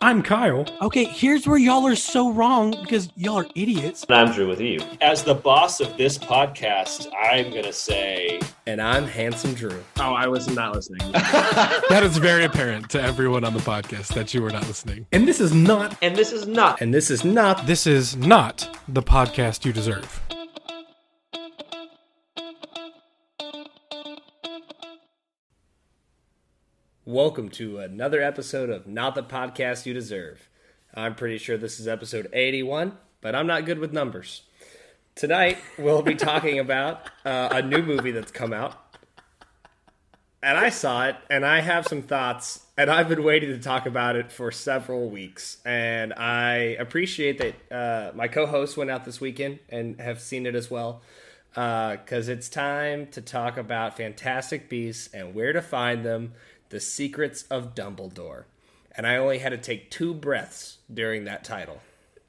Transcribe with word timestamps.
I'm 0.00 0.22
Kyle. 0.22 0.64
Okay, 0.80 1.04
here's 1.04 1.46
where 1.46 1.58
y'all 1.58 1.86
are 1.86 1.96
so 1.96 2.30
wrong 2.30 2.70
because 2.82 3.10
y'all 3.16 3.38
are 3.38 3.46
idiots. 3.56 4.04
And 4.08 4.16
I'm 4.16 4.34
Drew 4.34 4.46
with 4.46 4.60
you. 4.60 4.80
As 5.00 5.24
the 5.24 5.34
boss 5.34 5.80
of 5.80 5.96
this 5.96 6.16
podcast, 6.16 7.08
I'm 7.20 7.50
going 7.50 7.64
to 7.64 7.72
say. 7.72 8.40
And 8.66 8.80
I'm 8.80 9.04
Handsome 9.04 9.54
Drew. 9.54 9.82
Oh, 9.98 10.14
I 10.14 10.28
was 10.28 10.48
not 10.48 10.74
listening. 10.74 11.10
that 11.12 12.02
is 12.04 12.16
very 12.18 12.44
apparent 12.44 12.90
to 12.90 13.02
everyone 13.02 13.44
on 13.44 13.54
the 13.54 13.60
podcast 13.60 14.14
that 14.14 14.32
you 14.32 14.40
were 14.40 14.50
not 14.50 14.66
listening. 14.68 15.06
And 15.10 15.26
this 15.26 15.40
is 15.40 15.52
not. 15.52 15.96
And 16.00 16.14
this 16.14 16.32
is 16.32 16.46
not. 16.46 16.80
And 16.80 16.94
this 16.94 17.10
is 17.10 17.24
not. 17.24 17.66
This 17.66 17.86
is 17.86 18.16
not 18.16 18.78
the 18.86 19.02
podcast 19.02 19.64
you 19.64 19.72
deserve. 19.72 20.20
Welcome 27.08 27.48
to 27.52 27.78
another 27.78 28.20
episode 28.20 28.68
of 28.68 28.86
Not 28.86 29.14
the 29.14 29.22
Podcast 29.22 29.86
You 29.86 29.94
Deserve. 29.94 30.46
I'm 30.92 31.14
pretty 31.14 31.38
sure 31.38 31.56
this 31.56 31.80
is 31.80 31.88
episode 31.88 32.28
81, 32.34 32.98
but 33.22 33.34
I'm 33.34 33.46
not 33.46 33.64
good 33.64 33.78
with 33.78 33.94
numbers. 33.94 34.42
Tonight, 35.14 35.56
we'll 35.78 36.02
be 36.02 36.14
talking 36.14 36.58
about 36.58 37.08
uh, 37.24 37.48
a 37.50 37.62
new 37.62 37.80
movie 37.80 38.10
that's 38.10 38.30
come 38.30 38.52
out. 38.52 38.74
And 40.42 40.58
I 40.58 40.68
saw 40.68 41.06
it, 41.06 41.16
and 41.30 41.46
I 41.46 41.62
have 41.62 41.86
some 41.88 42.02
thoughts, 42.02 42.66
and 42.76 42.90
I've 42.90 43.08
been 43.08 43.24
waiting 43.24 43.48
to 43.48 43.58
talk 43.58 43.86
about 43.86 44.14
it 44.14 44.30
for 44.30 44.52
several 44.52 45.08
weeks. 45.08 45.62
And 45.64 46.12
I 46.12 46.76
appreciate 46.78 47.38
that 47.38 47.74
uh, 47.74 48.12
my 48.14 48.28
co 48.28 48.44
hosts 48.44 48.76
went 48.76 48.90
out 48.90 49.06
this 49.06 49.18
weekend 49.18 49.60
and 49.70 49.98
have 49.98 50.20
seen 50.20 50.44
it 50.44 50.54
as 50.54 50.70
well 50.70 51.00
because 51.50 52.28
uh, 52.28 52.32
it's 52.32 52.50
time 52.50 53.06
to 53.06 53.22
talk 53.22 53.56
about 53.56 53.96
Fantastic 53.96 54.68
Beasts 54.68 55.08
and 55.14 55.34
where 55.34 55.54
to 55.54 55.62
find 55.62 56.04
them 56.04 56.34
the 56.70 56.80
Secrets 56.80 57.42
of 57.44 57.74
Dumbledore. 57.74 58.44
And 58.96 59.06
I 59.06 59.16
only 59.16 59.38
had 59.38 59.50
to 59.50 59.58
take 59.58 59.90
two 59.90 60.12
breaths 60.12 60.78
during 60.92 61.24
that 61.24 61.44
title. 61.44 61.80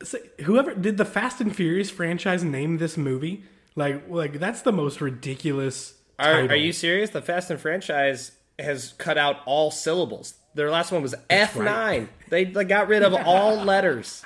So 0.04 0.20
whoever 0.42 0.74
did 0.74 0.98
the 0.98 1.06
Fast 1.06 1.42
and 1.42 1.56
Furious 1.56 1.90
franchise 1.90 2.44
name 2.44 2.78
this 2.78 2.96
movie? 2.96 3.44
Like, 3.76 4.10
like 4.10 4.40
that's 4.40 4.62
the 4.62 4.72
most 4.72 5.02
ridiculous. 5.02 5.96
Are, 6.18 6.42
are, 6.42 6.56
you 6.56 6.72
serious? 6.72 7.10
The 7.10 7.22
Fast 7.22 7.50
and 7.50 7.60
franchise 7.60 8.32
has 8.58 8.94
cut 8.98 9.18
out 9.18 9.38
all 9.46 9.72
syllables. 9.72 10.36
Their 10.54 10.70
last 10.70 10.92
one 10.92 11.02
was 11.02 11.16
F 11.30 11.56
nine. 11.56 12.02
Right. 12.02 12.10
They, 12.30 12.44
they 12.46 12.66
got 12.66 12.88
rid 12.88 13.04
of 13.04 13.14
all 13.14 13.56
letters. 13.64 14.26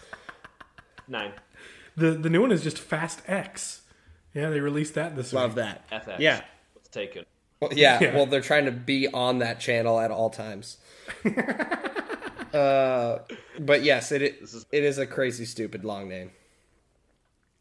Nine. 1.07 1.33
The 1.95 2.11
the 2.11 2.29
new 2.29 2.41
one 2.41 2.51
is 2.51 2.63
just 2.63 2.79
Fast 2.79 3.21
X. 3.27 3.81
Yeah, 4.33 4.49
they 4.49 4.59
released 4.59 4.95
that 4.95 5.15
this 5.15 5.31
Love 5.31 5.55
week. 5.55 5.65
Love 5.65 5.79
that. 5.89 6.07
FX. 6.07 6.19
Yeah, 6.19 6.41
it's 6.75 6.89
taken. 6.89 7.25
Well, 7.63 7.77
yeah, 7.77 7.99
yeah, 8.01 8.15
well, 8.15 8.25
they're 8.25 8.41
trying 8.41 8.65
to 8.65 8.71
be 8.71 9.07
on 9.07 9.39
that 9.39 9.59
channel 9.59 9.99
at 9.99 10.11
all 10.11 10.29
times. 10.29 10.77
uh, 12.53 13.19
but 13.59 13.83
yes, 13.83 14.11
it 14.11 14.21
is, 14.21 14.65
it 14.71 14.83
is 14.83 14.97
a 14.97 15.07
crazy, 15.07 15.45
stupid 15.45 15.83
long 15.83 16.09
name. 16.09 16.31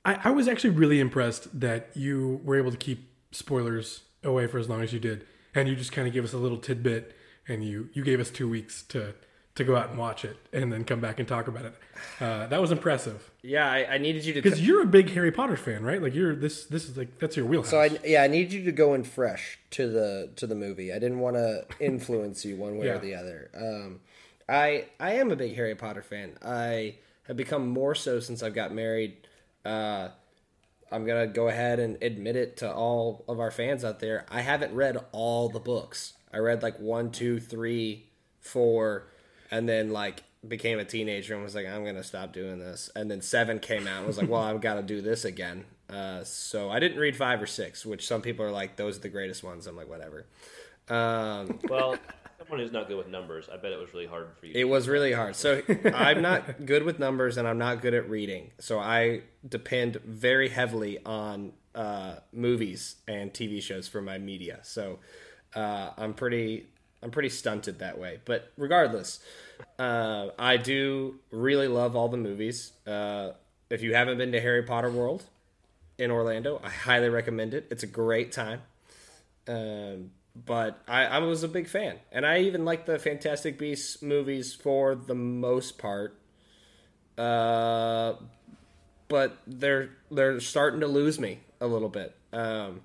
I, 0.04 0.18
I 0.24 0.30
was 0.30 0.48
actually 0.48 0.70
really 0.70 1.00
impressed 1.00 1.60
that 1.60 1.90
you 1.94 2.40
were 2.44 2.56
able 2.56 2.70
to 2.70 2.76
keep 2.76 3.08
spoilers 3.30 4.02
away 4.24 4.46
for 4.46 4.58
as 4.58 4.68
long 4.68 4.82
as 4.82 4.92
you 4.92 5.00
did, 5.00 5.26
and 5.54 5.68
you 5.68 5.76
just 5.76 5.92
kind 5.92 6.08
of 6.08 6.14
gave 6.14 6.24
us 6.24 6.32
a 6.32 6.38
little 6.38 6.58
tidbit, 6.58 7.16
and 7.46 7.64
you 7.64 7.88
you 7.92 8.04
gave 8.04 8.20
us 8.20 8.30
two 8.30 8.48
weeks 8.48 8.82
to 8.84 9.14
to 9.54 9.64
go 9.64 9.76
out 9.76 9.90
and 9.90 9.98
watch 9.98 10.24
it 10.24 10.36
and 10.52 10.72
then 10.72 10.84
come 10.84 11.00
back 11.00 11.18
and 11.18 11.28
talk 11.28 11.46
about 11.46 11.64
it. 11.66 11.74
Uh, 12.20 12.46
that 12.46 12.60
was 12.60 12.70
impressive. 12.70 13.30
Yeah, 13.42 13.70
I, 13.70 13.94
I 13.94 13.98
needed 13.98 14.24
you 14.24 14.32
to 14.34 14.42
because 14.42 14.66
you're 14.66 14.82
a 14.82 14.86
big 14.86 15.10
Harry 15.10 15.30
Potter 15.30 15.56
fan, 15.56 15.82
right? 15.82 16.00
Like 16.00 16.14
you're 16.14 16.34
this 16.34 16.64
this 16.64 16.88
is 16.88 16.96
like 16.96 17.18
that's 17.18 17.36
your 17.36 17.46
wheelhouse. 17.46 17.70
So 17.70 17.80
I 17.80 17.90
yeah 18.04 18.22
I 18.22 18.28
need 18.28 18.52
you 18.52 18.64
to 18.64 18.72
go 18.72 18.94
in 18.94 19.04
fresh 19.04 19.58
to 19.72 19.88
the 19.88 20.30
to 20.36 20.46
the 20.46 20.54
movie. 20.54 20.92
I 20.92 20.98
didn't 20.98 21.18
want 21.18 21.36
to 21.36 21.66
influence 21.80 22.44
you 22.44 22.56
one 22.56 22.78
way 22.78 22.86
yeah. 22.86 22.94
or 22.94 22.98
the 22.98 23.14
other. 23.14 23.50
Um, 23.54 24.00
I 24.48 24.86
I 24.98 25.14
am 25.14 25.30
a 25.30 25.36
big 25.36 25.54
Harry 25.54 25.74
Potter 25.74 26.02
fan. 26.02 26.38
I 26.44 26.96
have 27.24 27.36
become 27.36 27.68
more 27.68 27.94
so 27.94 28.20
since 28.20 28.42
I've 28.42 28.54
got 28.54 28.72
married. 28.72 29.16
Uh, 29.64 30.08
I'm 30.90 31.04
gonna 31.04 31.26
go 31.26 31.48
ahead 31.48 31.78
and 31.78 32.02
admit 32.02 32.36
it 32.36 32.56
to 32.58 32.72
all 32.72 33.24
of 33.28 33.38
our 33.38 33.50
fans 33.50 33.84
out 33.84 34.00
there. 34.00 34.24
I 34.30 34.40
haven't 34.40 34.74
read 34.74 34.96
all 35.12 35.48
the 35.48 35.60
books. 35.60 36.14
I 36.32 36.38
read 36.38 36.62
like 36.62 36.78
one, 36.80 37.10
two, 37.10 37.38
three, 37.38 38.06
four 38.40 39.04
and 39.52 39.68
then 39.68 39.90
like 39.90 40.24
became 40.48 40.80
a 40.80 40.84
teenager 40.84 41.34
and 41.34 41.44
was 41.44 41.54
like, 41.54 41.66
I'm 41.66 41.84
gonna 41.84 42.02
stop 42.02 42.32
doing 42.32 42.58
this. 42.58 42.90
And 42.96 43.08
then 43.08 43.20
seven 43.20 43.60
came 43.60 43.86
out 43.86 43.98
and 43.98 44.06
was 44.06 44.18
like, 44.18 44.28
Well, 44.28 44.40
I've 44.40 44.60
got 44.60 44.74
to 44.74 44.82
do 44.82 45.00
this 45.00 45.24
again. 45.24 45.66
Uh, 45.88 46.24
so 46.24 46.70
I 46.70 46.80
didn't 46.80 46.98
read 46.98 47.14
five 47.14 47.40
or 47.40 47.46
six, 47.46 47.84
which 47.84 48.06
some 48.08 48.22
people 48.22 48.44
are 48.44 48.50
like, 48.50 48.76
those 48.76 48.96
are 48.96 49.00
the 49.00 49.10
greatest 49.10 49.44
ones. 49.44 49.66
I'm 49.66 49.76
like, 49.76 49.90
whatever. 49.90 50.24
Um, 50.88 51.60
well, 51.68 51.96
someone 52.38 52.60
who's 52.60 52.72
not 52.72 52.88
good 52.88 52.96
with 52.96 53.08
numbers, 53.08 53.50
I 53.52 53.58
bet 53.58 53.72
it 53.72 53.78
was 53.78 53.92
really 53.92 54.06
hard 54.06 54.28
for 54.40 54.46
you. 54.46 54.52
It 54.56 54.64
was 54.64 54.88
really 54.88 55.12
hard. 55.12 55.36
So 55.36 55.60
I'm 55.94 56.22
not 56.22 56.64
good 56.64 56.82
with 56.84 56.98
numbers 56.98 57.36
and 57.36 57.46
I'm 57.46 57.58
not 57.58 57.82
good 57.82 57.92
at 57.92 58.08
reading. 58.08 58.52
So 58.58 58.78
I 58.78 59.22
depend 59.46 59.96
very 59.96 60.48
heavily 60.48 60.98
on 61.04 61.52
uh, 61.74 62.16
movies 62.32 62.96
and 63.06 63.32
TV 63.32 63.62
shows 63.62 63.86
for 63.86 64.00
my 64.00 64.16
media. 64.16 64.60
So 64.62 64.98
uh, 65.54 65.90
I'm 65.98 66.14
pretty 66.14 66.68
I'm 67.02 67.10
pretty 67.10 67.30
stunted 67.30 67.80
that 67.80 67.98
way. 67.98 68.20
But 68.24 68.52
regardless, 68.56 69.20
uh, 69.78 70.28
I 70.38 70.56
do 70.56 71.16
really 71.30 71.68
love 71.68 71.96
all 71.96 72.08
the 72.08 72.16
movies. 72.16 72.72
Uh, 72.86 73.32
if 73.70 73.82
you 73.82 73.94
haven't 73.94 74.18
been 74.18 74.32
to 74.32 74.40
Harry 74.40 74.62
Potter 74.62 74.90
World 74.90 75.24
in 75.98 76.10
Orlando, 76.10 76.60
I 76.62 76.70
highly 76.70 77.08
recommend 77.08 77.54
it. 77.54 77.66
It's 77.70 77.82
a 77.82 77.88
great 77.88 78.32
time. 78.32 78.60
Um, 79.48 80.10
but 80.34 80.80
I, 80.86 81.04
I 81.04 81.18
was 81.18 81.42
a 81.42 81.48
big 81.48 81.68
fan, 81.68 81.96
and 82.10 82.24
I 82.24 82.40
even 82.40 82.64
like 82.64 82.86
the 82.86 82.98
Fantastic 82.98 83.58
Beasts 83.58 84.00
movies 84.02 84.54
for 84.54 84.94
the 84.94 85.14
most 85.14 85.78
part. 85.78 86.16
Uh, 87.18 88.14
but 89.08 89.36
they're 89.46 89.90
they're 90.10 90.40
starting 90.40 90.80
to 90.80 90.86
lose 90.86 91.18
me 91.18 91.40
a 91.60 91.66
little 91.66 91.90
bit. 91.90 92.14
Um, 92.32 92.80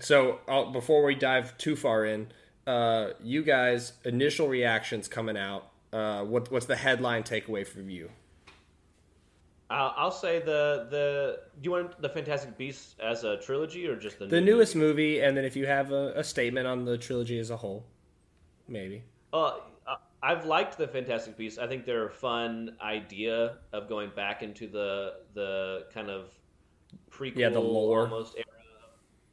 so 0.00 0.40
I'll, 0.48 0.72
before 0.72 1.04
we 1.04 1.14
dive 1.14 1.56
too 1.56 1.76
far 1.76 2.04
in, 2.04 2.28
uh, 2.66 3.10
you 3.22 3.42
guys 3.42 3.92
initial 4.04 4.48
reactions 4.48 5.08
coming 5.08 5.36
out. 5.36 5.68
Uh, 5.92 6.24
what 6.24 6.50
what's 6.50 6.66
the 6.66 6.76
headline 6.76 7.22
takeaway 7.22 7.66
from 7.66 7.90
you? 7.90 8.10
I'll, 9.68 9.94
I'll 9.96 10.10
say 10.10 10.38
the 10.38 10.86
the. 10.90 11.40
Do 11.60 11.64
you 11.64 11.70
want 11.70 12.00
the 12.00 12.08
Fantastic 12.08 12.56
Beasts 12.56 12.94
as 13.00 13.24
a 13.24 13.38
trilogy 13.38 13.86
or 13.86 13.96
just 13.96 14.18
the 14.18 14.26
the 14.26 14.40
new 14.40 14.54
newest 14.54 14.76
movie? 14.76 15.14
movie? 15.14 15.20
And 15.20 15.36
then 15.36 15.44
if 15.44 15.56
you 15.56 15.66
have 15.66 15.92
a, 15.92 16.12
a, 16.16 16.24
statement 16.24 16.66
on 16.66 16.84
the 16.84 16.98
trilogy 16.98 17.38
as 17.38 17.50
a 17.50 17.56
whole, 17.56 17.84
maybe. 18.68 19.02
Uh, 19.32 19.52
I've 20.22 20.46
liked 20.46 20.78
the 20.78 20.86
Fantastic 20.86 21.36
Beasts. 21.36 21.58
I 21.58 21.66
think 21.66 21.84
they're 21.84 22.06
a 22.06 22.10
fun 22.10 22.76
idea 22.80 23.56
of 23.72 23.88
going 23.88 24.10
back 24.14 24.42
into 24.42 24.68
the 24.68 25.14
the 25.34 25.86
kind 25.92 26.10
of 26.10 26.28
prequel, 27.10 27.36
yeah, 27.36 27.48
the 27.48 27.60
lore 27.60 28.02
almost 28.02 28.36
era. 28.36 28.46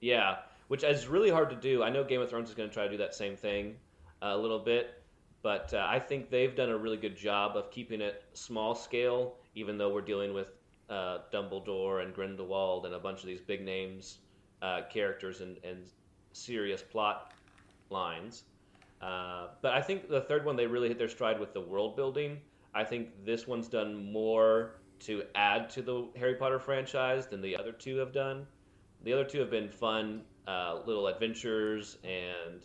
Yeah, 0.01 0.37
which 0.69 0.83
is 0.83 1.07
really 1.07 1.31
hard 1.31 1.49
to 1.49 1.55
do. 1.55 1.83
I 1.83 1.89
know 1.89 2.03
Game 2.03 2.21
of 2.21 2.29
Thrones 2.29 2.47
is 2.47 2.55
going 2.55 2.69
to 2.69 2.73
try 2.73 2.85
to 2.85 2.91
do 2.91 2.97
that 2.97 3.13
same 3.13 3.35
thing 3.35 3.75
uh, 4.21 4.27
a 4.27 4.37
little 4.37 4.59
bit, 4.59 5.01
but 5.41 5.73
uh, 5.73 5.85
I 5.87 5.99
think 5.99 6.29
they've 6.29 6.55
done 6.55 6.69
a 6.69 6.77
really 6.77 6.95
good 6.95 7.17
job 7.17 7.57
of 7.57 7.71
keeping 7.71 8.01
it 8.01 8.23
small 8.33 8.75
scale, 8.75 9.35
even 9.55 9.77
though 9.77 9.91
we're 9.91 10.01
dealing 10.01 10.31
with 10.31 10.47
uh, 10.89 11.19
Dumbledore 11.33 12.03
and 12.03 12.13
Grindelwald 12.13 12.85
and 12.85 12.93
a 12.93 12.99
bunch 12.99 13.21
of 13.21 13.25
these 13.25 13.41
big 13.41 13.65
names, 13.65 14.19
uh, 14.61 14.81
characters, 14.89 15.41
and, 15.41 15.57
and, 15.63 15.85
serious 16.31 16.83
plot 16.83 17.33
lines. 17.89 18.43
Uh, 19.01 19.47
but 19.63 19.73
I 19.73 19.81
think 19.81 20.07
the 20.07 20.21
third 20.21 20.45
one 20.45 20.55
they 20.55 20.67
really 20.67 20.87
hit 20.87 20.99
their 20.99 21.09
stride 21.09 21.39
with 21.39 21.53
the 21.53 21.59
world 21.59 21.95
building. 21.95 22.37
I 22.75 22.83
think 22.83 23.25
this 23.25 23.47
one's 23.47 23.67
done 23.67 24.11
more 24.11 24.75
to 24.99 25.23
add 25.33 25.71
to 25.71 25.81
the 25.81 26.07
Harry 26.15 26.35
Potter 26.35 26.59
franchise 26.59 27.25
than 27.25 27.41
the 27.41 27.57
other 27.57 27.71
two 27.71 27.97
have 27.97 28.13
done. 28.13 28.45
The 29.03 29.11
other 29.11 29.23
two 29.23 29.39
have 29.39 29.49
been 29.49 29.69
fun 29.69 30.21
uh, 30.49 30.81
little 30.85 31.05
adventures 31.07 31.99
and 32.03 32.63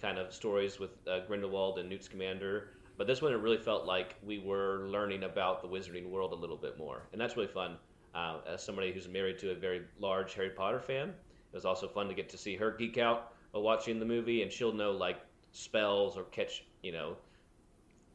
kind 0.00 0.18
of 0.18 0.34
stories 0.34 0.78
with 0.78 0.90
uh, 1.08 1.20
Grindelwald 1.26 1.78
and 1.78 1.88
Newt 1.88 2.04
Scamander. 2.04 2.68
But 2.98 3.06
this 3.06 3.22
one, 3.22 3.32
it 3.32 3.36
really 3.36 3.56
felt 3.56 3.86
like 3.86 4.16
we 4.22 4.38
were 4.38 4.86
learning 4.88 5.22
about 5.22 5.62
the 5.62 5.68
wizarding 5.68 6.10
world 6.10 6.32
a 6.32 6.36
little 6.36 6.58
bit 6.58 6.76
more, 6.76 7.08
and 7.12 7.20
that's 7.20 7.34
really 7.36 7.48
fun. 7.48 7.76
Uh, 8.14 8.40
as 8.46 8.62
somebody 8.62 8.92
who's 8.92 9.08
married 9.08 9.38
to 9.38 9.52
a 9.52 9.54
very 9.54 9.80
large 9.98 10.34
Harry 10.34 10.50
Potter 10.50 10.78
fan, 10.78 11.08
it 11.08 11.54
was 11.54 11.64
also 11.64 11.88
fun 11.88 12.06
to 12.06 12.14
get 12.14 12.28
to 12.28 12.36
see 12.36 12.54
her 12.54 12.70
geek 12.70 12.98
out 12.98 13.32
while 13.52 13.62
watching 13.62 13.98
the 13.98 14.04
movie, 14.04 14.42
and 14.42 14.52
she'll 14.52 14.74
know 14.74 14.90
like 14.90 15.18
spells 15.52 16.18
or 16.18 16.24
catch 16.24 16.64
you 16.82 16.92
know 16.92 17.16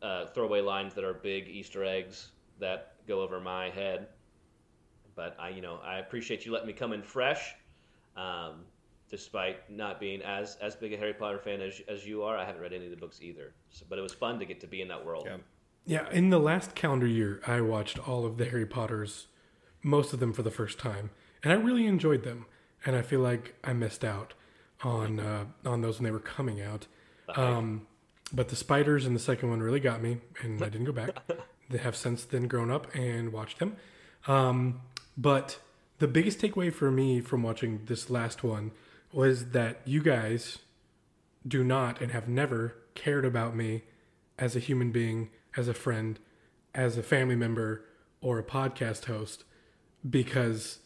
uh, 0.03 0.27
throwaway 0.27 0.61
lines 0.61 0.93
that 0.93 1.03
are 1.03 1.15
big 1.15 1.47
Easter 1.47 1.83
eggs 1.83 2.33
that 2.59 2.93
go 3.07 3.21
over 3.21 3.39
my 3.39 3.71
head. 3.71 4.09
But 5.15 5.35
I, 5.39 5.49
you 5.49 5.61
know, 5.61 5.79
I 5.83 5.97
appreciate 5.97 6.45
you 6.45 6.51
letting 6.51 6.67
me 6.67 6.73
come 6.73 6.93
in 6.93 7.01
fresh. 7.01 7.55
Um, 8.15 8.65
despite 9.09 9.69
not 9.69 9.99
being 9.99 10.21
as 10.21 10.57
as 10.61 10.75
big 10.75 10.93
a 10.93 10.97
Harry 10.97 11.13
Potter 11.13 11.39
fan 11.39 11.61
as 11.61 11.81
as 11.87 12.05
you 12.05 12.23
are. 12.23 12.37
I 12.37 12.45
haven't 12.45 12.61
read 12.61 12.73
any 12.73 12.85
of 12.85 12.91
the 12.91 12.97
books 12.97 13.19
either, 13.21 13.53
so, 13.69 13.85
but 13.89 13.97
it 13.99 14.01
was 14.01 14.13
fun 14.13 14.39
to 14.39 14.45
get 14.45 14.59
to 14.61 14.67
be 14.67 14.81
in 14.81 14.87
that 14.89 15.05
world. 15.05 15.27
Yeah. 15.27 15.37
yeah, 15.85 16.11
in 16.11 16.29
the 16.29 16.39
last 16.39 16.75
calendar 16.75 17.07
year, 17.07 17.41
I 17.47 17.61
watched 17.61 17.99
all 18.07 18.25
of 18.25 18.37
the 18.37 18.45
Harry 18.45 18.65
Potters, 18.65 19.27
most 19.83 20.13
of 20.13 20.19
them 20.19 20.33
for 20.33 20.43
the 20.43 20.51
first 20.51 20.79
time, 20.79 21.11
and 21.43 21.51
I 21.51 21.55
really 21.55 21.85
enjoyed 21.85 22.23
them. 22.23 22.45
And 22.85 22.95
I 22.95 23.01
feel 23.01 23.19
like 23.21 23.55
I 23.63 23.73
missed 23.73 24.05
out 24.05 24.33
on 24.83 25.19
uh, 25.19 25.45
on 25.65 25.81
those 25.81 25.99
when 25.99 26.05
they 26.05 26.11
were 26.11 26.19
coming 26.19 26.61
out. 26.61 26.87
Um, 27.35 27.87
but 28.31 28.49
the 28.49 28.55
spiders 28.55 29.05
in 29.05 29.13
the 29.13 29.19
second 29.19 29.49
one 29.49 29.61
really 29.61 29.79
got 29.79 30.01
me, 30.01 30.17
and 30.41 30.61
I 30.61 30.69
didn't 30.69 30.85
go 30.85 30.91
back. 30.91 31.17
they 31.69 31.77
have 31.77 31.95
since 31.95 32.23
then 32.23 32.47
grown 32.47 32.71
up 32.71 32.93
and 32.95 33.31
watched 33.31 33.59
them. 33.59 33.77
Um, 34.27 34.81
but 35.17 35.59
the 35.99 36.07
biggest 36.07 36.39
takeaway 36.39 36.73
for 36.73 36.91
me 36.91 37.21
from 37.21 37.43
watching 37.43 37.81
this 37.85 38.09
last 38.09 38.43
one 38.43 38.71
was 39.11 39.51
that 39.51 39.81
you 39.85 40.01
guys 40.01 40.59
do 41.47 41.63
not 41.63 42.01
and 42.01 42.11
have 42.11 42.27
never 42.27 42.75
cared 42.95 43.25
about 43.25 43.55
me 43.55 43.83
as 44.37 44.55
a 44.55 44.59
human 44.59 44.91
being, 44.91 45.29
as 45.55 45.67
a 45.67 45.73
friend, 45.73 46.19
as 46.75 46.97
a 46.97 47.03
family 47.03 47.35
member, 47.35 47.85
or 48.21 48.39
a 48.39 48.43
podcast 48.43 49.05
host 49.05 49.43
because 50.07 50.79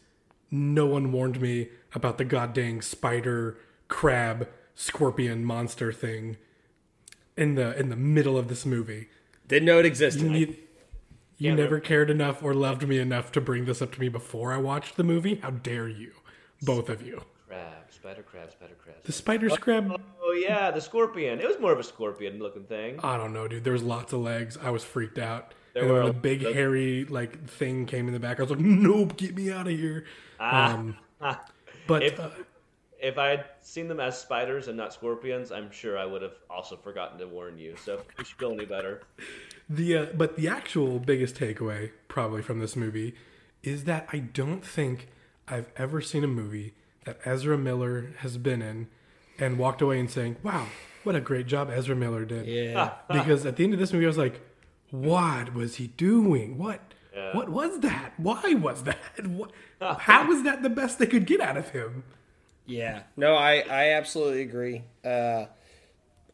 no 0.50 0.86
one 0.86 1.12
warned 1.12 1.40
me 1.40 1.68
about 1.94 2.18
the 2.18 2.24
goddamn 2.24 2.80
spider, 2.82 3.58
crab, 3.88 4.48
scorpion 4.74 5.44
monster 5.44 5.92
thing 5.92 6.36
in 7.36 7.54
the 7.54 7.78
in 7.78 7.88
the 7.88 7.96
middle 7.96 8.38
of 8.38 8.48
this 8.48 8.66
movie. 8.66 9.08
Didn't 9.48 9.66
know 9.66 9.78
it 9.78 9.86
existed. 9.86 10.34
You, 10.34 10.56
you 11.38 11.50
Yeah, 11.50 11.54
never 11.54 11.80
cared 11.80 12.10
enough 12.10 12.42
or 12.42 12.54
loved 12.54 12.86
me 12.86 12.98
enough 12.98 13.32
to 13.32 13.40
bring 13.40 13.64
this 13.64 13.82
up 13.82 13.92
to 13.92 14.00
me 14.00 14.08
before 14.08 14.52
I 14.52 14.58
watched 14.58 14.96
the 14.96 15.04
movie. 15.04 15.36
How 15.36 15.50
dare 15.50 15.88
you, 15.88 16.12
both 16.62 16.88
of 16.88 17.02
you? 17.02 17.22
Crab, 17.52 17.84
spider 17.90 18.22
crab, 18.22 18.50
spider 18.50 18.74
crab. 18.82 18.96
The 19.04 19.12
spider 19.12 19.48
crab. 19.50 20.00
Oh 20.22 20.32
yeah, 20.32 20.70
the 20.70 20.80
scorpion. 20.80 21.38
It 21.38 21.46
was 21.46 21.58
more 21.60 21.70
of 21.72 21.78
a 21.78 21.84
scorpion 21.84 22.38
looking 22.38 22.64
thing. 22.64 22.98
I 23.02 23.18
don't 23.18 23.34
know, 23.34 23.46
dude. 23.46 23.62
There 23.62 23.74
was 23.74 23.82
lots 23.82 24.14
of 24.14 24.20
legs. 24.20 24.56
I 24.62 24.70
was 24.70 24.82
freaked 24.82 25.18
out. 25.18 25.52
There 25.74 25.82
and 25.84 25.92
were 25.92 26.02
the 26.04 26.08
a- 26.10 26.12
big 26.14 26.42
hairy 26.42 27.04
like 27.04 27.46
thing 27.46 27.84
came 27.84 28.06
in 28.06 28.14
the 28.14 28.20
back, 28.20 28.38
I 28.38 28.42
was 28.44 28.50
like, 28.50 28.60
"Nope, 28.60 29.18
get 29.18 29.34
me 29.34 29.52
out 29.52 29.66
of 29.66 29.74
here." 29.78 30.04
Um, 30.40 30.96
but 31.86 32.02
If- 32.02 32.18
uh, 32.18 32.30
If 32.98 33.18
I 33.18 33.28
had 33.28 33.44
seen 33.60 33.86
them 33.88 34.00
as 34.00 34.18
spiders 34.18 34.68
and 34.68 34.76
not 34.78 34.94
scorpions, 34.94 35.52
I'm 35.52 35.70
sure 35.70 35.98
I 35.98 36.06
would 36.06 36.22
have 36.22 36.36
also 36.48 36.76
forgotten 36.76 37.18
to 37.18 37.26
warn 37.26 37.58
you. 37.58 37.76
So 37.76 38.00
if 38.18 38.18
you 38.30 38.34
feel 38.36 38.52
any 38.52 38.64
better. 38.64 39.02
The 39.68 39.96
uh, 39.98 40.06
but 40.16 40.36
the 40.36 40.48
actual 40.48 40.98
biggest 40.98 41.34
takeaway 41.34 41.90
probably 42.08 42.40
from 42.40 42.60
this 42.60 42.76
movie 42.76 43.14
is 43.62 43.84
that 43.84 44.08
I 44.10 44.18
don't 44.20 44.64
think 44.64 45.08
I've 45.46 45.70
ever 45.76 46.00
seen 46.00 46.24
a 46.24 46.28
movie 46.28 46.74
that 47.04 47.18
Ezra 47.24 47.58
Miller 47.58 48.12
has 48.18 48.38
been 48.38 48.62
in 48.62 48.88
and 49.38 49.58
walked 49.58 49.82
away 49.82 49.98
and 49.98 50.10
saying, 50.10 50.36
"Wow, 50.42 50.66
what 51.02 51.16
a 51.16 51.20
great 51.20 51.46
job 51.46 51.70
Ezra 51.70 51.96
Miller 51.96 52.24
did." 52.24 52.46
Yeah. 52.46 52.92
because 53.12 53.44
at 53.46 53.56
the 53.56 53.64
end 53.64 53.72
of 53.72 53.80
this 53.80 53.92
movie, 53.92 54.06
I 54.06 54.08
was 54.08 54.18
like, 54.18 54.40
"What 54.90 55.54
was 55.54 55.76
he 55.76 55.88
doing? 55.88 56.58
What? 56.58 56.80
What 57.34 57.50
was 57.50 57.80
that? 57.80 58.14
Why 58.16 58.54
was 58.54 58.84
that? 58.84 58.98
What, 59.26 59.52
how 60.00 60.26
was 60.26 60.44
that 60.44 60.62
the 60.62 60.70
best 60.70 60.98
they 60.98 61.06
could 61.06 61.26
get 61.26 61.40
out 61.40 61.56
of 61.56 61.70
him?" 61.70 62.04
Yeah, 62.66 63.02
no, 63.16 63.34
I 63.34 63.60
I 63.60 63.90
absolutely 63.92 64.42
agree. 64.42 64.82
Uh, 65.04 65.46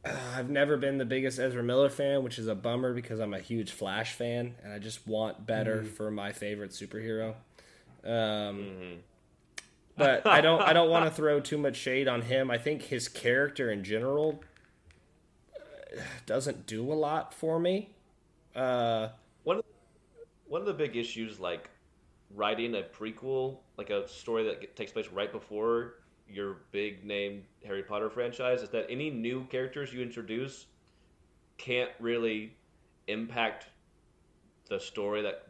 uh, 0.04 0.16
I've 0.36 0.50
never 0.50 0.76
been 0.76 0.98
the 0.98 1.04
biggest 1.04 1.38
Ezra 1.38 1.62
Miller 1.62 1.88
fan, 1.88 2.22
which 2.22 2.38
is 2.38 2.46
a 2.46 2.54
bummer 2.54 2.94
because 2.94 3.18
I'm 3.18 3.34
a 3.34 3.40
huge 3.40 3.72
Flash 3.72 4.12
fan, 4.12 4.54
and 4.62 4.72
I 4.72 4.78
just 4.78 5.06
want 5.06 5.46
better 5.46 5.84
for 5.84 6.10
my 6.10 6.32
favorite 6.32 6.70
superhero. 6.70 7.34
Um, 8.04 9.00
but 9.98 10.26
I 10.26 10.40
don't 10.40 10.62
I 10.62 10.72
don't 10.72 10.90
want 10.90 11.04
to 11.06 11.10
throw 11.14 11.40
too 11.40 11.58
much 11.58 11.76
shade 11.76 12.08
on 12.08 12.22
him. 12.22 12.50
I 12.50 12.58
think 12.58 12.82
his 12.82 13.08
character 13.08 13.70
in 13.70 13.84
general 13.84 14.40
uh, 15.54 16.00
doesn't 16.26 16.66
do 16.66 16.90
a 16.92 16.94
lot 16.94 17.34
for 17.34 17.58
me. 17.58 17.90
Uh, 18.54 19.08
One 19.44 19.58
of, 19.58 19.64
one 20.46 20.60
of 20.60 20.66
the 20.66 20.74
big 20.74 20.96
issues, 20.96 21.38
like 21.40 21.70
writing 22.34 22.74
a 22.74 22.82
prequel, 22.82 23.58
like 23.76 23.90
a 23.90 24.08
story 24.08 24.44
that 24.44 24.76
takes 24.76 24.92
place 24.92 25.08
right 25.08 25.32
before 25.32 25.94
your 26.28 26.58
big 26.72 27.04
name 27.04 27.44
Harry 27.64 27.82
Potter 27.82 28.10
franchise, 28.10 28.62
is 28.62 28.68
that 28.70 28.86
any 28.90 29.10
new 29.10 29.44
characters 29.46 29.92
you 29.92 30.02
introduce 30.02 30.66
can't 31.56 31.90
really 32.00 32.56
impact 33.08 33.66
the 34.68 34.78
story 34.78 35.22
that 35.22 35.47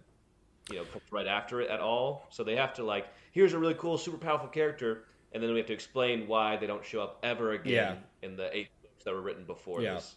you 0.70 0.76
know 0.76 0.84
comes 0.84 1.04
right 1.10 1.26
after 1.26 1.60
it 1.60 1.70
at 1.70 1.80
all. 1.80 2.26
So 2.30 2.44
they 2.44 2.56
have 2.56 2.74
to 2.74 2.84
like, 2.84 3.06
here's 3.32 3.52
a 3.52 3.58
really 3.58 3.74
cool, 3.74 3.98
super 3.98 4.18
powerful 4.18 4.48
character, 4.48 5.04
and 5.32 5.42
then 5.42 5.50
we 5.52 5.58
have 5.58 5.66
to 5.66 5.72
explain 5.72 6.26
why 6.26 6.56
they 6.56 6.66
don't 6.66 6.84
show 6.84 7.00
up 7.00 7.18
ever 7.22 7.52
again 7.52 7.98
in 8.22 8.36
the 8.36 8.54
eight 8.56 8.68
books 8.82 9.04
that 9.04 9.14
were 9.14 9.22
written 9.22 9.44
before 9.44 9.80
Yeah. 9.82 9.94
this. 9.94 10.16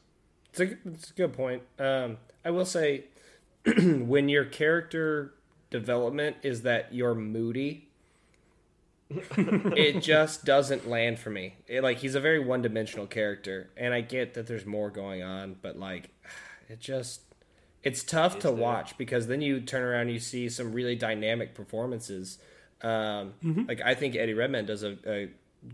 It's 0.54 0.60
a, 0.60 0.78
it's 0.90 1.12
a 1.12 1.14
good 1.14 1.34
point. 1.34 1.64
Um, 1.80 2.18
I 2.44 2.52
will 2.52 2.66
say, 2.66 3.06
when 3.66 4.28
your 4.28 4.44
character 4.46 5.34
development 5.70 6.38
is 6.44 6.64
that 6.64 6.94
you're 6.94 7.16
moody, 7.16 7.88
it 9.38 10.02
just 10.02 10.46
doesn't 10.46 10.88
land 10.88 11.20
for 11.20 11.30
me. 11.30 11.56
It, 11.68 11.84
like 11.84 11.98
he's 11.98 12.16
a 12.16 12.20
very 12.20 12.40
one 12.40 12.62
dimensional 12.62 13.08
character, 13.08 13.70
and 13.78 13.94
I 13.94 14.02
get 14.02 14.34
that 14.36 14.48
there's 14.48 14.66
more 14.66 14.90
going 14.90 15.22
on, 15.24 15.56
but 15.62 15.78
like, 15.78 16.10
it 16.70 16.80
just 16.80 17.22
it's 17.84 18.04
tough 18.04 18.40
to 18.40 18.48
there? 18.48 18.56
watch 18.56 18.98
because 18.98 19.28
then 19.28 19.42
you 19.42 19.60
turn 19.62 19.82
around 19.84 20.02
and 20.02 20.12
you 20.12 20.20
see 20.20 20.50
some 20.50 20.72
really 20.74 20.96
dynamic 20.96 21.54
performances. 21.56 22.38
Um, 22.82 23.34
Like 23.68 23.82
I 23.82 23.94
think 23.96 24.16
Eddie 24.16 24.34
Redmayne 24.34 24.66
does 24.66 24.84
a, 24.84 24.98
a 25.06 25.30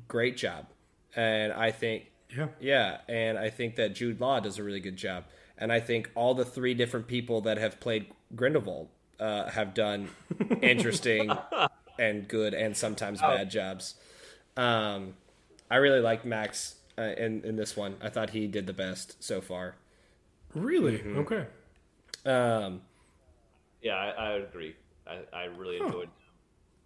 great 0.07 0.37
job, 0.37 0.67
and 1.15 1.53
I 1.53 1.71
think 1.71 2.07
Yeah. 2.35 2.47
yeah, 2.59 2.97
and 3.07 3.37
I 3.37 3.49
think 3.49 3.75
that 3.77 3.95
Jude 3.95 4.19
Law 4.19 4.39
does 4.39 4.57
a 4.57 4.63
really 4.63 4.79
good 4.81 4.97
job. 4.97 5.23
And 5.57 5.71
I 5.71 5.79
think 5.79 6.11
all 6.13 6.35
the 6.35 6.45
three 6.45 6.73
different 6.75 7.07
people 7.07 7.41
that 7.41 7.57
have 7.57 7.79
played 7.79 8.07
Grindelwald 8.35 8.89
uh, 9.19 9.49
have 9.49 9.73
done 9.73 10.09
interesting 10.61 11.31
and 11.97 12.27
good 12.27 12.53
and 12.53 12.77
sometimes 12.77 13.19
bad 13.21 13.49
jobs. 13.49 13.95
Um, 14.55 15.15
I 15.71 15.77
really 15.77 15.99
like 15.99 16.25
Mads 16.25 16.75
uh, 16.97 17.13
in 17.17 17.43
in 17.43 17.55
this 17.55 17.75
one. 17.75 17.95
I 18.01 18.09
thought 18.09 18.31
he 18.31 18.47
did 18.47 18.67
the 18.67 18.73
best 18.73 19.21
so 19.23 19.41
far. 19.41 19.75
Really? 20.53 20.99
Mm-hmm. 20.99 21.19
Okay. 21.19 21.45
Um, 22.25 22.81
Yeah, 23.81 23.95
I, 23.95 24.09
I 24.09 24.29
agree. 24.33 24.75
I, 25.05 25.19
I 25.33 25.43
really 25.45 25.77
enjoyed. 25.77 26.09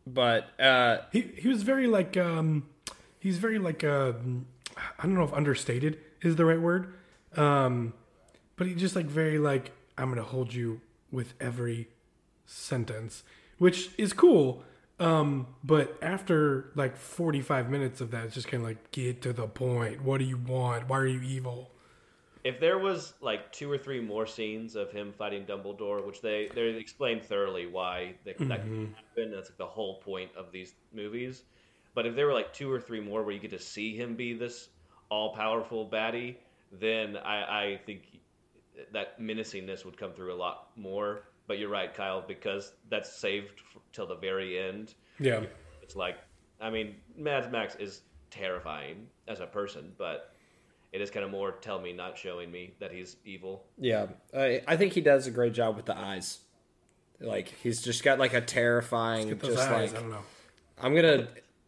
but 0.06 0.50
uh, 0.60 1.00
He 1.12 1.22
he 1.38 1.48
was 1.48 1.63
very 1.63 1.88
like 1.88 2.18
um 2.18 2.68
he's 3.19 3.38
very 3.38 3.57
like 3.60 3.83
uh 3.83 4.13
I 5.00 5.04
don't 5.04 5.16
know 5.16 5.24
if 5.24 5.33
understated 5.33 5.98
is 6.22 6.36
the 6.36 6.45
right 6.45 6.60
word. 6.62 6.94
Um 7.36 7.94
but 8.56 8.68
he 8.68 8.75
just 8.75 8.95
like 8.95 9.07
very 9.07 9.39
like 9.39 9.72
I'm 9.98 10.06
going 10.12 10.18
to 10.18 10.24
hold 10.30 10.54
you 10.54 10.81
with 11.12 11.33
every 11.39 11.88
sentence, 12.45 13.24
which 13.57 13.89
is 13.98 14.13
cool. 14.13 14.63
Um 15.00 15.48
but 15.63 15.98
after 16.01 16.72
like 16.75 16.95
45 16.95 17.69
minutes 17.72 18.01
of 18.01 18.12
that 18.12 18.25
it's 18.25 18.36
just 18.36 18.48
kind 18.48 18.62
of 18.62 18.69
like 18.69 18.92
get 18.92 19.22
to 19.24 19.33
the 19.33 19.48
point. 19.48 20.04
What 20.04 20.19
do 20.19 20.25
you 20.25 20.38
want? 20.38 20.88
Why 20.88 21.00
are 21.00 21.07
you 21.07 21.22
evil? 21.22 21.70
If 22.43 22.59
there 22.59 22.79
was 22.79 23.13
like 23.21 23.51
two 23.51 23.71
or 23.71 23.77
three 23.77 23.99
more 23.99 24.25
scenes 24.25 24.75
of 24.75 24.91
him 24.91 25.13
fighting 25.17 25.45
Dumbledore, 25.45 26.05
which 26.05 26.21
they 26.21 26.49
they 26.53 26.69
explained 26.69 27.23
thoroughly 27.23 27.67
why 27.67 28.16
they, 28.23 28.31
that 28.31 28.37
could 28.37 28.49
mm-hmm. 28.49 28.94
happen. 28.94 29.31
That's 29.31 29.49
like 29.49 29.57
the 29.57 29.66
whole 29.66 29.99
point 30.01 30.31
of 30.35 30.51
these 30.51 30.73
movies. 30.94 31.44
But 31.94 32.06
if 32.06 32.16
there 32.16 32.25
were 32.25 32.33
like 32.33 32.54
two 32.54 32.71
or 32.71 32.80
three 32.80 33.01
more 33.01 33.23
where 33.23 33.33
you 33.33 33.39
get 33.39 33.51
to 33.51 33.59
see 33.59 33.95
him 33.95 34.16
be 34.16 34.33
this 34.33 34.69
all 35.09 35.35
powerful 35.35 35.87
baddie, 35.87 36.37
then 36.71 37.18
I, 37.18 37.63
I 37.63 37.80
think 37.85 38.04
that 38.94 39.19
menacingness 39.19 39.83
would 39.85 39.97
come 39.97 40.13
through 40.13 40.33
a 40.33 40.35
lot 40.35 40.69
more. 40.75 41.23
But 41.47 41.59
you're 41.59 41.69
right, 41.69 41.94
Kyle, 41.94 42.23
because 42.25 42.71
that's 42.89 43.13
saved 43.13 43.61
f- 43.75 43.81
till 43.92 44.07
the 44.07 44.16
very 44.16 44.57
end. 44.57 44.94
Yeah. 45.19 45.44
It's 45.81 45.97
like, 45.97 46.18
I 46.61 46.69
mean, 46.69 46.95
Mad 47.18 47.51
Max 47.51 47.75
is 47.75 48.01
terrifying 48.30 49.07
as 49.27 49.42
a 49.42 49.47
person, 49.47 49.92
but 49.97 50.33
it 50.92 51.02
is 51.02 51.10
kind 51.10 51.24
of 51.24 51.31
more 51.31 51.52
tell 51.52 51.80
me, 51.80 51.94
not 51.94 52.18
showing 52.18 52.52
me 52.52 52.74
that 52.80 52.92
he's 52.92 53.16
evil. 53.26 53.64
yeah, 53.78 54.07
I, 54.36 54.62
I 54.68 54.78
think 54.78 54.94
he 54.94 55.02
does 55.02 55.28
a 55.28 55.31
great 55.31 55.54
job 55.54 55.76
with 55.76 55.86
the 55.86 55.98
eyes. 55.98 56.40
Like 57.19 57.54
he's 57.62 57.81
just 57.81 58.04
got 58.04 58.19
like 58.19 58.33
a 58.33 58.42
terrifying, 58.42 59.30
Get 59.30 59.40
those 59.40 59.56
just 59.56 59.69
eyes, 59.69 59.92
like 59.92 60.00
I 60.00 60.02
don't 60.02 60.12
know. 60.12 60.24
I'm 60.81 60.95
gonna 60.95 61.28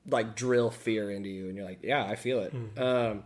like 0.10 0.36
drill 0.36 0.72
fear 0.72 1.12
into 1.12 1.30
you, 1.30 1.48
and 1.48 1.56
you're 1.56 1.66
like, 1.66 1.80
yeah, 1.84 2.04
I 2.04 2.16
feel 2.16 2.40
it. 2.40 2.54
Um, 2.80 3.24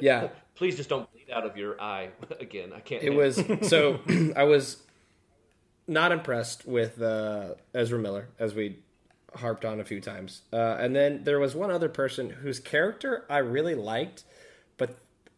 yeah, 0.00 0.28
Please 0.54 0.76
just 0.76 0.88
don't 0.88 1.10
bleed 1.12 1.30
out 1.30 1.44
of 1.44 1.56
your 1.56 1.80
eye 1.80 2.08
again. 2.40 2.72
I 2.74 2.80
can't. 2.80 3.02
it 3.02 3.10
was 3.10 3.42
so. 3.62 4.00
I 4.36 4.44
was 4.44 4.82
not 5.86 6.12
impressed 6.12 6.66
with 6.66 7.00
uh, 7.00 7.54
Ezra 7.74 7.98
Miller, 7.98 8.28
as 8.38 8.54
we 8.54 8.78
harped 9.34 9.64
on 9.64 9.80
a 9.80 9.84
few 9.84 10.00
times, 10.00 10.42
uh, 10.52 10.76
and 10.80 10.96
then 10.96 11.24
there 11.24 11.38
was 11.38 11.54
one 11.54 11.70
other 11.70 11.88
person 11.88 12.30
whose 12.30 12.58
character 12.58 13.24
I 13.28 13.38
really 13.38 13.74
liked, 13.74 14.24
but 14.24 14.24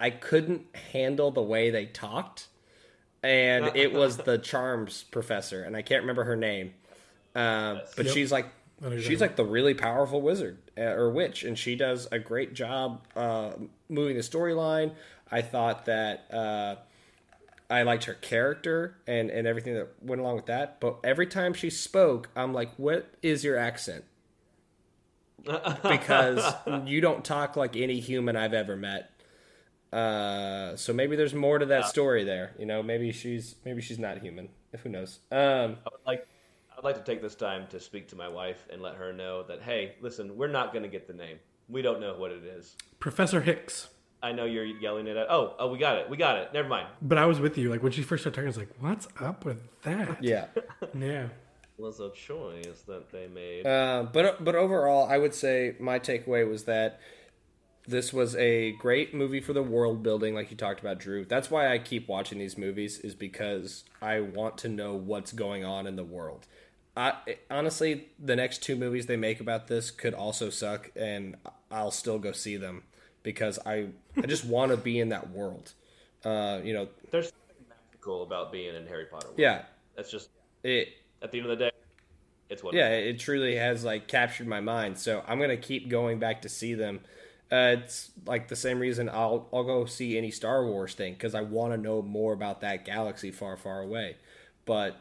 I 0.00 0.11
couldn't 0.11 0.67
handle 0.93 1.31
the 1.31 1.43
way 1.43 1.71
they 1.71 1.87
talked, 1.87 2.49
and 3.23 3.73
it 3.76 3.93
was 3.93 4.19
the 4.19 4.38
charms 4.38 5.05
professor, 5.11 5.62
and 5.62 5.76
I 5.76 5.83
can't 5.83 6.02
remember 6.02 6.25
her 6.25 6.37
name. 6.37 6.75
Uh, 7.35 7.81
but 7.97 8.07
Yep. 8.07 8.14
she's 8.14 8.33
like 8.33 8.47
I 8.85 9.00
she's 9.00 9.21
like 9.21 9.37
the 9.37 9.45
really 9.45 9.75
powerful 9.75 10.21
wizard 10.21 10.59
uh, 10.76 10.83
or 10.83 11.11
witch, 11.11 11.45
and 11.45 11.59
she 11.59 11.75
does 11.76 12.07
a 12.12 12.19
great 12.19 12.55
job 12.55 13.05
uh, 13.17 13.50
moving 13.88 14.17
the 14.17 14.23
storyline. 14.23 14.93
I 15.31 15.43
thought 15.43 15.87
that 15.87 16.33
uh, 16.33 16.76
I 17.69 17.83
liked 17.83 18.05
her 18.05 18.14
character 18.14 18.97
and 19.07 19.31
and 19.31 19.47
everything 19.47 19.75
that 19.75 19.88
went 20.00 20.21
along 20.21 20.37
with 20.37 20.47
that. 20.47 20.81
But 20.81 20.99
every 21.05 21.26
time 21.26 21.55
she 21.55 21.71
spoke, 21.71 22.28
I'm 22.37 22.55
like, 22.55 22.71
"What 22.76 23.12
is 23.23 23.43
your 23.45 23.59
accent?" 23.59 24.05
because 25.88 26.55
you 26.87 27.00
don't 27.00 27.25
talk 27.25 27.57
like 27.57 27.76
any 27.76 28.00
human 28.00 28.37
I've 28.37 28.55
ever 28.55 28.76
met. 28.76 29.11
Uh, 29.92 30.76
so 30.76 30.92
maybe 30.92 31.16
there's 31.16 31.35
more 31.35 31.59
to 31.59 31.66
that 31.66 31.87
story 31.87 32.25
there. 32.25 32.52
You 32.59 32.66
know, 32.66 32.83
maybe 32.83 33.12
she's 33.12 33.57
maybe 33.64 33.80
she's 33.80 33.99
not 33.99 34.18
human. 34.18 34.49
Who 34.83 34.88
knows? 34.88 35.21
Um, 35.30 35.38
I 35.87 35.90
would 35.90 36.07
like 36.07 36.26
I'd 36.76 36.85
like 36.85 36.97
to 36.97 37.02
take 37.02 37.23
this 37.23 37.35
time 37.35 37.66
to 37.71 37.80
speak 37.80 38.09
to 38.09 38.16
my 38.16 38.28
wife 38.28 38.66
and 38.71 38.83
let 38.83 38.97
her 38.97 39.12
know 39.12 39.42
that 39.45 39.62
hey, 39.62 39.95
listen, 40.00 40.37
we're 40.37 40.49
not 40.49 40.73
going 40.73 40.83
to 40.83 40.88
get 40.88 41.07
the 41.07 41.14
name. 41.14 41.38
We 41.68 41.83
don't 41.83 42.00
know 42.00 42.14
what 42.16 42.30
it 42.30 42.45
is. 42.45 42.76
Professor 42.99 43.40
Hicks. 43.40 43.88
I 44.23 44.33
know 44.33 44.45
you're 44.47 44.64
yelling 44.64 45.07
it 45.07 45.16
at. 45.16 45.30
Oh, 45.30 45.54
oh, 45.59 45.71
we 45.71 45.78
got 45.78 45.99
it. 45.99 46.11
We 46.11 46.16
got 46.16 46.38
it. 46.38 46.52
Never 46.52 46.68
mind. 46.68 46.88
But 47.00 47.18
I 47.18 47.26
was 47.26 47.38
with 47.40 47.57
you. 47.57 47.71
Like 47.71 47.83
when 47.83 47.92
she 47.92 48.02
first 48.02 48.23
started 48.23 48.35
talking, 48.35 48.47
I 48.47 48.50
was 48.50 48.57
like, 48.57 48.75
"What's 48.80 49.09
up 49.21 49.45
with 49.45 49.61
that?" 49.83 50.23
yeah. 50.23 50.47
Yeah. 50.99 51.28
Was 51.76 52.00
a 52.00 52.11
choice 52.11 52.83
that 52.88 53.12
they 53.12 53.28
made. 53.28 53.64
Uh, 53.64 54.07
but 54.12 54.45
but 54.45 54.57
overall, 54.57 55.09
I 55.09 55.16
would 55.16 55.33
say 55.33 55.76
my 55.78 56.00
takeaway 56.00 56.49
was 56.49 56.64
that 56.64 56.99
this 57.88 58.12
was 58.12 58.37
a 58.37 58.73
great 58.73 59.14
movie 59.14 59.40
for 59.40 59.52
the 59.52 59.62
world 59.62 60.02
building, 60.02 60.35
like 60.35 60.50
you 60.50 60.57
talked 60.57 60.80
about, 60.80 60.99
Drew. 60.99 61.25
That's 61.25 61.50
why 61.50 61.73
I 61.73 61.78
keep 61.78 62.07
watching 62.07 62.38
these 62.38 62.59
movies, 62.59 62.99
is 62.99 63.14
because 63.14 63.85
I 64.02 64.21
want 64.21 64.59
to 64.59 64.68
know 64.68 64.95
what's 64.95 65.33
going 65.33 65.64
on 65.64 65.87
in 65.87 65.97
the 65.97 66.04
world. 66.04 66.47
I, 66.97 67.14
honestly, 67.50 68.09
the 68.18 68.37
next 68.37 68.62
two 68.62 68.76
movies 68.76 69.07
they 69.07 69.16
make 69.16 69.40
about 69.40 69.68
this 69.68 69.90
could 69.90 70.14
also 70.14 70.50
suck, 70.50 70.90
and 70.95 71.37
I'll 71.71 71.90
still 71.90 72.18
go 72.18 72.33
see 72.33 72.57
them 72.57 72.83
because 73.23 73.59
I 73.64 73.87
I 74.16 74.26
just 74.26 74.45
want 74.57 74.71
to 74.73 74.76
be 74.76 75.00
in 75.00 75.09
that 75.09 75.30
world. 75.30 75.73
Uh, 76.25 76.61
you 76.62 76.75
know, 76.75 76.88
There's 77.11 77.26
something 77.28 77.66
magical 77.68 78.23
about 78.23 78.52
being 78.52 78.75
in 78.75 78.87
Harry 78.87 79.07
Potter. 79.07 79.28
World. 79.28 79.38
yeah, 79.38 79.62
That's 79.97 80.11
just 80.11 80.28
it 80.62 80.88
at 81.23 81.30
the 81.33 81.38
end 81.38 81.50
of 81.50 81.59
the 81.59 81.64
day, 81.66 81.71
it's 82.50 82.62
what. 82.62 82.75
yeah, 82.75 82.88
it 82.90 83.18
truly 83.18 83.54
has 83.57 83.85
like 83.85 84.09
captured 84.09 84.47
my 84.49 84.61
mind. 84.61 84.99
So 84.99 85.23
I'm 85.26 85.40
gonna 85.40 85.57
keep 85.57 85.88
going 85.88 86.18
back 86.18 86.42
to 86.42 86.49
see 86.49 86.75
them. 86.75 87.00
Uh, 87.50 87.76
it's 87.78 88.11
like 88.26 88.49
the 88.49 88.57
same 88.57 88.78
reason 88.78 89.09
I'll 89.09 89.49
I'll 89.52 89.64
go 89.64 89.87
see 89.87 90.19
any 90.19 90.31
Star 90.31 90.67
Wars 90.67 90.95
thing 90.95 91.14
because 91.14 91.35
I 91.35 91.40
want 91.40 91.73
to 91.73 91.78
know 91.78 92.02
more 92.02 92.35
about 92.35 92.61
that 92.61 92.85
galaxy 92.85 93.31
far 93.31 93.57
far 93.57 93.81
away. 93.81 94.17
But 94.67 94.97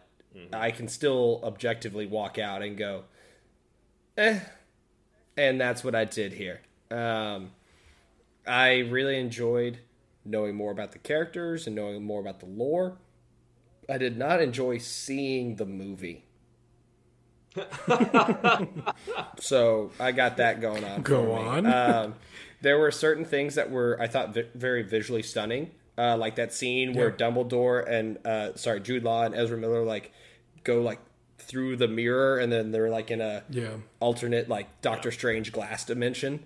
I 0.54 0.72
can 0.72 0.88
still 0.88 1.42
objectively 1.44 2.06
walk 2.06 2.38
out 2.38 2.62
and 2.62 2.77
go, 2.77 3.04
eh, 4.18 4.39
and 5.36 5.60
that's 5.60 5.84
what 5.84 5.96
I 5.96 6.06
did 6.06 6.34
here. 6.34 6.62
Um, 6.89 7.51
I 8.46 8.80
really 8.80 9.20
enjoyed 9.20 9.80
knowing 10.24 10.56
more 10.56 10.72
about 10.72 10.92
the 10.92 11.00
characters 11.00 11.68
and 11.68 11.75
knowing 11.75 12.04
more 12.04 12.22
about 12.22 12.39
the 12.39 12.46
lore. 12.46 12.98
I 13.89 13.98
did 13.98 14.18
not 14.18 14.42
enjoy 14.42 14.77
seeing 14.77 15.56
the 15.56 15.66
movie. 15.66 16.25
so 19.39 19.92
I 20.00 20.12
got 20.12 20.38
that 20.38 20.62
going 20.62 20.84
on. 20.84 21.01
Go 21.01 21.24
for 21.24 21.39
me. 21.39 21.48
on. 21.48 21.66
Um, 21.66 22.16
there 22.62 22.78
were 22.80 22.92
certain 22.92 23.26
things 23.26 23.56
that 23.56 23.70
were 23.72 23.98
I 24.00 24.08
thought 24.08 24.34
vi- 24.34 24.46
very 24.56 24.82
visually 24.84 25.24
stunning, 25.24 25.72
uh, 25.98 26.18
like 26.18 26.36
that 26.36 26.54
scene 26.54 26.94
where 26.94 27.12
Dumbledore 27.12 27.88
and 27.88 28.18
uh, 28.26 28.56
sorry 28.56 28.80
Jude 28.80 29.04
Law 29.04 29.24
and 29.24 29.36
Ezra 29.36 29.58
Miller 29.58 29.84
like 29.84 30.12
go 30.64 30.82
like 30.82 31.00
through 31.40 31.76
the 31.78 31.88
mirror 31.88 32.40
and 32.40 32.52
then 32.52 32.72
they're 32.72 32.90
like 32.90 33.10
in 33.12 33.22
a 33.22 33.44
Yeah. 33.50 33.76
alternate 34.00 34.50
like 34.50 34.82
Doctor 34.82 35.12
Strange 35.12 35.52
glass 35.52 35.86
dimension. 35.86 36.44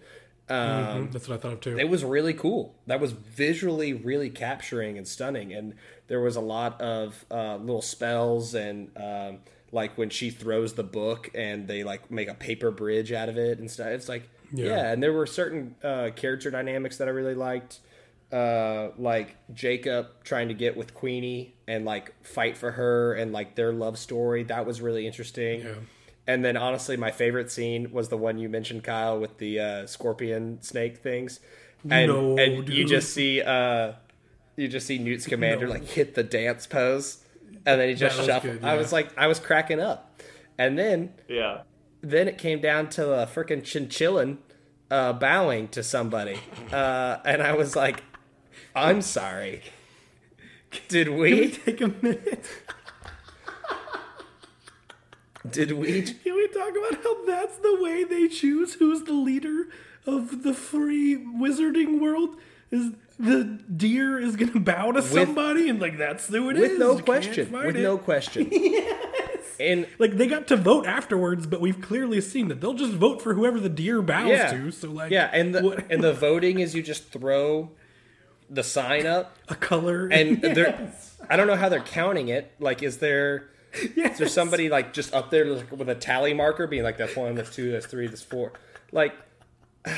Um, 0.49 1.09
That's 1.11 1.29
what 1.29 1.35
I 1.35 1.41
thought 1.41 1.53
of 1.53 1.59
too. 1.61 1.77
it 1.79 1.87
was 1.87 2.03
really 2.03 2.33
cool. 2.33 2.75
That 2.87 2.99
was 2.99 3.13
visually 3.13 3.93
really 3.93 4.29
capturing 4.29 4.97
and 4.97 5.07
stunning, 5.07 5.53
and 5.53 5.75
there 6.07 6.19
was 6.19 6.35
a 6.35 6.41
lot 6.41 6.81
of 6.81 7.23
uh, 7.31 7.55
little 7.55 7.81
spells 7.81 8.53
and 8.53 8.91
um, 8.97 9.37
like 9.71 9.97
when 9.97 10.09
she 10.09 10.29
throws 10.29 10.73
the 10.73 10.83
book 10.83 11.29
and 11.33 11.67
they 11.69 11.83
like 11.85 12.11
make 12.11 12.27
a 12.27 12.33
paper 12.33 12.69
bridge 12.69 13.13
out 13.13 13.29
of 13.29 13.37
it 13.37 13.59
and 13.59 13.71
stuff. 13.71 13.87
It's 13.87 14.09
like 14.09 14.29
yeah, 14.51 14.65
Yeah. 14.67 14.91
and 14.91 15.01
there 15.03 15.13
were 15.13 15.25
certain 15.25 15.75
uh, 15.83 16.09
character 16.15 16.51
dynamics 16.51 16.97
that 16.97 17.07
I 17.07 17.11
really 17.11 17.35
liked. 17.35 17.79
Uh, 18.31 18.91
like 18.97 19.35
Jacob 19.53 20.07
trying 20.23 20.47
to 20.47 20.53
get 20.53 20.77
with 20.77 20.93
Queenie 20.93 21.53
and 21.67 21.83
like 21.83 22.13
fight 22.25 22.55
for 22.55 22.71
her 22.71 23.13
and 23.13 23.33
like 23.33 23.55
their 23.55 23.73
love 23.73 23.97
story. 23.97 24.43
That 24.43 24.65
was 24.65 24.79
really 24.79 25.05
interesting. 25.05 25.59
Yeah. 25.61 25.73
And 26.27 26.45
then 26.45 26.55
honestly, 26.55 26.95
my 26.95 27.11
favorite 27.11 27.51
scene 27.51 27.91
was 27.91 28.07
the 28.07 28.15
one 28.15 28.37
you 28.37 28.47
mentioned, 28.47 28.85
Kyle, 28.85 29.19
with 29.19 29.37
the 29.37 29.59
uh, 29.59 29.85
scorpion 29.85 30.61
snake 30.61 30.99
things. 30.99 31.41
And, 31.89 32.07
No, 32.07 32.37
and 32.37 32.69
you 32.69 32.85
just 32.85 33.11
see 33.13 33.41
uh, 33.41 33.93
you 34.55 34.69
just 34.69 34.87
see 34.87 34.97
Newt 34.97 35.21
Scamander 35.23 35.65
No. 35.65 35.73
like 35.73 35.83
hit 35.83 36.15
the 36.15 36.23
dance 36.23 36.67
pose, 36.67 37.25
and 37.65 37.81
then 37.81 37.89
he 37.89 37.95
just 37.95 38.15
was 38.17 38.27
shuffled. 38.27 38.61
good, 38.61 38.63
I 38.65 38.77
was 38.77 38.93
like, 38.93 39.09
I 39.17 39.27
was 39.27 39.41
cracking 39.41 39.81
up. 39.81 40.21
And 40.57 40.79
then 40.79 41.11
Yeah. 41.27 41.63
Then 42.01 42.27
it 42.27 42.37
came 42.37 42.61
down 42.61 42.89
to 42.89 43.13
a 43.13 43.25
freaking 43.27 43.61
chinchillin 43.61 44.37
uh, 44.89 45.13
bowing 45.13 45.67
to 45.69 45.83
somebody, 45.83 46.39
uh, 46.71 47.17
and 47.25 47.41
I 47.41 47.53
was 47.53 47.75
like, 47.75 48.03
I'm 48.75 49.01
sorry. 49.01 49.61
Did 50.87 51.09
we 51.09 51.33
we? 51.33 51.51
take 51.51 51.81
a 51.81 51.87
minute? 51.87 52.45
Did 55.49 55.71
we? 55.73 56.03
Can 56.03 56.35
we 56.35 56.47
talk 56.49 56.69
about 56.69 57.03
how 57.03 57.25
that's 57.25 57.57
the 57.57 57.77
way 57.81 58.03
they 58.03 58.27
choose 58.27 58.75
who's 58.75 59.03
the 59.03 59.13
leader 59.13 59.67
of 60.05 60.43
the 60.43 60.53
free 60.53 61.17
wizarding 61.17 61.99
world? 61.99 62.37
Is 62.69 62.91
the 63.19 63.43
deer 63.75 64.19
is 64.19 64.35
to 64.35 64.59
bow 64.59 64.91
to 64.93 65.01
somebody 65.01 65.67
and 65.69 65.81
like 65.81 65.97
that's 65.97 66.27
who 66.27 66.49
it 66.49 66.57
is? 66.57 66.69
With 66.69 66.79
no 66.79 66.89
You 66.91 66.95
can't 66.95 67.05
question. 67.05 67.51
With 67.51 67.75
it. 67.75 67.81
no 67.81 67.97
question. 67.97 68.51
And 69.61 69.87
like 69.99 70.17
they 70.17 70.27
got 70.27 70.47
to 70.47 70.57
vote 70.57 70.85
afterwards, 70.87 71.45
but 71.45 71.61
we've 71.61 71.81
clearly 71.81 72.19
seen 72.21 72.47
that 72.47 72.61
they'll 72.61 72.73
just 72.73 72.93
vote 72.93 73.21
for 73.21 73.33
whoever 73.35 73.59
the 73.59 73.69
deer 73.69 74.01
bows 74.01 74.29
yeah, 74.29 74.51
to. 74.51 74.71
So 74.71 74.89
like, 74.89 75.11
yeah, 75.11 75.29
and 75.31 75.53
the 75.53 75.61
what- 75.61 75.91
and 75.91 76.03
the 76.03 76.13
voting 76.13 76.59
is 76.59 76.73
you 76.73 76.81
just 76.81 77.11
throw 77.11 77.71
the 78.49 78.63
sign 78.63 79.05
up, 79.05 79.37
a 79.47 79.55
color 79.55 80.07
and 80.07 80.41
they're 80.41 80.91
I 81.29 81.37
don't 81.37 81.47
know 81.47 81.55
how 81.55 81.69
they're 81.69 81.79
counting 81.79 82.29
it. 82.29 82.51
Like, 82.59 82.81
is 82.83 82.97
there 82.97 83.49
is 83.73 84.17
there 84.17 84.27
somebody 84.27 84.67
like 84.67 84.93
just 84.93 85.13
up 85.13 85.29
there 85.29 85.45
like, 85.45 85.71
with 85.71 85.89
a 85.89 85.95
tally 85.95 86.33
marker, 86.33 86.67
being 86.67 86.83
like 86.83 86.97
that's 86.97 87.15
one, 87.15 87.35
that's 87.35 87.55
two, 87.55 87.71
that's 87.71 87.85
three, 87.85 88.07
that's 88.07 88.23
four, 88.23 88.53
like. 88.91 89.13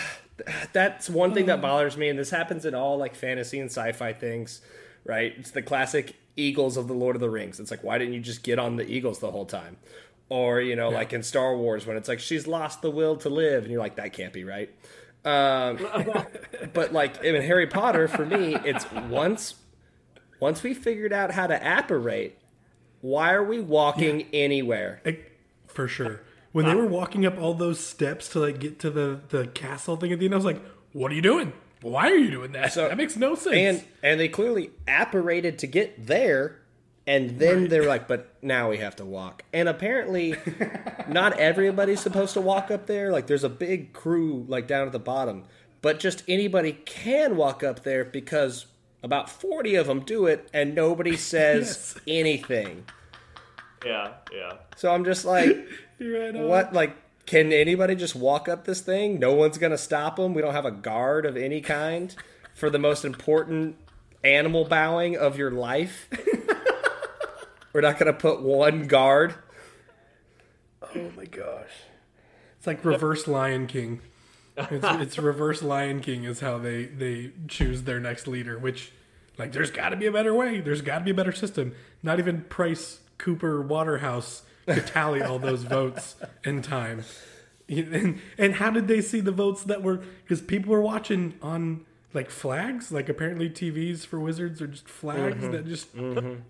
That's 0.74 1.12
one 1.12 1.36
thing 1.36 1.46
that 1.46 1.60
mm. 1.60 1.62
bothers 1.62 1.96
me, 1.96 2.10
and 2.10 2.18
this 2.18 2.32
happens 2.32 2.66
in 2.66 2.74
all 2.74 2.98
like 2.98 3.14
fantasy 3.14 3.60
and 3.60 3.70
sci-fi 3.70 4.14
things, 4.14 4.62
right? 5.06 5.32
It's 5.38 5.52
the 5.52 5.62
classic 5.62 6.16
Eagles 6.36 6.78
of 6.78 6.88
the 6.88 6.94
Lord 6.94 7.16
of 7.16 7.20
the 7.20 7.30
Rings. 7.30 7.60
It's 7.60 7.72
like, 7.72 7.84
why 7.84 7.98
didn't 7.98 8.14
you 8.14 8.20
just 8.20 8.44
get 8.44 8.60
on 8.60 8.76
the 8.76 8.86
Eagles 8.90 9.20
the 9.20 9.32
whole 9.32 9.46
time? 9.46 9.78
Or 10.30 10.60
you 10.62 10.76
know, 10.76 10.90
like 10.90 11.14
in 11.14 11.22
Star 11.22 11.56
Wars, 11.56 11.86
when 11.86 11.98
it's 11.98 12.08
like 12.08 12.20
she's 12.20 12.48
lost 12.48 12.82
the 12.82 12.90
will 12.90 13.18
to 13.18 13.30
live, 13.30 13.64
and 13.64 13.72
you're 13.72 13.82
like, 13.82 13.98
that 13.98 14.14
can't 14.14 14.34
be 14.34 14.44
right. 14.44 14.70
Um, 15.26 15.78
but 16.74 16.92
like 16.92 17.24
in 17.24 17.40
Harry 17.42 17.68
Potter, 17.68 18.08
for 18.08 18.26
me, 18.26 18.56
it's 18.66 18.90
once 18.92 19.56
once 20.40 20.64
we 20.64 20.74
figured 20.74 21.14
out 21.14 21.32
how 21.32 21.48
to 21.48 21.56
apparate, 21.56 22.38
why 23.02 23.34
are 23.34 23.44
we 23.44 23.60
walking 23.60 24.28
anywhere? 24.34 25.02
Like, 25.06 25.32
for 25.68 25.88
sure. 25.88 26.22
When 26.52 26.66
they 26.66 26.76
were 26.76 26.86
walking 26.86 27.26
up 27.26 27.40
all 27.40 27.54
those 27.54 27.80
steps 27.80 28.30
to 28.30 28.40
like 28.40 28.60
get 28.60 28.80
to 28.80 28.90
the 28.90 29.22
the 29.30 29.48
castle 29.48 29.98
thing 29.98 30.12
at 30.12 30.20
the 30.20 30.26
end, 30.26 30.34
I 30.34 30.38
was 30.38 30.46
like, 30.46 30.62
"What 30.92 31.12
are 31.12 31.16
you 31.16 31.22
doing? 31.22 31.54
Why 31.84 32.10
are 32.12 32.16
you 32.16 32.32
doing 32.32 32.52
that? 32.54 32.74
So- 32.74 32.88
that 32.88 32.98
makes 32.98 33.16
no 33.16 33.36
sense." 33.36 33.56
And 33.56 33.84
and 34.02 34.20
they 34.20 34.28
clearly 34.30 34.72
apparated 34.88 35.60
to 35.60 35.68
get 35.68 36.08
there, 36.08 36.60
and 37.06 37.38
then 37.40 37.68
they're 37.68 37.86
like, 37.88 38.08
but 38.08 38.34
now 38.42 38.70
we 38.70 38.78
have 38.78 38.96
to 38.98 39.06
walk. 39.06 39.44
And 39.54 39.70
apparently, 39.70 40.36
not 41.08 41.38
everybody's 41.40 42.00
supposed 42.00 42.34
to 42.34 42.42
walk 42.42 42.72
up 42.72 42.88
there. 42.88 43.12
Like 43.12 43.28
there's 43.28 43.44
a 43.44 43.50
big 43.50 43.94
crew 43.94 44.46
like 44.48 44.68
down 44.68 44.86
at 44.88 44.92
the 44.94 45.00
bottom, 45.00 45.44
but 45.82 46.00
just 46.00 46.24
anybody 46.28 46.72
can 46.74 47.36
walk 47.38 47.64
up 47.64 47.84
there 47.84 48.04
because 48.06 48.66
about 49.04 49.30
forty 49.30 49.76
of 49.76 49.88
them 49.88 50.00
do 50.02 50.26
it, 50.26 50.50
and 50.54 50.74
nobody 50.74 51.16
says 51.34 51.94
Yes. 51.96 52.02
anything. 52.08 52.86
Yeah. 53.86 54.14
Yeah. 54.34 54.54
So 54.78 54.92
I'm 54.94 55.04
just 55.06 55.26
like. 55.26 55.58
Right. 56.00 56.34
What 56.34 56.74
like 56.74 56.98
can 57.26 57.54
anybody 57.54 57.96
just 57.96 58.16
walk 58.16 58.50
up 58.50 58.66
this 58.66 58.82
thing? 58.82 59.20
No 59.20 59.34
one's 59.34 59.58
gonna 59.58 59.78
stop 59.78 60.18
them. 60.18 60.34
We 60.34 60.42
don't 60.42 60.54
have 60.54 60.66
a 60.66 60.72
guard 60.72 61.26
of 61.26 61.38
any 61.38 61.62
kind 61.62 62.16
for 62.54 62.70
the 62.70 62.80
most 62.80 63.06
important 63.06 63.78
animal 64.24 64.66
bowing 64.66 65.18
of 65.18 65.38
your 65.38 65.52
life. 65.52 66.08
We're 67.74 67.82
not 67.82 67.98
gonna 67.98 68.14
put 68.14 68.42
one 68.42 68.88
guard. 68.88 69.36
Oh 70.96 71.12
my 71.16 71.26
gosh. 71.26 71.72
It's 72.58 72.68
like 72.68 72.86
reverse 72.86 73.28
Lion 73.28 73.68
King. 73.68 74.02
It's, 74.56 74.86
it's 74.86 75.18
reverse 75.18 75.64
Lion 75.64 76.00
King 76.00 76.26
is 76.26 76.40
how 76.40 76.58
they 76.60 76.86
they 76.86 77.32
choose 77.48 77.84
their 77.84 78.00
next 78.00 78.28
leader. 78.28 78.58
Which, 78.60 78.92
like, 79.38 79.52
there's 79.52 79.72
got 79.72 79.90
to 79.90 79.96
be 79.96 80.06
a 80.06 80.12
better 80.12 80.34
way. 80.34 80.62
There's 80.62 80.82
got 80.82 81.00
to 81.00 81.04
be 81.04 81.12
a 81.12 81.16
better 81.16 81.32
system. 81.32 81.74
Not 82.04 82.20
even 82.20 82.42
Price 82.44 83.00
Cooper 83.18 83.62
Waterhouse 83.62 84.44
could 84.66 84.88
tally 84.88 85.22
all 85.22 85.40
those 85.40 85.64
votes 85.64 86.16
in 86.44 86.62
time. 86.62 87.04
And, 87.70 88.20
and 88.38 88.56
how 88.56 88.70
did 88.70 88.88
they 88.88 89.02
see 89.02 89.20
the 89.20 89.32
votes 89.32 89.64
that 89.64 89.82
were? 89.82 90.04
Because 90.24 90.42
people 90.42 90.72
were 90.72 90.82
watching 90.82 91.36
on 91.42 91.86
like 92.14 92.30
flags. 92.30 92.92
Like 92.92 93.10
apparently 93.10 93.50
TVs 93.50 94.06
for 94.06 94.20
Wizards 94.20 94.62
are 94.62 94.68
just 94.68 94.88
flags 94.88 95.42
that 95.50 95.66
just 95.66 95.88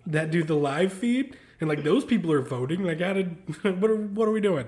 that 0.06 0.30
do 0.30 0.42
the 0.42 0.54
live 0.54 0.92
feed. 0.92 1.36
And 1.60 1.68
like 1.68 1.82
those 1.82 2.04
people 2.04 2.32
are 2.32 2.42
voting. 2.42 2.82
Like 2.84 3.00
how 3.00 3.14
did 3.14 3.36
what 3.80 3.90
are 3.90 3.96
what 3.96 4.28
are 4.28 4.32
we 4.32 4.40
doing? 4.40 4.66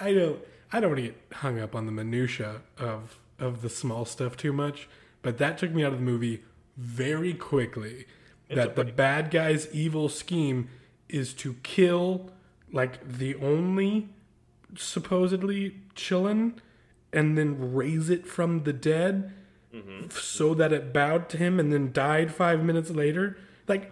I 0.00 0.12
don't 0.12 0.38
I 0.72 0.80
don't 0.80 0.90
want 0.90 1.04
to 1.04 1.08
get 1.08 1.20
hung 1.32 1.58
up 1.58 1.74
on 1.74 1.86
the 1.86 1.92
minutia 1.92 2.60
of 2.78 3.18
of 3.38 3.62
the 3.62 3.70
small 3.70 4.04
stuff 4.04 4.36
too 4.36 4.52
much. 4.52 4.88
But 5.22 5.38
that 5.38 5.58
took 5.58 5.72
me 5.72 5.84
out 5.84 5.92
of 5.92 5.98
the 5.98 6.04
movie 6.04 6.42
very 6.76 7.34
quickly 7.34 8.06
that 8.48 8.76
the 8.76 8.84
bad 8.84 9.30
guy's 9.30 9.66
evil 9.72 10.08
scheme 10.08 10.68
is 11.08 11.34
to 11.34 11.54
kill 11.62 12.30
like 12.72 13.06
the 13.06 13.34
only 13.36 14.08
supposedly 14.76 15.80
Qilin 15.94 16.58
and 17.12 17.38
then 17.38 17.74
raise 17.74 18.10
it 18.10 18.26
from 18.26 18.64
the 18.64 18.72
dead 18.72 19.32
so 20.10 20.54
that 20.54 20.72
it 20.72 20.92
bowed 20.92 21.28
to 21.30 21.36
him 21.36 21.60
and 21.60 21.72
then 21.72 21.92
died 21.92 22.32
five 22.32 22.62
minutes 22.62 22.90
later. 22.90 23.36
Like, 23.68 23.90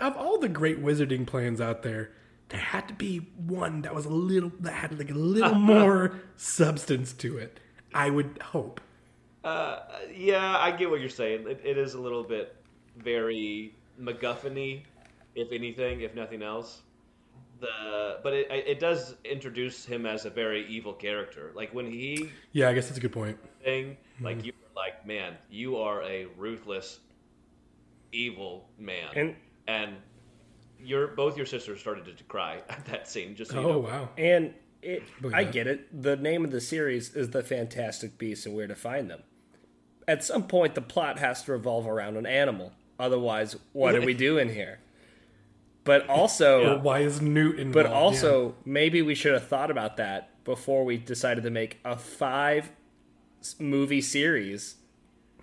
of 0.00 0.16
all 0.16 0.38
the 0.38 0.48
great 0.48 0.82
wizarding 0.82 1.26
plans 1.26 1.60
out 1.60 1.82
there, 1.82 2.12
there 2.48 2.60
had 2.60 2.88
to 2.88 2.94
be 2.94 3.18
one 3.36 3.82
that 3.82 3.94
was 3.94 4.06
a 4.06 4.10
little 4.10 4.52
that 4.60 4.72
had 4.72 4.98
like 4.98 5.10
a 5.10 5.14
little 5.14 5.54
more 5.54 6.18
substance 6.36 7.12
to 7.14 7.36
it. 7.36 7.60
I 7.92 8.10
would 8.10 8.38
hope. 8.42 8.80
Uh, 9.44 9.80
yeah, 10.14 10.56
I 10.58 10.70
get 10.72 10.90
what 10.90 11.00
you're 11.00 11.08
saying. 11.08 11.46
It, 11.48 11.60
it 11.64 11.78
is 11.78 11.94
a 11.94 12.00
little 12.00 12.24
bit 12.24 12.56
very 12.96 13.74
MacGuffin-y, 14.00 14.82
if 15.34 15.52
anything, 15.52 16.00
if 16.00 16.14
nothing 16.14 16.42
else. 16.42 16.82
The 17.60 18.18
but 18.22 18.32
it 18.32 18.46
it 18.50 18.80
does 18.80 19.16
introduce 19.24 19.84
him 19.84 20.06
as 20.06 20.24
a 20.24 20.30
very 20.30 20.66
evil 20.68 20.92
character. 20.92 21.52
Like 21.54 21.74
when 21.74 21.90
he 21.90 22.30
Yeah, 22.52 22.68
I 22.68 22.72
guess 22.74 22.86
that's 22.86 22.98
a 22.98 23.00
good 23.00 23.12
point. 23.12 23.38
thing, 23.64 23.96
like 24.20 24.40
hmm. 24.40 24.46
you 24.46 24.52
were 24.52 24.80
like, 24.82 25.06
man, 25.06 25.34
you 25.50 25.76
are 25.76 26.02
a 26.02 26.26
ruthless, 26.36 27.00
evil 28.12 28.68
man, 28.78 29.08
And 29.16 29.36
and 29.66 29.96
your 30.78 31.08
both 31.08 31.36
your 31.36 31.46
sisters 31.46 31.80
started 31.80 32.16
to 32.16 32.24
cry 32.24 32.62
at 32.68 32.84
that 32.86 33.08
scene. 33.08 33.34
Just 33.34 33.50
so 33.50 33.60
you 33.60 33.66
Oh 33.66 33.72
know. 33.72 33.78
wow. 33.80 34.08
and 34.16 34.54
it, 34.82 35.02
Believe 35.20 35.34
I 35.34 35.44
get 35.44 35.66
it. 35.66 36.02
The 36.02 36.16
name 36.16 36.44
of 36.44 36.52
the 36.52 36.60
series 36.60 37.14
is 37.16 37.30
The 37.30 37.42
Fantastic 37.42 38.16
Beasts 38.16 38.46
and 38.46 38.54
Where 38.54 38.68
to 38.68 38.76
Find 38.76 39.10
Them. 39.10 39.22
At 40.06 40.22
some 40.22 40.46
point, 40.46 40.74
the 40.76 40.80
plot 40.80 41.18
has 41.18 41.42
to 41.44 41.52
revolve 41.52 41.86
around 41.88 42.16
an 42.16 42.26
animal. 42.26 42.72
Otherwise, 42.98 43.56
what 43.72 43.96
are 43.96 44.00
we 44.00 44.14
doing 44.28 44.48
here? 44.48 44.78
But 45.88 46.06
also, 46.10 46.74
Or 46.74 46.78
why 46.80 46.98
is 46.98 47.22
Newt 47.22 47.58
involved? 47.58 47.72
But 47.72 47.86
Yeah. 47.86 47.96
also, 47.96 48.54
maybe 48.66 49.00
we 49.00 49.14
should 49.14 49.32
have 49.32 49.46
thought 49.48 49.70
about 49.70 49.96
that 49.96 50.44
before 50.44 50.84
we 50.84 50.98
decided 50.98 51.44
to 51.44 51.50
make 51.50 51.78
a 51.82 51.96
five 51.96 52.72
movie 53.58 54.02
series 54.02 54.76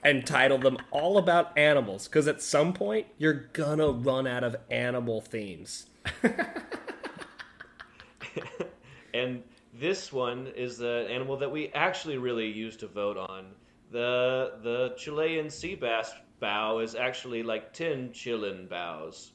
and 0.03 0.23
title 0.23 0.59
them 0.59 0.77
all 0.91 1.17
about 1.17 1.57
animals. 1.57 2.07
Because 2.07 2.27
at 2.27 2.43
some 2.43 2.73
point, 2.73 3.07
you're 3.17 3.49
gonna 3.53 3.89
run 3.89 4.27
out 4.27 4.43
of 4.43 4.55
animal 4.69 5.19
themes. 5.19 5.87
And 9.13 9.43
this 9.73 10.11
one 10.13 10.47
is 10.55 10.77
the 10.77 11.07
animal 11.09 11.37
that 11.37 11.51
we 11.51 11.69
actually 11.69 12.17
really 12.17 12.51
used 12.51 12.81
to 12.81 12.87
vote 12.87 13.17
on. 13.17 13.45
The 13.91 14.59
the 14.61 14.93
Chilean 14.97 15.49
sea 15.49 15.73
bass 15.75 16.13
bow 16.39 16.79
is 16.79 16.95
actually 16.95 17.41
like 17.41 17.73
ten 17.73 18.11
Chilean 18.11 18.67
bows. 18.67 19.31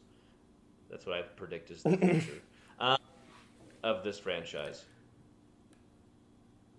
That's 0.91 1.07
what 1.07 1.17
I 1.17 1.23
predict 1.23 1.71
is 1.71 1.83
the 1.83 1.97
future 1.97 2.43
uh, 2.81 2.97
of 3.83 4.03
this 4.05 4.19
franchise. 4.19 4.85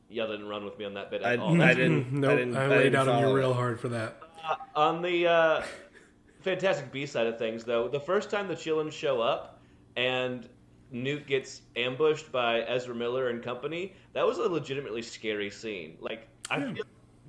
Y'all 0.09 0.27
didn't 0.27 0.47
run 0.47 0.65
with 0.65 0.77
me 0.77 0.85
on 0.85 0.93
that 0.95 1.09
bit 1.09 1.23
I, 1.23 1.33
at 1.33 1.39
all. 1.39 1.61
I 1.61 1.73
didn't. 1.73 2.11
Nope, 2.11 2.31
I 2.31 2.33
I, 2.33 2.37
didn't. 2.37 2.57
I 2.57 2.67
laid 2.67 2.83
didn't 2.83 2.95
out 2.95 3.07
on 3.07 3.27
you 3.27 3.33
real 3.33 3.53
hard 3.53 3.79
for 3.79 3.87
that. 3.89 4.21
On 4.75 5.01
the 5.01 5.27
uh, 5.27 5.63
Fantastic 6.41 6.91
Beast 6.91 7.13
side 7.13 7.27
of 7.27 7.37
things, 7.37 7.63
though, 7.63 7.87
the 7.87 7.99
first 7.99 8.29
time 8.29 8.47
the 8.47 8.55
Qilins 8.55 8.91
show 8.91 9.21
up 9.21 9.61
and 9.95 10.49
Newt 10.91 11.25
gets 11.27 11.61
ambushed 11.77 12.31
by 12.31 12.61
Ezra 12.61 12.93
Miller 12.93 13.29
and 13.29 13.41
company, 13.41 13.93
that 14.13 14.25
was 14.25 14.39
a 14.39 14.49
legitimately 14.49 15.01
scary 15.01 15.49
scene. 15.49 15.97
Like 16.01 16.27
I 16.49 16.59
feel 16.59 16.83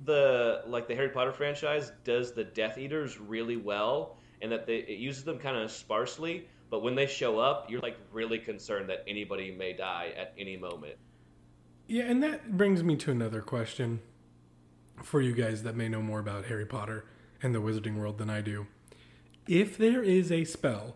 the 0.05 0.63
like 0.67 0.87
the 0.87 0.95
Harry 0.95 1.09
Potter 1.09 1.31
franchise 1.31 1.91
does 2.03 2.33
the 2.33 2.43
Death 2.43 2.77
Eaters 2.77 3.19
really 3.19 3.55
well, 3.55 4.17
and 4.41 4.51
that 4.51 4.65
they, 4.65 4.77
it 4.77 4.99
uses 4.99 5.23
them 5.23 5.39
kind 5.39 5.55
of 5.55 5.71
sparsely. 5.71 6.47
But 6.73 6.81
when 6.81 6.95
they 6.95 7.05
show 7.05 7.37
up, 7.37 7.69
you're 7.69 7.81
like 7.81 7.99
really 8.11 8.39
concerned 8.39 8.89
that 8.89 9.03
anybody 9.07 9.51
may 9.51 9.73
die 9.73 10.11
at 10.17 10.33
any 10.39 10.57
moment. 10.57 10.95
Yeah, 11.85 12.05
and 12.05 12.23
that 12.23 12.57
brings 12.57 12.83
me 12.83 12.95
to 12.95 13.11
another 13.11 13.43
question 13.43 14.01
for 15.03 15.21
you 15.21 15.33
guys 15.33 15.61
that 15.61 15.75
may 15.75 15.87
know 15.87 16.01
more 16.01 16.19
about 16.19 16.45
Harry 16.45 16.65
Potter 16.65 17.05
and 17.43 17.53
the 17.53 17.61
wizarding 17.61 17.97
world 17.97 18.17
than 18.17 18.31
I 18.31 18.41
do. 18.41 18.65
If 19.47 19.77
there 19.77 20.01
is 20.01 20.31
a 20.31 20.45
spell 20.45 20.95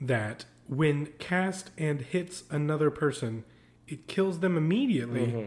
that, 0.00 0.44
when 0.68 1.06
cast 1.18 1.72
and 1.76 2.00
hits 2.00 2.44
another 2.48 2.88
person, 2.88 3.42
it 3.88 4.06
kills 4.06 4.38
them 4.38 4.56
immediately, 4.56 5.26
mm-hmm. 5.26 5.46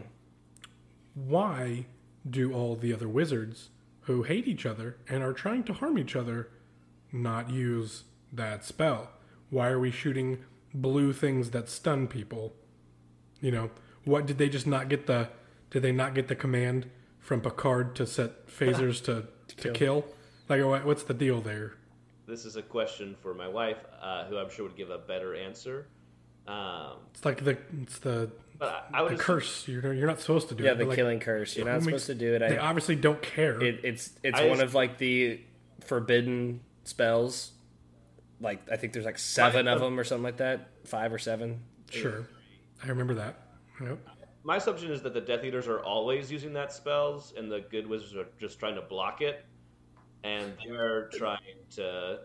why 1.14 1.86
do 2.28 2.52
all 2.52 2.76
the 2.76 2.92
other 2.92 3.08
wizards 3.08 3.70
who 4.00 4.24
hate 4.24 4.46
each 4.46 4.66
other 4.66 4.98
and 5.08 5.22
are 5.22 5.32
trying 5.32 5.64
to 5.64 5.72
harm 5.72 5.96
each 5.96 6.14
other 6.14 6.50
not 7.10 7.48
use 7.48 8.04
that 8.30 8.66
spell? 8.66 9.08
Why 9.52 9.68
are 9.68 9.78
we 9.78 9.90
shooting 9.90 10.38
blue 10.72 11.12
things 11.12 11.50
that 11.50 11.68
stun 11.68 12.08
people? 12.08 12.54
You 13.42 13.50
know, 13.50 13.70
what 14.04 14.24
did 14.24 14.38
they 14.38 14.48
just 14.48 14.66
not 14.66 14.88
get 14.88 15.06
the? 15.06 15.28
Did 15.68 15.82
they 15.82 15.92
not 15.92 16.14
get 16.14 16.28
the 16.28 16.34
command 16.34 16.88
from 17.20 17.42
Picard 17.42 17.94
to 17.96 18.06
set 18.06 18.46
phasers 18.48 19.04
to 19.04 19.26
to 19.58 19.72
kill? 19.72 20.06
Like, 20.48 20.84
what's 20.86 21.02
the 21.04 21.12
deal 21.14 21.42
there? 21.42 21.74
This 22.26 22.46
is 22.46 22.56
a 22.56 22.62
question 22.62 23.14
for 23.22 23.34
my 23.34 23.46
wife, 23.48 23.78
uh, 24.00 24.24
who 24.24 24.38
I'm 24.38 24.48
sure 24.48 24.64
would 24.64 24.76
give 24.76 24.88
a 24.90 24.96
better 24.98 25.34
answer. 25.34 25.86
Um, 26.48 26.94
It's 27.12 27.24
like 27.26 27.44
the 27.44 27.58
it's 27.82 27.98
the 27.98 28.30
but 28.58 28.88
I, 28.92 29.00
I 29.00 29.02
would 29.02 29.10
the 29.12 29.14
assume- 29.16 29.24
curse. 29.26 29.68
You're 29.68 29.92
you're 29.92 30.06
not 30.06 30.20
supposed 30.20 30.48
to 30.48 30.54
do 30.54 30.64
Yeah, 30.64 30.72
it. 30.72 30.78
the 30.78 30.86
like, 30.86 30.96
killing 30.96 31.20
curse. 31.20 31.56
You're 31.56 31.66
not 31.66 31.74
makes- 31.74 31.84
supposed 31.84 32.06
to 32.06 32.14
do 32.14 32.34
it. 32.36 32.38
They 32.38 32.56
I, 32.56 32.68
obviously 32.68 32.96
don't 32.96 33.20
care. 33.20 33.60
it 33.62 33.80
it's 33.84 34.12
it's 34.22 34.38
I 34.38 34.44
one 34.46 34.52
just- 34.56 34.62
of 34.64 34.74
like 34.74 34.96
the 34.96 35.40
forbidden 35.84 36.60
spells. 36.84 37.52
Like 38.42 38.70
I 38.70 38.76
think 38.76 38.92
there's 38.92 39.04
like 39.04 39.18
seven 39.18 39.68
of 39.68 39.80
them 39.80 39.98
or 39.98 40.04
something 40.04 40.24
like 40.24 40.38
that, 40.38 40.68
five 40.84 41.12
or 41.12 41.18
seven. 41.18 41.62
sure, 41.90 42.26
I 42.82 42.88
remember 42.88 43.14
that. 43.14 43.40
Yep. 43.80 43.98
My 44.44 44.56
assumption 44.56 44.90
is 44.90 45.00
that 45.02 45.14
the 45.14 45.20
Death 45.20 45.44
Eaters 45.44 45.68
are 45.68 45.80
always 45.80 46.30
using 46.30 46.52
that 46.54 46.72
spells, 46.72 47.32
and 47.36 47.50
the 47.50 47.60
good 47.70 47.86
wizards 47.86 48.16
are 48.16 48.26
just 48.40 48.58
trying 48.58 48.74
to 48.74 48.82
block 48.82 49.22
it, 49.22 49.44
and 50.24 50.52
they're 50.66 51.08
trying 51.14 51.38
to 51.76 52.18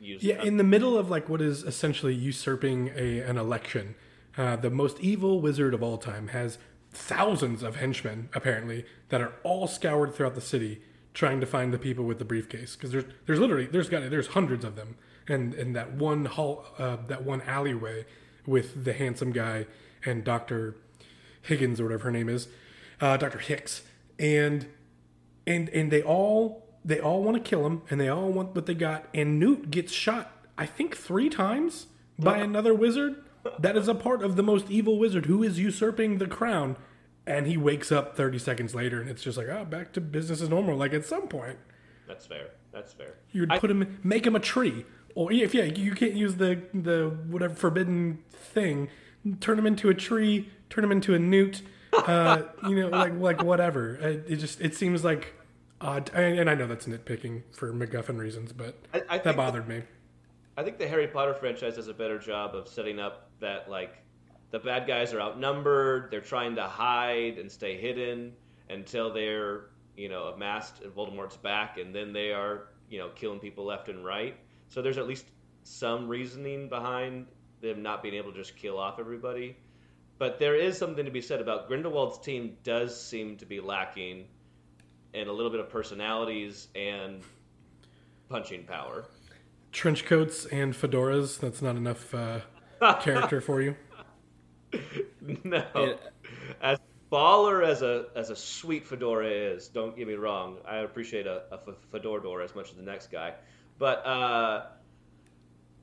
use. 0.00 0.24
Yeah, 0.24 0.42
in 0.42 0.56
the 0.56 0.64
middle 0.64 0.98
of 0.98 1.08
like 1.08 1.28
what 1.28 1.40
is 1.40 1.62
essentially 1.62 2.14
usurping 2.14 2.90
a 2.96 3.20
an 3.20 3.38
election, 3.38 3.94
uh, 4.36 4.56
the 4.56 4.70
most 4.70 4.98
evil 5.00 5.40
wizard 5.40 5.72
of 5.72 5.82
all 5.84 5.98
time 5.98 6.28
has 6.28 6.58
thousands 6.92 7.62
of 7.62 7.76
henchmen 7.76 8.28
apparently 8.34 8.84
that 9.10 9.20
are 9.20 9.34
all 9.44 9.68
scoured 9.68 10.12
throughout 10.12 10.34
the 10.34 10.40
city 10.40 10.82
trying 11.14 11.40
to 11.40 11.46
find 11.46 11.72
the 11.72 11.78
people 11.78 12.04
with 12.04 12.18
the 12.18 12.24
briefcase 12.24 12.74
because 12.74 12.90
there's 12.90 13.04
there's 13.26 13.38
literally 13.38 13.66
there's 13.66 13.88
got 13.88 14.10
there's 14.10 14.28
hundreds 14.28 14.64
of 14.64 14.74
them 14.74 14.96
and 15.28 15.54
in 15.54 15.72
that 15.74 15.92
one 15.92 16.24
hall 16.24 16.64
uh, 16.78 16.96
that 17.06 17.24
one 17.24 17.42
alleyway 17.42 18.04
with 18.46 18.84
the 18.84 18.92
handsome 18.92 19.32
guy 19.32 19.66
and 20.04 20.24
Doctor 20.24 20.76
Higgins 21.42 21.80
or 21.80 21.84
whatever 21.84 22.04
her 22.04 22.10
name 22.10 22.28
is, 22.28 22.48
uh, 23.00 23.16
Doctor 23.16 23.38
Hicks, 23.38 23.82
and 24.18 24.66
and 25.46 25.68
and 25.70 25.90
they 25.90 26.02
all 26.02 26.66
they 26.84 26.98
all 26.98 27.22
want 27.22 27.36
to 27.36 27.42
kill 27.42 27.66
him 27.66 27.82
and 27.90 28.00
they 28.00 28.08
all 28.08 28.30
want 28.30 28.54
what 28.54 28.66
they 28.66 28.74
got. 28.74 29.06
And 29.14 29.38
newt 29.38 29.70
gets 29.70 29.92
shot 29.92 30.32
i 30.58 30.66
think 30.66 30.96
three 30.96 31.28
times 31.30 31.86
by 32.18 32.38
another 32.48 32.74
wizard. 32.74 33.16
That 33.58 33.76
is 33.76 33.88
a 33.88 33.94
part 33.94 34.22
of 34.22 34.36
the 34.36 34.42
most 34.42 34.70
evil 34.70 34.98
wizard 34.98 35.26
who 35.26 35.42
is 35.42 35.58
usurping 35.58 36.18
the 36.18 36.26
crown. 36.26 36.76
And 37.26 37.46
he 37.46 37.56
wakes 37.56 37.90
up 37.92 38.16
30 38.16 38.38
seconds 38.38 38.74
later 38.74 39.00
and 39.00 39.08
it's 39.08 39.22
just 39.22 39.38
like 39.38 39.48
oh 39.48 39.64
back 39.64 39.92
to 39.92 40.00
business 40.00 40.40
as 40.42 40.48
normal 40.48 40.76
like 40.76 40.92
at 40.92 41.04
some 41.04 41.28
point. 41.28 41.58
That's 42.08 42.26
fair. 42.26 42.50
That's 42.72 42.92
fair. 42.92 43.14
you 43.32 43.42
would 43.42 43.50
put 43.60 43.70
him 43.70 43.98
make 44.02 44.26
him 44.26 44.36
a 44.36 44.40
tree 44.40 44.84
or 45.14 45.32
if 45.32 45.54
yeah 45.54 45.64
you 45.64 45.92
can't 45.92 46.14
use 46.14 46.36
the 46.36 46.60
the 46.74 47.08
whatever 47.28 47.54
forbidden 47.54 48.18
thing 48.32 48.88
turn 49.40 49.58
him 49.58 49.66
into 49.66 49.88
a 49.88 49.94
tree 49.94 50.48
turn 50.68 50.84
him 50.84 50.92
into 50.92 51.14
a 51.14 51.18
newt 51.18 51.62
uh, 51.92 52.42
you 52.68 52.80
know 52.80 52.88
like 52.88 53.12
like 53.18 53.42
whatever 53.42 53.94
it, 53.96 54.24
it 54.28 54.36
just 54.36 54.60
it 54.60 54.74
seems 54.74 55.04
like 55.04 55.34
odd 55.80 56.10
and, 56.14 56.38
and 56.38 56.50
i 56.50 56.54
know 56.54 56.66
that's 56.66 56.86
nitpicking 56.86 57.42
for 57.52 57.72
macguffin 57.72 58.18
reasons 58.18 58.52
but 58.52 58.74
I- 58.94 59.02
I 59.08 59.18
that 59.18 59.36
bothered 59.36 59.66
me 59.68 59.82
I 60.56 60.62
think 60.62 60.76
the 60.78 60.86
Harry 60.88 61.06
Potter 61.06 61.32
franchise 61.32 61.76
does 61.76 61.88
a 61.88 61.94
better 61.94 62.18
job 62.18 62.54
of 62.54 62.68
setting 62.68 63.00
up 63.00 63.30
that 63.40 63.70
like 63.70 64.02
the 64.50 64.58
bad 64.58 64.86
guys 64.86 65.14
are 65.14 65.20
outnumbered. 65.20 66.10
They're 66.10 66.20
trying 66.20 66.54
to 66.56 66.64
hide 66.64 67.38
and 67.38 67.50
stay 67.50 67.80
hidden 67.80 68.32
until 68.68 69.10
they're 69.10 69.66
you 69.96 70.10
know 70.10 70.24
amassed 70.24 70.82
at 70.82 70.94
Voldemort's 70.94 71.38
back, 71.38 71.78
and 71.78 71.94
then 71.94 72.12
they 72.12 72.32
are 72.32 72.66
you 72.90 72.98
know 72.98 73.08
killing 73.14 73.38
people 73.38 73.64
left 73.64 73.88
and 73.88 74.04
right. 74.04 74.36
So 74.70 74.80
there's 74.82 74.96
at 74.98 75.06
least 75.06 75.26
some 75.64 76.08
reasoning 76.08 76.68
behind 76.70 77.26
them 77.60 77.82
not 77.82 78.02
being 78.02 78.14
able 78.14 78.32
to 78.32 78.38
just 78.38 78.56
kill 78.56 78.78
off 78.78 78.98
everybody. 78.98 79.56
But 80.18 80.38
there 80.38 80.54
is 80.54 80.78
something 80.78 81.04
to 81.04 81.10
be 81.10 81.20
said 81.20 81.40
about 81.40 81.68
Grindelwald's 81.68 82.18
team 82.18 82.56
does 82.64 82.98
seem 82.98 83.36
to 83.36 83.46
be 83.46 83.60
lacking 83.60 84.24
in 85.12 85.28
a 85.28 85.32
little 85.32 85.50
bit 85.50 85.60
of 85.60 85.68
personalities 85.68 86.68
and 86.74 87.22
punching 88.28 88.64
power. 88.64 89.04
trench 89.72 90.04
coats 90.04 90.46
and 90.46 90.72
fedoras 90.74 91.38
that's 91.38 91.60
not 91.62 91.76
enough 91.76 92.14
uh, 92.14 92.40
character 93.00 93.40
for 93.40 93.60
you 93.60 93.74
No. 95.44 95.64
It- 95.74 96.00
as 96.62 96.78
baller 97.10 97.66
as 97.66 97.82
a 97.82 98.06
as 98.14 98.30
a 98.30 98.36
sweet 98.36 98.86
fedora 98.86 99.26
is, 99.28 99.68
don't 99.68 99.96
get 99.96 100.06
me 100.06 100.14
wrong. 100.14 100.58
I 100.64 100.76
appreciate 100.78 101.26
a, 101.26 101.42
a 101.50 101.54
f- 101.54 101.74
fedora 101.90 102.22
door 102.22 102.40
as 102.42 102.54
much 102.54 102.70
as 102.70 102.76
the 102.76 102.82
next 102.82 103.10
guy, 103.10 103.34
But 103.80 104.06
uh, 104.06 104.66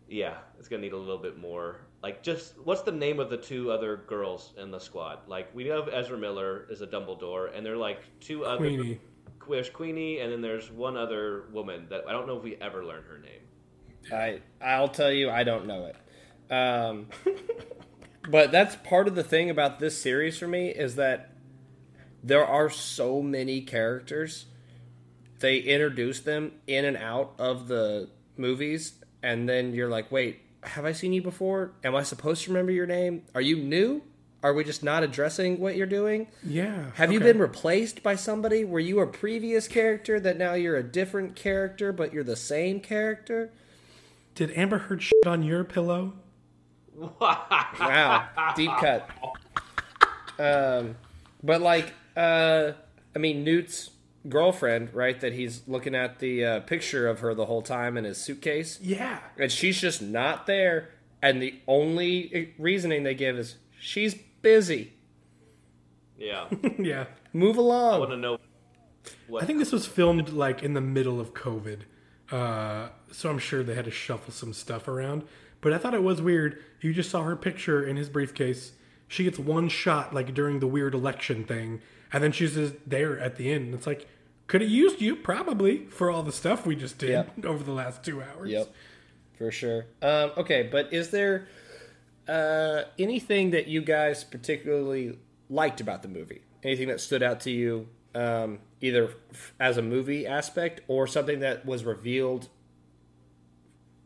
yeah, 0.07 0.36
it's 0.60 0.69
gonna 0.69 0.83
need 0.83 0.93
a 0.93 0.97
little 0.97 1.17
bit 1.17 1.38
more. 1.38 1.81
Like, 2.03 2.21
just 2.21 2.53
what's 2.63 2.83
the 2.83 2.91
name 2.91 3.19
of 3.19 3.31
the 3.31 3.38
two 3.38 3.71
other 3.71 4.03
girls 4.07 4.53
in 4.55 4.69
the 4.69 4.79
squad? 4.79 5.27
Like, 5.27 5.53
we 5.55 5.65
have 5.65 5.89
Ezra 5.91 6.15
Miller 6.15 6.67
is 6.69 6.81
a 6.81 6.88
Dumbledore, 6.88 7.49
and 7.57 7.65
they're 7.65 7.75
like 7.75 8.01
two 8.21 8.45
other. 8.45 8.60
Queenie. 8.60 9.01
There's 9.49 9.69
Queenie, 9.69 10.19
and 10.19 10.31
then 10.31 10.41
there's 10.41 10.69
one 10.69 10.95
other 10.95 11.45
woman 11.51 11.88
that 11.89 12.03
I 12.07 12.12
don't 12.12 12.27
know 12.27 12.38
if 12.38 12.43
we 12.43 12.55
ever 12.57 12.86
learn 12.86 13.03
her 13.03 13.17
name. 13.17 13.41
I 14.13 14.41
I'll 14.63 14.89
tell 14.89 15.12
you, 15.12 15.31
I 15.31 15.43
don't 15.43 15.65
know 15.65 15.88
it. 15.88 16.53
Um, 16.53 17.07
but 18.29 18.51
that's 18.51 18.75
part 18.75 19.07
of 19.07 19.15
the 19.15 19.23
thing 19.23 19.49
about 19.49 19.79
this 19.79 19.99
series 19.99 20.38
for 20.38 20.47
me 20.47 20.69
is 20.69 20.97
that 20.97 21.31
there 22.23 22.45
are 22.45 22.69
so 22.69 23.23
many 23.23 23.62
characters. 23.62 24.45
They 25.39 25.58
introduce 25.60 26.19
them 26.21 26.54
in 26.65 26.86
and 26.86 26.97
out 26.97 27.34
of 27.38 27.67
the 27.67 28.10
movies, 28.38 28.93
and 29.21 29.47
then 29.47 29.73
you're 29.73 29.89
like, 29.89 30.12
wait, 30.12 30.39
have 30.63 30.86
I 30.86 30.91
seen 30.91 31.13
you 31.13 31.21
before? 31.21 31.71
Am 31.84 31.95
I 31.95 32.04
supposed 32.04 32.43
to 32.43 32.52
remember 32.52 32.71
your 32.71 32.86
name? 32.88 33.23
Are 33.36 33.41
you 33.41 33.58
new? 33.58 34.02
Are 34.43 34.54
we 34.54 34.63
just 34.63 34.84
not 34.84 35.04
addressing 35.04 35.60
what 35.60 35.76
you're 35.76 35.88
doing? 35.88 36.28
Yeah. 36.43 36.91
Have 36.95 37.12
you 37.12 37.19
been 37.19 37.39
replaced 37.39 38.04
by 38.04 38.15
somebody? 38.15 38.63
Were 38.63 38.80
you 38.80 39.00
a 39.00 39.08
previous 39.08 39.67
character 39.67 40.19
that 40.19 40.38
now 40.38 40.54
you're 40.54 40.78
a 40.78 40.84
different 40.84 41.36
character, 41.36 41.91
but 41.91 42.13
you're 42.13 42.23
the 42.23 42.36
same 42.36 42.80
character? 42.80 43.52
Did 44.36 44.52
Amber 44.52 44.78
Heard 44.78 45.02
shit 45.02 45.26
on 45.26 45.41
your 45.41 45.63
pillow? 45.63 46.13
Wow, 46.95 48.28
deep 48.56 48.71
cut. 48.80 49.10
Um, 50.39 50.97
but 51.43 51.62
like, 51.62 51.93
uh, 52.15 52.73
I 53.15 53.17
mean, 53.17 53.43
Newt's 53.43 53.89
girlfriend, 54.30 54.94
right? 54.94 55.20
That 55.20 55.34
he's 55.34 55.62
looking 55.68 55.96
at 55.96 56.20
the 56.20 56.44
uh, 56.46 56.60
picture 56.62 57.08
of 57.08 57.20
her 57.22 57.34
the 57.34 57.46
whole 57.46 57.62
time 57.62 57.98
in 57.98 58.04
his 58.04 58.18
suitcase, 58.18 58.80
Yeah. 58.82 59.20
and 59.38 59.52
she's 59.52 59.80
just 59.80 60.02
not 60.02 60.46
there. 60.48 60.90
And 61.22 61.42
the 61.42 61.56
only 61.68 62.54
reasoning 62.60 63.04
they 63.04 63.16
give 63.16 63.38
is 63.40 63.56
she's 63.80 64.13
busy. 64.42 64.94
Yeah, 66.18 66.48
yeah. 66.80 67.06
Move 67.34 67.58
I 67.58 67.62
along. 67.62 68.00
want 68.00 68.12
to 68.12 68.18
know. 68.18 68.38
What 69.28 69.44
I 69.44 69.46
think 69.46 69.60
this 69.60 69.72
was 69.72 69.86
filmed 69.86 70.30
like 70.30 70.63
in 70.63 70.74
the 70.74 70.82
middle 70.82 71.20
of 71.20 71.34
COVID. 71.34 71.82
Uh, 72.32 72.90
so 73.12 73.30
I'm 73.30 73.40
sure 73.40 73.63
they 73.63 73.76
had 73.76 73.86
to 73.86 73.92
shuffle 73.92 74.34
some 74.34 74.54
stuff 74.54 74.88
around. 74.88 75.24
But 75.62 75.74
I 75.74 75.78
thought 75.78 75.94
it 75.94 76.04
was 76.04 76.22
weird. 76.22 76.62
You 76.82 76.94
just 76.94 77.10
saw 77.10 77.24
her 77.24 77.36
picture 77.36 77.84
in 77.86 77.96
his 77.98 78.10
briefcase. 78.10 78.74
She 79.08 79.24
gets 79.24 79.40
one 79.40 79.70
shot 79.70 80.13
like 80.13 80.34
during 80.34 80.60
the 80.60 80.68
weird 80.68 80.94
election 80.94 81.46
thing, 81.46 81.82
and 82.12 82.24
then 82.24 82.32
she's 82.32 82.54
just 82.56 82.76
there 82.86 83.18
at 83.20 83.38
the 83.38 83.52
end. 83.52 83.74
It's 83.74 83.88
like, 83.88 84.08
could 84.47 84.62
have 84.62 84.69
used 84.69 85.01
you 85.01 85.15
probably 85.15 85.86
for 85.88 86.10
all 86.10 86.23
the 86.23 86.31
stuff 86.31 86.65
we 86.65 86.75
just 86.75 86.97
did 86.97 87.10
Yep. 87.10 87.31
over 87.45 87.63
the 87.63 87.71
last 87.73 88.03
two 88.03 88.21
hours. 88.21 88.49
Yep, 88.49 88.73
for 89.38 89.51
sure. 89.51 89.86
Um, 90.01 90.31
okay, 90.38 90.63
but 90.71 90.93
is 90.93 91.10
there 91.12 91.47
uh, 92.27 92.83
anything 92.97 93.51
that 93.51 93.67
you 93.67 93.81
guys 93.81 94.23
particularly 94.23 95.17
liked 95.49 95.81
about 95.81 96.01
the 96.01 96.07
movie? 96.07 96.41
Anything 96.63 96.88
that 96.88 96.99
stood 97.01 97.21
out 97.23 97.41
to 97.41 97.51
you, 97.51 97.88
um, 98.15 98.60
either 98.81 99.12
f- 99.31 99.53
as 99.60 99.77
a 99.77 99.81
movie 99.81 100.25
aspect 100.25 100.81
or 100.88 101.07
something 101.07 101.39
that 101.41 101.65
was 101.65 101.83
revealed 101.83 102.49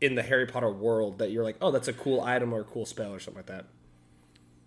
in 0.00 0.14
the 0.16 0.22
Harry 0.22 0.46
Potter 0.46 0.70
world 0.70 1.18
that 1.18 1.30
you're 1.30 1.44
like, 1.44 1.56
oh, 1.60 1.70
that's 1.70 1.88
a 1.88 1.92
cool 1.92 2.20
item 2.20 2.52
or 2.52 2.60
a 2.60 2.64
cool 2.64 2.84
spell 2.84 3.12
or 3.12 3.20
something 3.20 3.38
like 3.38 3.46
that? 3.46 3.66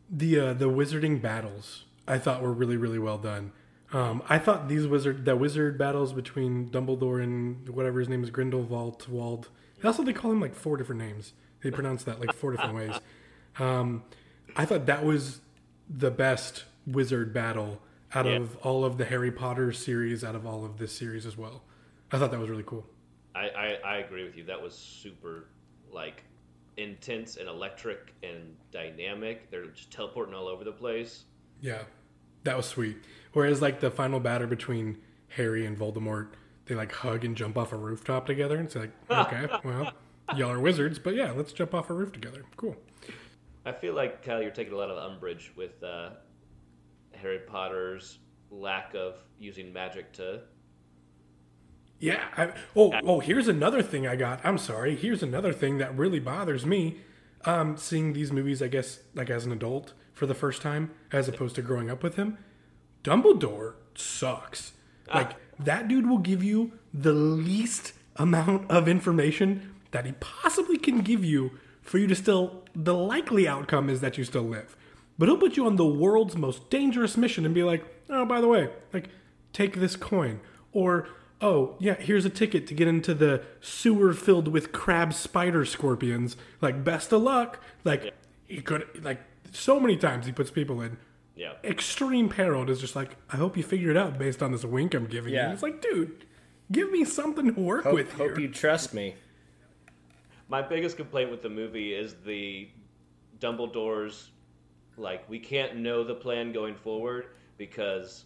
The 0.10 0.40
uh, 0.40 0.54
the 0.54 0.70
wizarding 0.70 1.22
battles 1.22 1.84
I 2.08 2.18
thought 2.20 2.42
were 2.42 2.54
really 2.54 2.78
really 2.78 3.00
well 3.00 3.18
done. 3.18 3.52
Um, 3.94 4.24
I 4.28 4.40
thought 4.40 4.68
these 4.68 4.88
wizard 4.88 5.26
that 5.26 5.40
wizard 5.40 5.78
battles 5.78 6.12
between 6.14 6.70
Dumbledore 6.70 7.22
and 7.24 7.70
whatever 7.70 8.00
his 8.00 8.10
name 8.10 8.24
is 8.24 8.30
Grindelwald 8.30 9.08
Wald. 9.08 9.50
Also, 9.84 10.04
they 10.04 10.14
call 10.14 10.32
him 10.32 10.42
like 10.42 10.56
four 10.56 10.76
different 10.78 11.00
names. 11.02 11.34
They 11.62 11.72
pronounce 11.72 12.04
that 12.04 12.20
like 12.20 12.34
four 12.34 12.52
different 12.52 12.76
ways. 12.76 12.96
Um, 13.60 14.04
I 14.56 14.66
thought 14.66 14.86
that 14.88 15.06
was 15.06 15.42
the 15.90 16.12
best 16.12 16.66
wizard 16.88 17.34
battle 17.34 17.82
out 18.14 18.26
Yeah. 18.26 18.34
of 18.38 18.56
all 18.58 18.84
of 18.86 18.98
the 18.98 19.06
Harry 19.06 19.32
Potter 19.32 19.72
series, 19.72 20.24
out 20.24 20.36
of 20.36 20.46
all 20.46 20.66
of 20.66 20.78
this 20.78 20.92
series 20.92 21.26
as 21.26 21.38
well. 21.38 21.64
I 22.12 22.18
thought 22.18 22.32
that 22.32 22.40
was 22.40 22.50
really 22.50 22.64
cool. 22.64 22.86
I, 23.36 23.50
I, 23.50 23.78
I 23.86 23.98
agree 23.98 24.24
with 24.24 24.36
you. 24.38 24.44
That 24.46 24.62
was 24.62 24.74
super 24.74 25.46
like 25.92 26.24
intense 26.78 27.38
and 27.38 27.48
electric 27.48 28.14
and 28.24 28.56
dynamic. 28.72 29.50
They're 29.52 29.66
just 29.68 29.92
teleporting 29.92 30.34
all 30.34 30.48
over 30.48 30.64
the 30.64 30.72
place. 30.72 31.24
Yeah, 31.62 31.84
that 32.44 32.56
was 32.58 32.66
sweet. 32.66 32.98
Whereas 33.36 33.62
like 33.62 33.82
the 33.82 33.92
final 33.92 34.22
battle 34.22 34.48
between 34.48 34.98
Harry 35.28 35.66
and 35.66 35.78
Voldemort, 35.78 36.30
they 36.68 36.74
like 36.74 36.94
hug 36.94 37.26
and 37.26 37.36
jump 37.36 37.58
off 37.58 37.74
a 37.74 37.76
rooftop 37.76 38.26
together, 38.26 38.56
and 38.56 38.66
it's 38.66 38.78
like, 38.78 38.92
okay, 39.12 39.48
well, 39.66 39.92
y'all 40.38 40.52
are 40.52 40.60
wizards, 40.62 41.00
but 41.00 41.16
yeah, 41.16 41.32
let's 41.32 41.52
jump 41.52 41.74
off 41.74 41.90
a 41.90 41.94
roof 41.94 42.14
together. 42.14 42.44
Cool. 42.56 42.78
I 43.66 43.74
feel 43.74 43.94
like 43.94 44.24
Kyle, 44.24 44.42
you're 44.42 44.52
taking 44.52 44.72
a 44.72 44.78
lot 44.78 44.90
of 44.90 44.98
umbrage 45.12 45.52
with 45.58 45.84
uh, 45.84 46.12
Harry 47.14 47.40
Potter's 47.40 48.20
lack 48.52 48.96
of 48.96 49.16
using 49.38 49.74
magic 49.74 50.14
to. 50.14 50.40
Yeah. 52.00 52.24
I, 52.38 52.54
oh, 52.74 52.94
oh, 53.04 53.20
here's 53.20 53.50
another 53.50 53.82
thing 53.82 54.08
I 54.08 54.16
got. 54.16 54.40
I'm 54.46 54.58
sorry. 54.58 54.96
Here's 54.96 55.22
another 55.22 55.52
thing 55.52 55.78
that 55.80 55.98
really 55.98 56.22
bothers 56.22 56.66
me. 56.66 57.02
Um, 57.44 57.76
seeing 57.76 58.14
these 58.14 58.32
movies, 58.32 58.62
I 58.62 58.70
guess, 58.70 59.00
like 59.14 59.30
as 59.30 59.46
an 59.46 59.52
adult 59.52 59.92
for 60.14 60.26
the 60.26 60.34
first 60.34 60.62
time, 60.62 60.92
as 61.12 61.28
opposed 61.28 61.56
to 61.56 61.62
growing 61.62 61.90
up 61.90 62.02
with 62.02 62.16
him. 62.16 62.38
Dumbledore 63.06 63.76
sucks. 63.94 64.74
Ah. 65.10 65.20
Like 65.20 65.36
that 65.60 65.88
dude 65.88 66.10
will 66.10 66.18
give 66.18 66.44
you 66.44 66.74
the 66.94 67.14
least 67.14 67.94
amount 68.18 68.70
of 68.70 68.88
information 68.88 69.76
that 69.92 70.06
he 70.06 70.14
possibly 70.20 70.78
can 70.78 71.02
give 71.02 71.24
you 71.24 71.52
for 71.82 72.00
you 72.00 72.08
to 72.08 72.16
still. 72.16 72.64
The 72.76 72.96
likely 72.96 73.48
outcome 73.48 73.90
is 73.90 74.02
that 74.02 74.18
you 74.18 74.26
still 74.26 74.44
live, 74.44 74.76
but 75.18 75.30
he'll 75.30 75.38
put 75.38 75.56
you 75.56 75.66
on 75.66 75.78
the 75.78 75.86
world's 75.86 76.36
most 76.36 76.70
dangerous 76.70 77.16
mission 77.16 77.46
and 77.46 77.54
be 77.54 77.64
like, 77.64 77.86
"Oh, 78.10 78.26
by 78.26 78.42
the 78.42 78.48
way, 78.48 78.70
like, 78.92 79.10
take 79.54 79.76
this 79.76 79.96
coin," 79.96 80.42
or 80.74 81.08
"Oh, 81.40 81.76
yeah, 81.80 81.94
here's 81.94 82.26
a 82.26 82.30
ticket 82.30 82.68
to 82.68 82.74
get 82.74 82.88
into 82.88 83.14
the 83.14 83.44
sewer 83.62 84.14
filled 84.14 84.50
with 84.50 84.72
crab 84.72 85.14
spider 85.14 85.64
scorpions. 85.64 86.36
Like, 86.60 86.84
best 86.84 87.14
of 87.14 87.22
luck." 87.22 87.62
Like, 87.86 88.14
he 88.48 88.62
could 88.62 88.88
like 89.02 89.22
so 89.54 89.80
many 89.80 89.96
times 89.96 90.26
he 90.26 90.32
puts 90.32 90.52
people 90.52 90.82
in 90.82 90.98
Yeah. 91.36 91.54
extreme 91.64 92.30
peril 92.30 92.70
is 92.70 92.80
just 92.80 92.96
like, 92.96 93.18
I 93.32 93.36
hope 93.38 93.58
you 93.58 93.64
figure 93.64 93.92
it 93.92 93.98
out 93.98 94.18
based 94.18 94.42
on 94.42 94.52
this 94.52 94.64
wink 94.64 94.94
I'm 94.94 95.06
giving 95.06 95.34
Yeah. 95.34 95.48
you. 95.48 95.54
It's 95.54 95.64
like, 95.64 95.82
dude, 95.82 96.26
give 96.72 96.92
me 96.92 97.04
something 97.04 97.54
to 97.54 97.60
work 97.62 97.84
Hope, 97.84 97.94
with 97.94 98.16
Here. 98.16 98.26
I 98.26 98.30
hope 98.30 98.40
you 98.40 98.48
trust 98.48 98.94
me. 98.94 99.16
My 100.48 100.62
biggest 100.62 100.96
complaint 100.98 101.32
with 101.32 101.42
the 101.42 101.50
movie 101.50 101.94
is 101.94 102.16
the 102.26 102.70
Dumbledore's 103.40 104.32
like 104.98 105.28
we 105.30 105.40
can't 105.40 105.76
know 105.78 106.04
the 106.04 106.16
plan 106.16 106.54
going 106.54 106.76
forward 106.76 107.28
because 107.58 108.26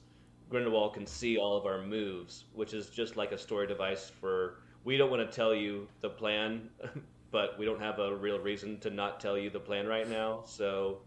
Grindelwald 0.50 0.94
can 0.94 1.06
see 1.06 1.38
all 1.38 1.58
of 1.58 1.66
our 1.66 1.82
moves, 1.82 2.46
which 2.54 2.74
is 2.74 2.90
just 2.90 3.16
like 3.18 3.32
a 3.32 3.38
story 3.38 3.68
device 3.68 4.12
for 4.22 4.60
we 4.84 4.98
don't 4.98 5.10
want 5.10 5.28
to 5.30 5.36
tell 5.36 5.54
you 5.54 5.88
the 6.02 6.10
plan, 6.10 6.70
but 7.32 7.58
we 7.60 7.66
don't 7.66 7.82
have 7.82 8.00
a 8.00 8.16
real 8.16 8.40
reason 8.40 8.80
to 8.80 8.90
not 8.90 9.20
tell 9.20 9.38
you 9.38 9.50
the 9.50 9.60
plan 9.60 9.88
right 9.88 10.10
now. 10.10 10.42
So 10.46 11.00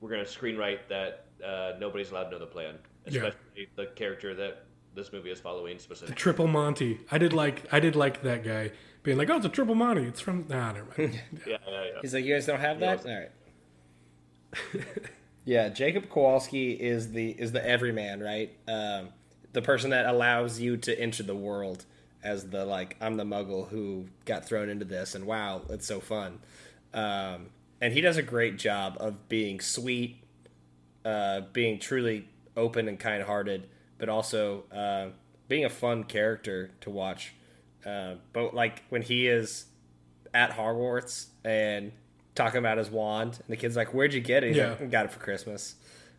we're 0.00 0.10
going 0.10 0.24
to 0.24 0.30
screenwrite 0.30 0.88
that 0.88 1.23
uh, 1.42 1.72
nobody's 1.78 2.10
allowed 2.10 2.24
to 2.24 2.30
know 2.32 2.38
the 2.38 2.46
plan, 2.46 2.74
Yeah. 3.06 3.22
especially 3.26 3.68
the 3.76 3.86
character 3.96 4.34
that 4.34 4.64
this 4.94 5.12
movie 5.12 5.30
is 5.30 5.40
following 5.40 5.78
specifically. 5.78 6.14
Triple 6.16 6.46
Monty. 6.46 7.00
I 7.10 7.18
did 7.18 7.32
like 7.32 7.66
I 7.72 7.80
did 7.80 7.96
like 7.96 8.22
that 8.22 8.44
guy 8.44 8.72
being 9.02 9.18
like, 9.18 9.28
oh, 9.30 9.36
it's 9.36 9.46
a 9.46 9.48
triple 9.48 9.74
Monty. 9.74 10.04
It's 10.04 10.20
from 10.20 10.46
nah, 10.48 10.72
never 10.72 10.86
mind. 10.98 11.20
Yeah, 11.46 11.56
yeah, 11.66 11.84
yeah. 11.84 11.90
He's 12.02 12.14
like, 12.14 12.24
you 12.24 12.34
guys 12.34 12.46
don't 12.46 12.60
have 12.60 12.80
that. 12.80 13.04
All 13.04 13.12
right. 13.12 13.30
yeah, 15.44 15.68
Jacob 15.68 16.08
Kowalski 16.08 16.72
is 16.72 17.12
the 17.12 17.30
is 17.30 17.52
the 17.52 17.66
everyman, 17.66 18.20
right? 18.20 18.56
Um, 18.68 19.08
the 19.52 19.62
person 19.62 19.90
that 19.90 20.06
allows 20.06 20.60
you 20.60 20.76
to 20.78 20.98
enter 20.98 21.22
the 21.22 21.34
world 21.34 21.84
as 22.22 22.48
the 22.50 22.64
like 22.64 22.96
I'm 23.00 23.16
the 23.16 23.24
Muggle 23.24 23.68
who 23.68 24.06
got 24.24 24.46
thrown 24.46 24.68
into 24.68 24.84
this, 24.84 25.14
and 25.14 25.26
wow, 25.26 25.62
it's 25.68 25.86
so 25.86 26.00
fun. 26.00 26.38
Um, 26.92 27.46
and 27.80 27.92
he 27.92 28.00
does 28.00 28.16
a 28.16 28.22
great 28.22 28.56
job 28.58 28.96
of 29.00 29.28
being 29.28 29.60
sweet, 29.60 30.22
uh, 31.04 31.42
being 31.52 31.78
truly 31.78 32.28
open 32.56 32.88
and 32.88 32.98
kind 32.98 33.22
hearted, 33.22 33.68
but 33.98 34.08
also 34.08 34.64
uh, 34.72 35.08
being 35.48 35.64
a 35.64 35.70
fun 35.70 36.04
character 36.04 36.70
to 36.80 36.90
watch. 36.90 37.34
Uh, 37.84 38.14
but 38.32 38.54
like 38.54 38.82
when 38.88 39.02
he 39.02 39.26
is 39.28 39.66
at 40.32 40.52
Hogwarts 40.52 41.26
and 41.44 41.92
talking 42.34 42.58
about 42.58 42.78
his 42.78 42.90
wand, 42.90 43.34
and 43.34 43.48
the 43.48 43.56
kid's 43.56 43.76
like, 43.76 43.92
"Where'd 43.94 44.14
you 44.14 44.20
get 44.20 44.42
it?" 44.44 44.48
He's 44.48 44.56
Yeah. 44.56 44.70
like, 44.70 44.90
got 44.90 45.04
it 45.06 45.12
for 45.12 45.20
Christmas." 45.20 45.76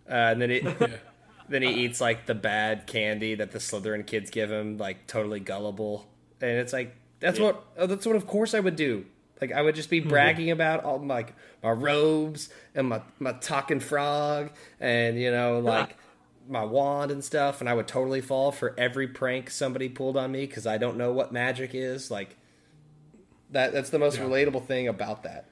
Uh, 0.10 0.14
and 0.14 0.42
then 0.42 0.52
it, 0.52 0.64
then 1.50 1.62
he 1.64 1.70
eats 1.86 2.00
like 2.00 2.26
the 2.28 2.36
bad 2.36 2.86
candy 2.88 3.36
that 3.36 3.52
the 3.52 3.60
Slytherin 3.60 4.06
kids 4.06 4.30
give 4.30 4.52
him, 4.52 4.78
like 4.78 5.08
totally 5.08 5.40
gullible. 5.40 6.08
And 6.42 6.52
it's 6.60 6.72
like 6.74 6.96
that's 7.20 7.40
what 7.40 7.66
oh, 7.78 7.88
that's 7.88 8.06
what 8.06 8.16
of 8.16 8.28
course 8.28 8.54
I 8.54 8.60
would 8.60 8.76
do. 8.76 9.06
Like 9.42 9.52
I 9.52 9.62
would 9.62 9.76
just 9.76 9.90
be 9.90 10.00
bragging 10.00 10.52
about 10.52 10.84
all 10.84 11.00
my 11.00 11.26
my 11.62 11.72
robes 11.72 12.50
and 12.74 12.88
my 12.90 13.02
my 13.20 13.34
talking 13.34 13.80
frog 13.80 14.52
and 14.80 15.20
you 15.20 15.30
know 15.32 15.60
like 15.60 15.98
my 16.48 16.64
wand 16.64 17.12
and 17.12 17.24
stuff, 17.24 17.60
and 17.60 17.68
I 17.70 17.74
would 17.74 17.88
totally 17.88 18.22
fall 18.22 18.52
for 18.52 18.74
every 18.78 19.08
prank 19.08 19.50
somebody 19.50 19.90
pulled 19.90 20.16
on 20.16 20.32
me 20.32 20.46
because 20.46 20.68
I 20.68 20.78
don't 20.78 20.96
know 20.98 21.12
what 21.12 21.32
magic 21.32 21.72
is. 21.74 22.10
Like 22.12 22.38
That 23.52 23.74
that's 23.74 23.90
the 23.90 24.00
most 24.00 24.18
Yeah. 24.18 24.26
relatable 24.26 24.66
thing 24.66 24.88
about 24.88 25.24
that. 25.24 25.46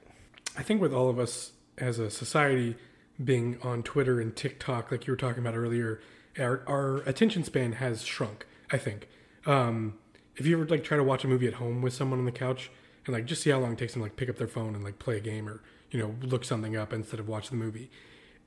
I 0.58 0.63
think 0.63 0.82
with 0.82 0.93
all 0.93 1.10
of 1.10 1.19
us 1.19 1.52
as 1.78 1.98
a 2.00 2.10
society 2.10 2.76
being 3.24 3.58
on 3.63 3.84
Twitter 3.84 4.19
and 4.22 4.36
TikTok, 4.36 4.91
like 4.91 5.08
you 5.08 5.13
were 5.13 5.17
talking 5.17 5.39
about 5.43 5.56
earlier, 5.56 6.00
our, 6.38 6.63
our 6.67 6.98
attention 7.08 7.43
span 7.43 7.74
has 7.74 8.04
shrunk. 8.04 8.46
I 8.72 8.78
think. 8.78 9.08
Um, 9.46 9.96
if 10.36 10.46
you 10.46 10.56
ever 10.60 10.65
like 10.67 10.84
try 10.84 10.98
to 10.98 11.04
watch 11.04 11.24
a 11.24 11.28
movie 11.28 11.48
at 11.48 11.56
home 11.56 11.82
with 11.82 11.93
someone 11.93 12.19
on 12.19 12.26
the 12.26 12.32
couch 12.32 12.72
and 13.05 13.13
like 13.13 13.25
just 13.25 13.41
see 13.41 13.49
how 13.49 13.59
long 13.59 13.73
it 13.73 13.77
takes 13.77 13.93
them 13.93 14.01
to 14.01 14.05
like 14.05 14.15
pick 14.15 14.29
up 14.29 14.37
their 14.37 14.47
phone 14.47 14.75
and 14.75 14.83
like 14.83 14.99
play 14.99 15.17
a 15.17 15.21
game 15.21 15.47
or 15.47 15.61
you 15.91 15.99
know 15.99 16.15
look 16.21 16.45
something 16.45 16.75
up 16.75 16.93
instead 16.93 17.19
of 17.19 17.27
watch 17.27 17.49
the 17.49 17.55
movie. 17.55 17.89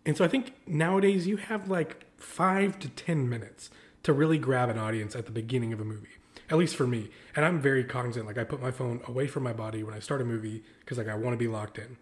And 0.04 0.16
so 0.16 0.24
I 0.24 0.28
think 0.28 0.54
nowadays 0.66 1.26
you 1.26 1.36
have 1.36 1.68
like 1.68 2.06
five 2.16 2.78
to 2.80 2.88
ten 2.88 3.28
minutes 3.28 3.70
to 4.04 4.12
really 4.12 4.38
grab 4.38 4.68
an 4.68 4.78
audience 4.78 5.16
at 5.16 5.26
the 5.26 5.32
beginning 5.32 5.72
of 5.72 5.80
a 5.80 5.84
movie. 5.84 6.08
At 6.48 6.58
least 6.58 6.76
for 6.76 6.86
me. 6.86 7.10
And 7.34 7.44
I'm 7.44 7.60
very 7.60 7.82
cognizant. 7.82 8.26
Like 8.26 8.38
I 8.38 8.44
put 8.44 8.62
my 8.62 8.70
phone 8.70 9.00
away 9.08 9.26
from 9.26 9.42
my 9.42 9.52
body 9.52 9.82
when 9.82 9.94
I 9.94 9.98
start 9.98 10.20
a 10.20 10.24
movie 10.24 10.62
because 10.80 10.96
like 10.96 11.08
I 11.08 11.16
want 11.16 11.34
to 11.34 11.36
be 11.36 11.48
locked 11.48 11.78
in. 11.78 11.96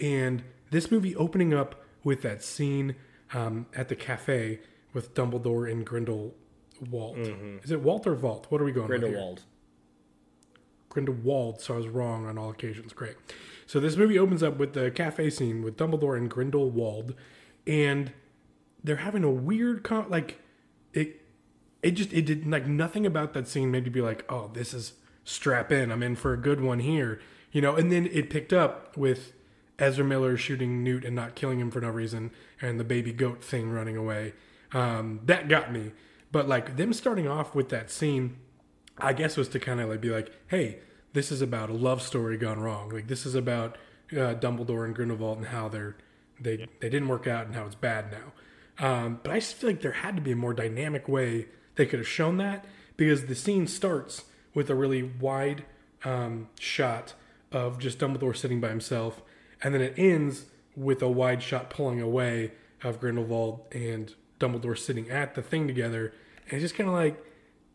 And 0.00 0.42
this 0.70 0.90
movie 0.90 1.14
opening 1.14 1.54
up 1.54 1.84
with 2.02 2.22
that 2.22 2.42
scene 2.42 2.96
um, 3.32 3.66
at 3.74 3.88
the 3.88 3.96
cafe 3.96 4.60
with 4.92 5.14
Dumbledore 5.14 5.70
and 5.70 5.86
Grindelwald. 5.86 6.32
Is 7.62 7.70
it 7.70 7.80
Walt 7.80 8.06
or 8.06 8.14
Vault? 8.14 8.46
What 8.48 8.60
are 8.60 8.64
we 8.64 8.72
going? 8.72 8.88
Grindelwald. 8.88 9.42
Grindelwald, 10.88 11.60
so 11.60 11.74
I 11.74 11.76
was 11.76 11.88
wrong 11.88 12.26
on 12.26 12.38
all 12.38 12.50
occasions. 12.50 12.92
Great. 12.92 13.16
So 13.66 13.80
this 13.80 13.96
movie 13.96 14.18
opens 14.18 14.42
up 14.42 14.56
with 14.56 14.72
the 14.72 14.90
cafe 14.90 15.30
scene 15.30 15.62
with 15.62 15.76
Dumbledore 15.76 16.16
and 16.16 16.30
Grindelwald, 16.30 17.14
and 17.66 18.12
they're 18.82 18.96
having 18.96 19.24
a 19.24 19.30
weird 19.30 19.84
con- 19.84 20.08
like 20.08 20.38
it. 20.92 21.22
It 21.82 21.92
just 21.92 22.12
it 22.12 22.22
did 22.22 22.46
like 22.46 22.66
nothing 22.66 23.06
about 23.06 23.34
that 23.34 23.46
scene 23.46 23.70
made 23.70 23.84
me 23.84 23.90
be 23.90 24.00
like, 24.00 24.24
oh, 24.30 24.50
this 24.52 24.74
is 24.74 24.94
strap 25.24 25.70
in. 25.70 25.92
I'm 25.92 26.02
in 26.02 26.16
for 26.16 26.32
a 26.32 26.38
good 26.38 26.60
one 26.60 26.80
here, 26.80 27.20
you 27.52 27.60
know. 27.60 27.76
And 27.76 27.92
then 27.92 28.06
it 28.06 28.30
picked 28.30 28.52
up 28.52 28.96
with 28.96 29.32
Ezra 29.78 30.04
Miller 30.04 30.36
shooting 30.36 30.82
Newt 30.82 31.04
and 31.04 31.14
not 31.14 31.34
killing 31.34 31.60
him 31.60 31.70
for 31.70 31.80
no 31.80 31.90
reason, 31.90 32.30
and 32.60 32.80
the 32.80 32.84
baby 32.84 33.12
goat 33.12 33.44
thing 33.44 33.70
running 33.70 33.96
away. 33.96 34.32
Um, 34.72 35.20
that 35.24 35.48
got 35.48 35.72
me. 35.72 35.92
But 36.32 36.48
like 36.48 36.76
them 36.76 36.92
starting 36.92 37.28
off 37.28 37.54
with 37.54 37.68
that 37.68 37.90
scene 37.90 38.38
I 39.00 39.12
guess 39.12 39.36
was 39.36 39.48
to 39.50 39.60
kind 39.60 39.80
of 39.80 39.88
like 39.88 40.00
be 40.00 40.10
like, 40.10 40.32
hey, 40.48 40.78
this 41.12 41.32
is 41.32 41.42
about 41.42 41.70
a 41.70 41.74
love 41.74 42.02
story 42.02 42.36
gone 42.36 42.60
wrong. 42.60 42.90
Like 42.90 43.08
this 43.08 43.26
is 43.26 43.34
about 43.34 43.76
uh, 44.12 44.34
Dumbledore 44.34 44.84
and 44.84 44.94
Grindelwald 44.94 45.38
and 45.38 45.46
how 45.48 45.68
they're 45.68 45.96
they 46.40 46.68
they 46.80 46.88
didn't 46.88 47.08
work 47.08 47.26
out 47.26 47.46
and 47.46 47.54
how 47.54 47.66
it's 47.66 47.74
bad 47.74 48.12
now. 48.12 48.32
Um, 48.86 49.20
but 49.22 49.32
I 49.32 49.40
just 49.40 49.54
feel 49.54 49.70
like 49.70 49.80
there 49.80 49.92
had 49.92 50.16
to 50.16 50.22
be 50.22 50.32
a 50.32 50.36
more 50.36 50.54
dynamic 50.54 51.08
way 51.08 51.46
they 51.74 51.86
could 51.86 51.98
have 51.98 52.08
shown 52.08 52.36
that 52.36 52.64
because 52.96 53.26
the 53.26 53.34
scene 53.34 53.66
starts 53.66 54.24
with 54.54 54.70
a 54.70 54.74
really 54.74 55.02
wide 55.02 55.64
um, 56.04 56.48
shot 56.60 57.14
of 57.50 57.78
just 57.78 57.98
Dumbledore 57.98 58.36
sitting 58.36 58.60
by 58.60 58.68
himself, 58.68 59.22
and 59.62 59.74
then 59.74 59.80
it 59.80 59.94
ends 59.96 60.46
with 60.76 61.02
a 61.02 61.08
wide 61.08 61.42
shot 61.42 61.70
pulling 61.70 62.00
away 62.00 62.52
of 62.84 63.00
Grindelwald 63.00 63.62
and 63.72 64.14
Dumbledore 64.38 64.78
sitting 64.78 65.10
at 65.10 65.34
the 65.34 65.42
thing 65.42 65.66
together. 65.66 66.12
And 66.44 66.54
it's 66.54 66.62
just 66.62 66.74
kind 66.76 66.88
of 66.88 66.94
like 66.94 67.20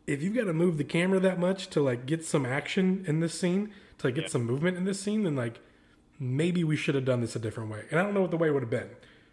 if 0.06 0.22
you've 0.22 0.36
got 0.36 0.46
to 0.46 0.54
move 0.54 0.78
the 0.78 0.84
camera 0.84 1.20
that 1.20 1.39
much 1.39 1.68
to 1.70 1.82
like 1.82 2.06
get 2.06 2.26
some 2.26 2.46
action 2.46 3.04
in 3.08 3.20
this 3.20 3.39
scene, 3.39 3.74
to 4.00 4.08
like 4.08 4.16
get 4.16 4.30
some 4.30 4.46
movement 4.46 4.78
in 4.78 4.86
this 4.86 5.00
scene, 5.00 5.24
then 5.24 5.36
like 5.36 5.60
maybe 6.20 6.63
we 6.63 6.76
should 6.76 6.96
have 6.96 7.06
done 7.06 7.22
this 7.22 7.36
a 7.36 7.39
different 7.39 7.70
way. 7.70 7.84
And 7.89 8.00
I 8.00 8.04
don't 8.04 8.13
know 8.13 8.22
what 8.22 8.32
the 8.32 8.38
way 8.38 8.50
would 8.50 8.63
have 8.63 8.70
been. 8.70 8.89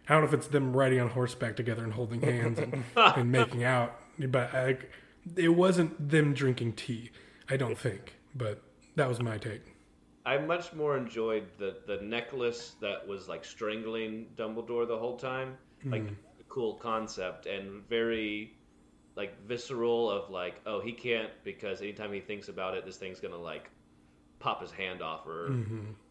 I 0.07 0.13
don't 0.13 0.23
know 0.23 0.27
if 0.27 0.33
it's 0.33 0.47
them 0.47 0.75
riding 0.75 0.99
on 0.99 1.09
horseback 1.09 1.55
together 1.55 1.83
and 1.83 1.93
holding 1.93 2.21
hands 2.21 2.59
and, 2.59 2.83
and 2.95 3.31
making 3.31 3.63
out, 3.63 3.95
but 4.17 4.53
I, 4.53 4.77
it 5.35 5.49
wasn't 5.49 6.09
them 6.09 6.33
drinking 6.33 6.73
tea. 6.73 7.11
I 7.49 7.57
don't 7.57 7.77
think, 7.77 8.15
but 8.35 8.61
that 8.95 9.07
was 9.07 9.21
my 9.21 9.37
take. 9.37 9.61
I 10.25 10.37
much 10.37 10.73
more 10.73 10.97
enjoyed 10.97 11.47
the 11.57 11.77
the 11.87 11.97
necklace 12.03 12.75
that 12.79 13.07
was 13.07 13.27
like 13.27 13.43
strangling 13.43 14.27
Dumbledore 14.35 14.87
the 14.87 14.97
whole 14.97 15.17
time. 15.17 15.57
Like 15.83 16.03
mm. 16.03 16.15
a 16.39 16.43
cool 16.47 16.75
concept 16.75 17.47
and 17.47 17.87
very 17.89 18.53
like 19.15 19.45
visceral 19.45 20.09
of 20.09 20.29
like, 20.29 20.55
oh, 20.65 20.79
he 20.81 20.91
can't 20.93 21.29
because 21.43 21.81
anytime 21.81 22.11
he 22.13 22.19
thinks 22.19 22.47
about 22.47 22.75
it, 22.75 22.85
this 22.85 22.97
thing's 22.97 23.19
gonna 23.19 23.37
like 23.37 23.69
pop 24.39 24.61
his 24.61 24.71
hand 24.71 25.01
off 25.01 25.27
or 25.27 25.53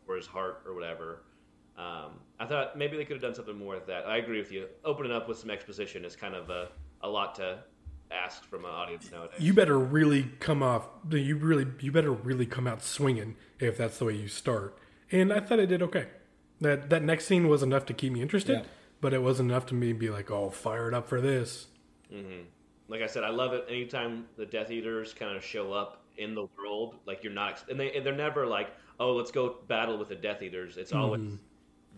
or 0.06 0.16
his 0.16 0.26
heart 0.26 0.62
or 0.66 0.74
whatever. 0.74 1.22
Um, 1.78 2.20
I 2.38 2.44
thought 2.46 2.76
maybe 2.76 2.96
they 2.96 3.04
could 3.04 3.14
have 3.14 3.22
done 3.22 3.34
something 3.34 3.56
more 3.58 3.74
with 3.74 3.86
that. 3.86 4.06
I 4.06 4.18
agree 4.18 4.38
with 4.38 4.52
you. 4.52 4.66
Opening 4.84 5.12
up 5.12 5.28
with 5.28 5.38
some 5.38 5.50
exposition 5.50 6.04
is 6.04 6.14
kind 6.14 6.34
of 6.34 6.50
a, 6.50 6.68
a 7.00 7.08
lot 7.08 7.34
to 7.36 7.58
ask 8.10 8.44
from 8.44 8.64
an 8.66 8.70
audience 8.70 9.10
nowadays. 9.10 9.40
You 9.40 9.54
better 9.54 9.78
really 9.78 10.24
come 10.40 10.62
off. 10.62 10.86
You 11.10 11.36
really, 11.36 11.66
you 11.80 11.90
better 11.90 12.12
really 12.12 12.44
come 12.44 12.66
out 12.66 12.82
swinging 12.82 13.36
if 13.60 13.78
that's 13.78 13.98
the 13.98 14.04
way 14.04 14.14
you 14.16 14.28
start. 14.28 14.76
And 15.10 15.32
I 15.32 15.40
thought 15.40 15.58
it 15.58 15.66
did 15.66 15.80
okay. 15.82 16.08
That 16.60 16.90
that 16.90 17.02
next 17.02 17.24
scene 17.26 17.48
was 17.48 17.62
enough 17.62 17.86
to 17.86 17.94
keep 17.94 18.12
me 18.12 18.20
interested, 18.20 18.58
Yeah. 18.58 18.64
but 19.00 19.14
it 19.14 19.22
wasn't 19.22 19.50
enough 19.50 19.64
to 19.66 19.74
me 19.74 19.94
be 19.94 20.10
like, 20.10 20.30
oh, 20.30 20.50
fired 20.50 20.92
up 20.92 21.08
for 21.08 21.20
this. 21.22 21.68
Like 22.90 23.02
I 23.02 23.06
said, 23.06 23.22
I 23.22 23.30
love 23.30 23.52
it 23.52 23.64
anytime 23.68 24.26
the 24.36 24.44
Death 24.44 24.70
Eaters 24.70 25.14
kind 25.14 25.36
of 25.36 25.44
show 25.44 25.72
up 25.72 26.02
in 26.18 26.34
the 26.34 26.46
world. 26.58 26.96
Like 27.06 27.22
you're 27.22 27.32
not, 27.32 27.64
and 27.70 27.78
they 27.78 27.92
and 27.92 28.04
they're 28.04 28.14
never 28.14 28.46
like, 28.46 28.72
oh, 28.98 29.12
let's 29.14 29.30
go 29.30 29.58
battle 29.68 29.96
with 29.96 30.08
the 30.08 30.16
Death 30.16 30.42
Eaters. 30.42 30.76
It's 30.76 30.92
always 30.92 31.20
mm-hmm. 31.20 31.36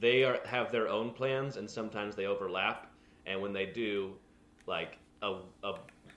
they 0.00 0.22
are 0.22 0.38
have 0.44 0.70
their 0.70 0.88
own 0.88 1.11
plans, 1.11 1.57
and 1.57 1.68
sometimes 1.68 2.14
they 2.14 2.26
overlap. 2.26 2.90
And 3.24 3.40
when 3.40 3.52
they 3.52 3.66
do, 3.66 4.12
like 4.66 4.98
a 5.22 5.38
a 5.64 5.74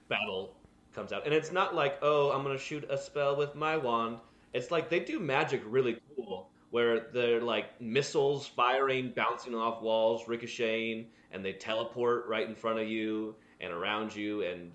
battle 0.09 0.55
comes 0.93 1.13
out, 1.13 1.25
and 1.25 1.33
it's 1.33 1.53
not 1.53 1.73
like, 1.73 1.97
oh, 2.01 2.31
I'm 2.31 2.43
gonna 2.43 2.57
shoot 2.57 2.85
a 2.89 2.97
spell 2.97 3.37
with 3.37 3.55
my 3.55 3.77
wand. 3.77 4.17
It's 4.53 4.71
like 4.71 4.89
they 4.89 4.99
do 4.99 5.19
magic 5.19 5.61
really 5.65 5.97
cool, 6.15 6.49
where 6.71 7.07
they're 7.13 7.41
like 7.41 7.79
missiles 7.79 8.45
firing, 8.45 9.13
bouncing 9.15 9.55
off 9.55 9.81
walls, 9.81 10.27
ricocheting, 10.27 11.07
and 11.31 11.45
they 11.45 11.53
teleport 11.53 12.27
right 12.27 12.47
in 12.47 12.55
front 12.55 12.79
of 12.79 12.89
you 12.89 13.35
and 13.61 13.71
around 13.71 14.15
you, 14.15 14.43
and 14.43 14.71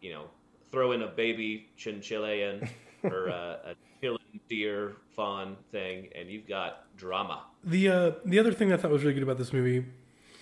you 0.00 0.12
know, 0.12 0.24
throw 0.70 0.92
in 0.92 1.02
a 1.02 1.06
baby 1.06 1.68
chinchillian 1.76 2.68
or 3.04 3.28
a, 3.28 3.58
a 3.64 3.74
killing 4.00 4.40
deer 4.48 4.96
fawn 5.14 5.56
thing, 5.70 6.08
and 6.14 6.28
you've 6.30 6.48
got 6.48 6.84
drama. 6.96 7.42
The 7.64 7.88
uh, 7.88 8.10
the 8.24 8.38
other 8.38 8.52
thing 8.52 8.72
I 8.72 8.76
thought 8.76 8.90
was 8.90 9.02
really 9.02 9.14
good 9.14 9.22
about 9.22 9.38
this 9.38 9.52
movie, 9.52 9.86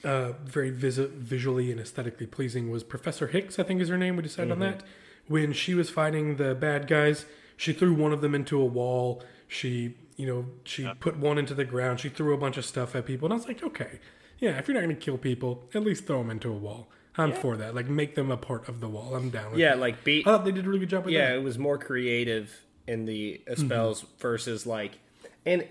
uh, 0.04 0.32
very 0.44 0.70
vis- 0.70 0.96
visually 0.96 1.70
and 1.70 1.80
aesthetically 1.80 2.26
pleasing, 2.26 2.70
was 2.70 2.82
Professor 2.82 3.28
Hicks. 3.28 3.58
I 3.58 3.62
think 3.62 3.80
is 3.80 3.88
her 3.88 3.98
name. 3.98 4.16
We 4.16 4.22
decided 4.22 4.52
on 4.52 4.60
that. 4.60 4.82
When 5.28 5.52
she 5.52 5.74
was 5.74 5.90
fighting 5.90 6.36
the 6.36 6.54
bad 6.56 6.88
guys, 6.88 7.24
she 7.56 7.72
threw 7.72 7.94
one 7.94 8.12
of 8.12 8.20
them 8.20 8.34
into 8.34 8.60
a 8.60 8.64
wall. 8.64 9.22
She, 9.46 9.94
you 10.16 10.26
know, 10.26 10.46
she 10.64 10.90
put 10.98 11.18
one 11.18 11.38
into 11.38 11.54
the 11.54 11.64
ground. 11.64 12.00
She 12.00 12.08
threw 12.08 12.34
a 12.34 12.38
bunch 12.38 12.56
of 12.56 12.64
stuff 12.64 12.96
at 12.96 13.06
people, 13.06 13.26
and 13.26 13.34
I 13.34 13.36
was 13.36 13.46
like, 13.46 13.62
okay, 13.62 14.00
yeah, 14.38 14.58
if 14.58 14.66
you're 14.66 14.74
not 14.74 14.82
going 14.82 14.96
to 14.96 15.00
kill 15.00 15.18
people, 15.18 15.68
at 15.74 15.82
least 15.82 16.06
throw 16.06 16.18
them 16.18 16.30
into 16.30 16.48
a 16.48 16.56
wall. 16.56 16.88
I'm 17.16 17.32
for 17.32 17.56
that. 17.56 17.74
Like, 17.74 17.88
make 17.88 18.14
them 18.14 18.30
a 18.30 18.36
part 18.36 18.68
of 18.68 18.80
the 18.80 18.88
wall. 18.88 19.14
I'm 19.14 19.30
down 19.30 19.50
with 19.52 19.60
Yeah, 19.60 19.70
that. 19.70 19.80
like 19.80 20.04
beat. 20.04 20.26
I 20.26 20.30
thought 20.30 20.44
they 20.44 20.52
did 20.52 20.64
a 20.64 20.68
really 20.68 20.80
good 20.80 20.90
job 20.90 21.04
with 21.04 21.12
yeah, 21.14 21.28
that. 21.30 21.36
it 21.36 21.42
was 21.42 21.58
more 21.58 21.76
creative 21.78 22.64
in 22.86 23.04
the 23.04 23.40
uh, 23.48 23.52
Mm-hmm. 23.52 23.66
spells 23.66 24.04
versus 24.18 24.66
like, 24.66 24.98
and 25.44 25.66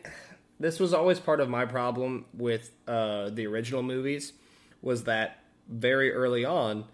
this 0.59 0.79
was 0.79 0.93
always 0.93 1.19
part 1.19 1.39
of 1.39 1.49
my 1.49 1.65
problem 1.65 2.25
with 2.33 2.71
uh, 2.87 3.29
the 3.29 3.47
original 3.47 3.81
movies 3.83 4.33
was 4.81 5.05
that 5.05 5.39
very 5.67 6.11
early 6.13 6.43
on, 6.45 6.85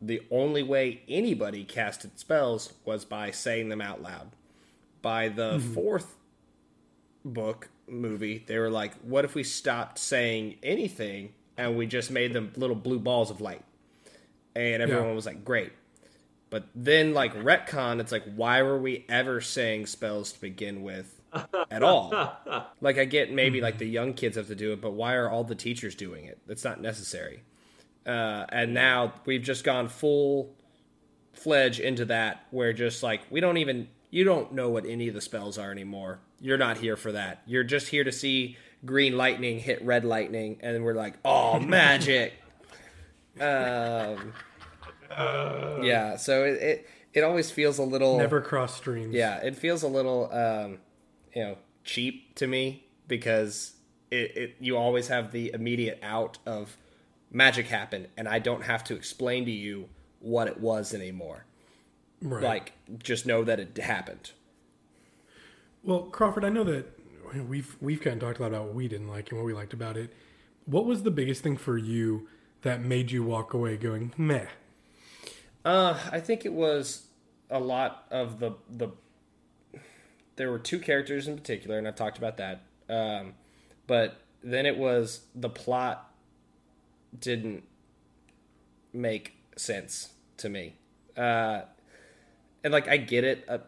the 0.00 0.22
only 0.30 0.62
way 0.62 1.02
anybody 1.08 1.64
casted 1.64 2.18
spells 2.18 2.72
was 2.84 3.04
by 3.04 3.30
saying 3.30 3.68
them 3.68 3.80
out 3.80 4.02
loud. 4.02 4.30
By 5.02 5.28
the 5.28 5.58
Mm-hmm. 5.58 5.74
fourth 5.74 6.16
book 7.24 7.68
movie, 7.88 8.44
they 8.46 8.58
were 8.58 8.70
like, 8.70 8.94
"What 9.00 9.24
if 9.24 9.34
we 9.34 9.42
stopped 9.44 9.98
saying 9.98 10.56
anything 10.62 11.32
and 11.56 11.76
we 11.76 11.86
just 11.86 12.10
made 12.10 12.32
them 12.32 12.52
little 12.56 12.76
blue 12.76 12.98
balls 12.98 13.30
of 13.30 13.40
light?" 13.40 13.62
And 14.56 14.82
everyone 14.82 15.08
Yeah. 15.08 15.14
was 15.14 15.26
like, 15.26 15.44
"Great." 15.44 15.72
But 16.50 16.64
then, 16.74 17.14
like 17.14 17.34
retcon, 17.34 18.00
it's 18.00 18.12
like, 18.12 18.22
why 18.36 18.62
were 18.62 18.78
we 18.78 19.04
ever 19.08 19.40
saying 19.40 19.86
spells 19.86 20.32
to 20.32 20.40
begin 20.40 20.82
with 20.82 21.20
at 21.70 21.82
all? 21.82 22.12
like, 22.80 22.96
I 22.98 23.04
get 23.06 23.32
maybe 23.32 23.60
like 23.60 23.78
the 23.78 23.86
young 23.88 24.12
kids 24.14 24.36
have 24.36 24.46
to 24.46 24.54
do 24.54 24.72
it, 24.72 24.80
but 24.80 24.92
why 24.92 25.14
are 25.14 25.28
all 25.28 25.42
the 25.42 25.56
teachers 25.56 25.96
doing 25.96 26.26
it? 26.26 26.38
That's 26.46 26.62
not 26.62 26.80
necessary. 26.80 27.42
Uh, 28.06 28.44
and 28.50 28.72
now 28.74 29.14
we've 29.24 29.42
just 29.42 29.64
gone 29.64 29.88
full 29.88 30.54
fledged 31.32 31.80
into 31.80 32.04
that, 32.04 32.46
where 32.50 32.72
just 32.72 33.02
like 33.02 33.22
we 33.30 33.40
don't 33.40 33.56
even 33.56 33.88
you 34.10 34.22
don't 34.22 34.52
know 34.52 34.68
what 34.68 34.86
any 34.86 35.08
of 35.08 35.14
the 35.14 35.20
spells 35.20 35.58
are 35.58 35.72
anymore. 35.72 36.20
You're 36.40 36.58
not 36.58 36.76
here 36.78 36.96
for 36.96 37.10
that. 37.12 37.42
You're 37.46 37.64
just 37.64 37.88
here 37.88 38.04
to 38.04 38.12
see 38.12 38.56
green 38.84 39.16
lightning 39.16 39.58
hit 39.58 39.82
red 39.84 40.04
lightning, 40.04 40.58
and 40.60 40.84
we're 40.84 40.94
like, 40.94 41.14
oh, 41.24 41.58
magic. 41.58 42.34
Um, 43.40 44.32
yeah, 45.82 46.16
so 46.16 46.44
it, 46.44 46.62
it 46.62 46.88
it 47.14 47.24
always 47.24 47.50
feels 47.50 47.78
a 47.78 47.82
little 47.82 48.18
Never 48.18 48.40
cross 48.40 48.76
streams. 48.76 49.14
yeah, 49.14 49.36
it 49.38 49.56
feels 49.56 49.82
a 49.82 49.88
little 49.88 50.32
um, 50.32 50.78
you 51.34 51.42
know 51.42 51.58
cheap 51.84 52.34
to 52.36 52.46
me 52.46 52.86
because 53.06 53.74
it, 54.10 54.36
it 54.36 54.56
you 54.60 54.76
always 54.76 55.08
have 55.08 55.32
the 55.32 55.52
immediate 55.52 55.98
out 56.02 56.38
of 56.46 56.76
magic 57.30 57.66
happened, 57.66 58.08
and 58.16 58.28
I 58.28 58.38
don't 58.38 58.62
have 58.62 58.84
to 58.84 58.94
explain 58.94 59.44
to 59.44 59.50
you 59.50 59.88
what 60.20 60.48
it 60.48 60.60
was 60.60 60.94
anymore. 60.94 61.44
Right. 62.22 62.42
Like 62.42 62.72
just 63.02 63.26
know 63.26 63.44
that 63.44 63.60
it 63.60 63.76
happened. 63.76 64.32
Well, 65.82 66.04
Crawford, 66.04 66.44
I 66.44 66.48
know 66.48 66.64
that 66.64 66.86
we've 67.46 67.76
we've 67.80 68.00
kind 68.00 68.14
of 68.14 68.26
talked 68.26 68.38
a 68.38 68.42
lot 68.42 68.48
about 68.48 68.64
what 68.66 68.74
we 68.74 68.88
didn't 68.88 69.08
like 69.08 69.30
and 69.30 69.38
what 69.38 69.44
we 69.44 69.52
liked 69.52 69.74
about 69.74 69.96
it. 69.96 70.12
What 70.64 70.86
was 70.86 71.02
the 71.02 71.10
biggest 71.10 71.42
thing 71.42 71.58
for 71.58 71.76
you 71.76 72.28
that 72.64 72.82
made 72.82 73.10
you 73.10 73.22
walk 73.22 73.54
away 73.54 73.76
going 73.76 74.12
meh? 74.16 74.46
Uh, 75.64 75.98
I 76.10 76.20
think 76.20 76.44
it 76.44 76.52
was 76.52 77.06
a 77.50 77.60
lot 77.60 78.06
of 78.10 78.40
the 78.40 78.52
the. 78.68 78.88
There 80.36 80.50
were 80.50 80.58
two 80.58 80.80
characters 80.80 81.28
in 81.28 81.36
particular, 81.36 81.78
and 81.78 81.86
I've 81.86 81.94
talked 81.94 82.18
about 82.18 82.38
that. 82.38 82.62
Um, 82.88 83.34
but 83.86 84.20
then 84.42 84.66
it 84.66 84.76
was 84.76 85.20
the 85.34 85.48
plot 85.48 86.12
didn't 87.18 87.62
make 88.92 89.34
sense 89.56 90.10
to 90.38 90.48
me. 90.48 90.74
Uh, 91.16 91.62
and 92.64 92.72
like 92.72 92.88
I 92.88 92.96
get 92.96 93.24
it 93.24 93.44
uh, 93.48 93.58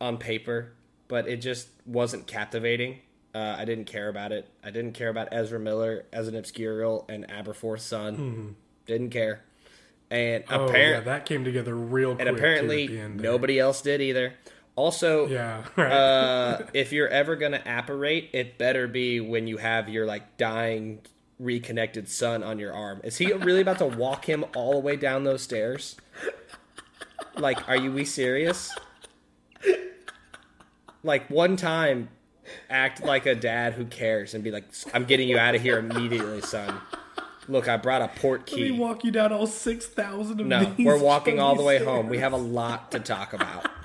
on 0.00 0.18
paper, 0.18 0.72
but 1.08 1.28
it 1.28 1.38
just 1.38 1.68
wasn't 1.86 2.26
captivating. 2.26 3.00
Uh, 3.34 3.54
I 3.58 3.64
didn't 3.64 3.84
care 3.84 4.08
about 4.08 4.32
it. 4.32 4.48
I 4.64 4.70
didn't 4.70 4.92
care 4.92 5.08
about 5.08 5.28
Ezra 5.32 5.60
Miller 5.60 6.04
as 6.12 6.26
an 6.28 6.34
obscurial 6.34 7.04
and 7.08 7.26
Aberforth's 7.28 7.84
son. 7.84 8.56
Didn't 8.86 9.10
care. 9.10 9.42
And 10.10 10.42
Oh, 10.50 10.64
apparently, 10.66 10.90
yeah, 10.90 11.00
that 11.00 11.26
came 11.26 11.44
together 11.44 11.74
real 11.76 12.16
quick. 12.16 12.26
and 12.26 12.36
apparently 12.36 12.84
at 12.84 12.90
the 12.90 12.98
end 12.98 13.20
there. 13.20 13.30
nobody 13.30 13.60
else 13.60 13.80
did 13.82 14.00
either. 14.00 14.34
Also, 14.74 15.28
Yeah, 15.28 15.62
right. 15.76 15.92
uh, 15.92 16.62
if 16.74 16.92
you're 16.92 17.06
ever 17.08 17.36
gonna 17.36 17.62
apparate, 17.64 18.30
it 18.32 18.58
better 18.58 18.88
be 18.88 19.20
when 19.20 19.46
you 19.46 19.58
have 19.58 19.88
your 19.88 20.06
like 20.06 20.36
dying 20.36 21.00
reconnected 21.38 22.08
son 22.08 22.42
on 22.42 22.58
your 22.58 22.72
arm. 22.74 23.00
Is 23.04 23.18
he 23.18 23.32
really 23.32 23.60
about 23.60 23.78
to 23.78 23.86
walk 23.86 24.24
him 24.28 24.44
all 24.56 24.72
the 24.72 24.80
way 24.80 24.96
down 24.96 25.22
those 25.22 25.42
stairs? 25.42 25.96
Like, 27.36 27.68
are 27.68 27.76
you 27.76 27.92
we 27.92 28.04
serious? 28.04 28.76
Like 31.02 31.30
one 31.30 31.56
time, 31.56 32.08
act 32.68 33.02
like 33.02 33.26
a 33.26 33.34
dad 33.34 33.74
who 33.74 33.84
cares 33.86 34.34
and 34.34 34.42
be 34.44 34.50
like, 34.50 34.64
"I'm 34.94 35.04
getting 35.04 35.28
you 35.28 35.38
out 35.38 35.54
of 35.54 35.62
here 35.62 35.78
immediately, 35.78 36.40
son." 36.40 36.80
Look, 37.48 37.68
I 37.68 37.76
brought 37.78 38.02
a 38.02 38.08
port 38.08 38.46
key. 38.46 38.62
Let 38.62 38.70
me 38.72 38.78
walk 38.78 39.04
you 39.04 39.10
down 39.10 39.32
all 39.32 39.46
six 39.46 39.86
thousand 39.86 40.40
of 40.40 40.46
No, 40.46 40.64
these. 40.74 40.86
we're 40.86 40.98
walking 41.02 41.40
all 41.40 41.56
the 41.56 41.62
way 41.62 41.76
stairs. 41.78 41.88
home. 41.88 42.08
We 42.08 42.18
have 42.18 42.32
a 42.32 42.36
lot 42.38 42.90
to 42.92 43.00
talk 43.00 43.32
about. 43.32 43.66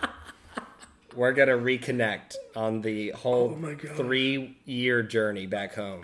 We're 1.16 1.32
gonna 1.32 1.54
reconnect 1.58 2.36
on 2.58 2.82
the 2.82 3.12
whole 3.12 3.54
Oh 3.54 3.56
my 3.56 3.74
God. 3.76 3.96
three-year 3.96 5.02
journey 5.04 5.46
back 5.48 5.74
home. 5.74 6.02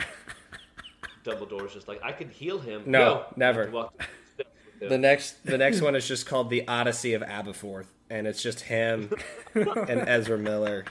Dumbledore's 1.26 1.74
just 1.74 1.88
like, 1.90 2.00
I 2.02 2.14
could 2.14 2.30
heal 2.30 2.60
him. 2.60 2.84
No, 2.86 3.26
never. 3.36 3.70
Walk 3.70 3.98
down 3.98 4.08
the 4.38 4.44
steps 4.44 4.50
with 4.74 4.84
him. 4.84 4.90
The 4.90 4.98
next, 4.98 5.46
the 5.46 5.58
next 5.58 5.82
one 5.82 5.96
is 5.96 6.08
just 6.08 6.26
called 6.26 6.50
the 6.50 6.66
Odyssey 6.68 7.14
of 7.14 7.22
Aberforth, 7.24 7.88
and 8.10 8.26
it's 8.26 8.42
just 8.42 8.62
him 8.62 9.12
and 9.54 10.08
Ezra 10.08 10.38
Miller 10.38 10.86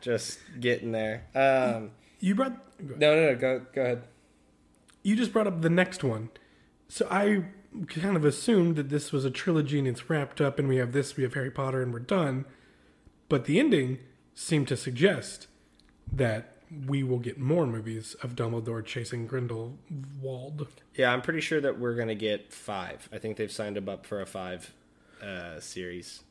just 0.00 0.38
getting 0.60 0.92
there. 0.92 1.24
Um, 1.34 1.90
You 2.20 2.34
brought. 2.34 2.52
no, 2.80 3.14
no, 3.14 3.32
no. 3.32 3.36
Go, 3.36 3.66
go 3.74 3.82
ahead. 3.82 4.02
You 5.02 5.14
just 5.16 5.32
brought 5.32 5.46
up 5.46 5.62
the 5.62 5.70
next 5.70 6.02
one, 6.02 6.30
so 6.88 7.06
I 7.10 7.44
kind 7.88 8.16
of 8.16 8.24
assumed 8.24 8.74
that 8.76 8.88
this 8.88 9.12
was 9.12 9.24
a 9.24 9.30
trilogy 9.30 9.78
and 9.78 9.86
it's 9.86 10.10
wrapped 10.10 10.40
up, 10.40 10.58
and 10.58 10.66
we 10.68 10.76
have 10.76 10.92
this, 10.92 11.16
we 11.16 11.22
have 11.22 11.34
Harry 11.34 11.50
Potter, 11.50 11.82
and 11.82 11.92
we're 11.92 12.00
done. 12.00 12.44
But 13.28 13.44
the 13.44 13.58
ending 13.60 13.98
seemed 14.34 14.66
to 14.68 14.76
suggest 14.76 15.46
that 16.12 16.56
we 16.86 17.02
will 17.04 17.18
get 17.20 17.38
more 17.38 17.66
movies 17.66 18.14
of 18.22 18.34
Dumbledore 18.34 18.84
chasing 18.84 19.26
Grindelwald. 19.28 20.66
Yeah, 20.94 21.12
I'm 21.12 21.22
pretty 21.22 21.40
sure 21.40 21.60
that 21.60 21.78
we're 21.78 21.94
gonna 21.94 22.14
get 22.16 22.52
five. 22.52 23.08
I 23.12 23.18
think 23.18 23.36
they've 23.36 23.52
signed 23.52 23.76
him 23.76 23.88
up 23.88 24.04
for 24.06 24.20
a 24.20 24.26
five 24.26 24.72
uh, 25.22 25.60
series. 25.60 26.22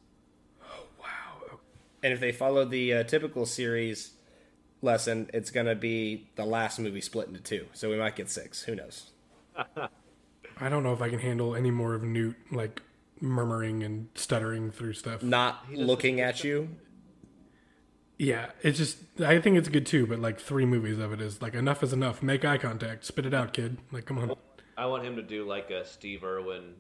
Wow. 2.05 2.09
And 2.09 2.13
if 2.13 2.19
they 2.19 2.31
follow 2.31 2.65
the 2.65 2.93
uh, 2.93 3.03
typical 3.03 3.45
series 3.45 4.11
lesson, 4.81 5.29
it's 5.33 5.51
going 5.51 5.65
to 5.65 5.75
be 5.75 6.29
the 6.35 6.45
last 6.45 6.79
movie 6.79 7.01
split 7.01 7.27
into 7.27 7.39
two. 7.39 7.65
So 7.73 7.89
we 7.89 7.97
might 7.97 8.15
get 8.15 8.29
six. 8.29 8.63
Who 8.63 8.75
knows? 8.75 9.11
I 10.57 10.69
don't 10.69 10.83
know 10.83 10.93
if 10.93 11.01
I 11.01 11.09
can 11.09 11.19
handle 11.19 11.55
any 11.55 11.71
more 11.71 11.93
of 11.93 12.03
Newt 12.03 12.35
like 12.51 12.81
murmuring 13.19 13.83
and 13.83 14.09
stuttering 14.15 14.71
through 14.71 14.93
stuff. 14.93 15.23
Not 15.23 15.71
looking 15.73 16.21
at 16.21 16.43
you. 16.43 16.69
Yeah, 18.17 18.51
it's 18.61 18.77
just 18.77 18.97
I 19.19 19.41
think 19.41 19.57
it's 19.57 19.67
good 19.67 19.85
too, 19.85 20.07
but 20.07 20.19
like 20.19 20.39
three 20.39 20.65
movies 20.65 20.99
of 20.99 21.11
it 21.11 21.19
is 21.19 21.41
like 21.41 21.53
enough 21.53 21.83
is 21.83 21.91
enough. 21.91 22.23
Make 22.23 22.45
eye 22.45 22.57
contact, 22.57 23.03
spit 23.03 23.25
it 23.25 23.33
out, 23.33 23.51
kid. 23.51 23.77
Like 23.91 24.05
come 24.05 24.19
on. 24.19 24.35
I 24.77 24.85
want 24.85 25.03
him 25.03 25.17
to 25.17 25.21
do 25.21 25.45
like 25.45 25.69
a 25.71 25.85
Steve 25.85 26.23
Irwin 26.23 26.75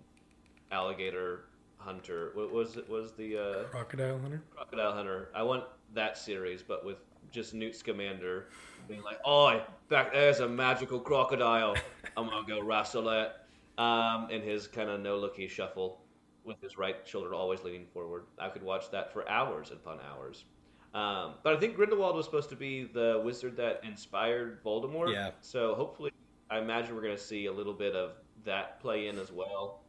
alligator 0.71 1.45
hunter. 1.85 2.31
What 2.33 2.51
was 2.51 2.77
it? 2.77 2.89
Was 2.89 3.13
the 3.13 3.37
uh, 3.37 3.63
Crocodile 3.65 4.19
Hunter. 4.19 4.41
crocodile 4.53 4.91
hunter? 4.91 5.29
I 5.35 5.43
want 5.43 5.63
that 5.93 6.17
series, 6.17 6.63
but 6.63 6.83
with 6.83 6.97
just 7.31 7.53
Newt 7.53 7.75
Scamander 7.75 8.47
being 8.87 9.03
like, 9.03 9.19
"Oh, 9.25 9.61
back 9.89 10.11
there's 10.11 10.39
a 10.39 10.47
magical 10.49 10.99
crocodile. 10.99 11.75
I'm 12.17 12.27
gonna 12.27 12.47
go 12.47 12.61
wrestle 12.61 13.09
it." 13.09 13.31
Um, 13.77 14.29
in 14.29 14.41
his 14.41 14.67
kind 14.67 14.89
of 14.89 15.01
no-looky 15.01 15.49
shuffle, 15.49 15.99
with 16.45 16.61
his 16.61 16.77
right 16.77 16.95
shoulder 17.03 17.33
always 17.33 17.61
leaning 17.61 17.85
forward. 17.87 18.23
I 18.39 18.47
could 18.47 18.63
watch 18.63 18.89
that 18.91 19.11
for 19.11 19.27
hours 19.29 19.69
upon 19.71 19.99
hours. 19.99 20.45
Um, 20.93 21.33
but 21.43 21.53
I 21.53 21.59
think 21.59 21.75
Grindelwald 21.75 22.15
was 22.15 22.23
supposed 22.23 22.49
to 22.51 22.55
be 22.55 22.85
the 22.85 23.21
wizard 23.25 23.57
that 23.57 23.81
inspired 23.83 24.63
Voldemort. 24.63 25.11
Yeah. 25.11 25.31
So 25.41 25.75
hopefully, 25.75 26.11
I 26.49 26.59
imagine 26.59 26.95
we're 26.95 27.01
going 27.01 27.17
to 27.17 27.21
see 27.21 27.47
a 27.47 27.51
little 27.51 27.73
bit 27.73 27.95
of 27.95 28.13
that 28.45 28.79
play 28.79 29.07
in 29.07 29.19
as 29.19 29.29
well, 29.29 29.81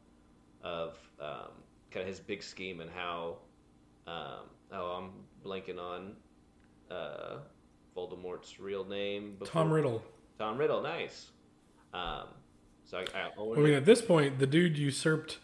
of 0.65 0.99
um, 1.21 1.53
kind 1.90 2.03
of 2.03 2.09
his 2.09 2.20
big 2.20 2.42
scheme 2.42 2.81
and 2.81 2.90
how. 2.90 3.37
Um, 4.07 4.49
oh, 4.72 4.87
I'm 4.87 5.11
blanking 5.44 5.79
on 5.79 6.12
uh, 6.90 7.38
Voldemort's 7.96 8.61
real 8.61 8.85
name. 8.85 9.33
Before. 9.38 9.46
Tom 9.46 9.72
Riddle. 9.72 10.03
Tom 10.38 10.59
Riddle, 10.59 10.83
nice. 10.83 11.31
Um, 11.92 12.29
so 12.85 12.99
I, 12.99 13.05
I, 13.18 13.31
I 13.38 13.59
mean, 13.59 13.75
at 13.75 13.85
this 13.85 14.01
point, 14.03 14.38
the 14.38 14.46
dude 14.46 14.79
usurped 14.79 15.38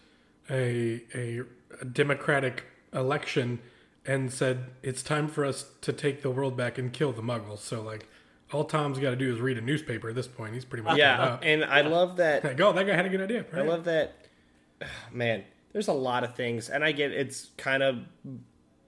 a, 0.50 1.02
a 1.14 1.42
a 1.80 1.84
democratic 1.84 2.64
election 2.92 3.60
and 4.04 4.32
said 4.32 4.66
it's 4.82 5.02
time 5.02 5.28
for 5.28 5.44
us 5.44 5.66
to 5.80 5.92
take 5.92 6.22
the 6.22 6.30
world 6.30 6.56
back 6.56 6.78
and 6.78 6.92
kill 6.92 7.12
the 7.12 7.22
Muggles. 7.22 7.58
So 7.58 7.82
like, 7.82 8.06
all 8.52 8.64
Tom's 8.64 8.98
got 8.98 9.10
to 9.10 9.16
do 9.16 9.32
is 9.32 9.40
read 9.40 9.58
a 9.58 9.60
newspaper. 9.60 10.10
At 10.10 10.14
this 10.14 10.28
point, 10.28 10.54
he's 10.54 10.64
pretty 10.64 10.82
much 10.82 10.98
Yeah. 10.98 11.38
And 11.42 11.64
I 11.64 11.82
love 11.82 12.16
that. 12.16 12.44
Like, 12.52 12.60
oh, 12.60 12.72
that 12.72 12.86
guy 12.86 12.94
had 12.94 13.06
a 13.06 13.08
good 13.08 13.20
idea. 13.22 13.44
I 13.54 13.62
love 13.62 13.84
that. 13.84 14.14
Man, 15.12 15.44
there's 15.72 15.88
a 15.88 15.92
lot 15.92 16.24
of 16.24 16.34
things. 16.34 16.68
And 16.68 16.84
I 16.84 16.92
get 16.92 17.12
it's 17.12 17.50
kind 17.56 17.82
of 17.82 17.98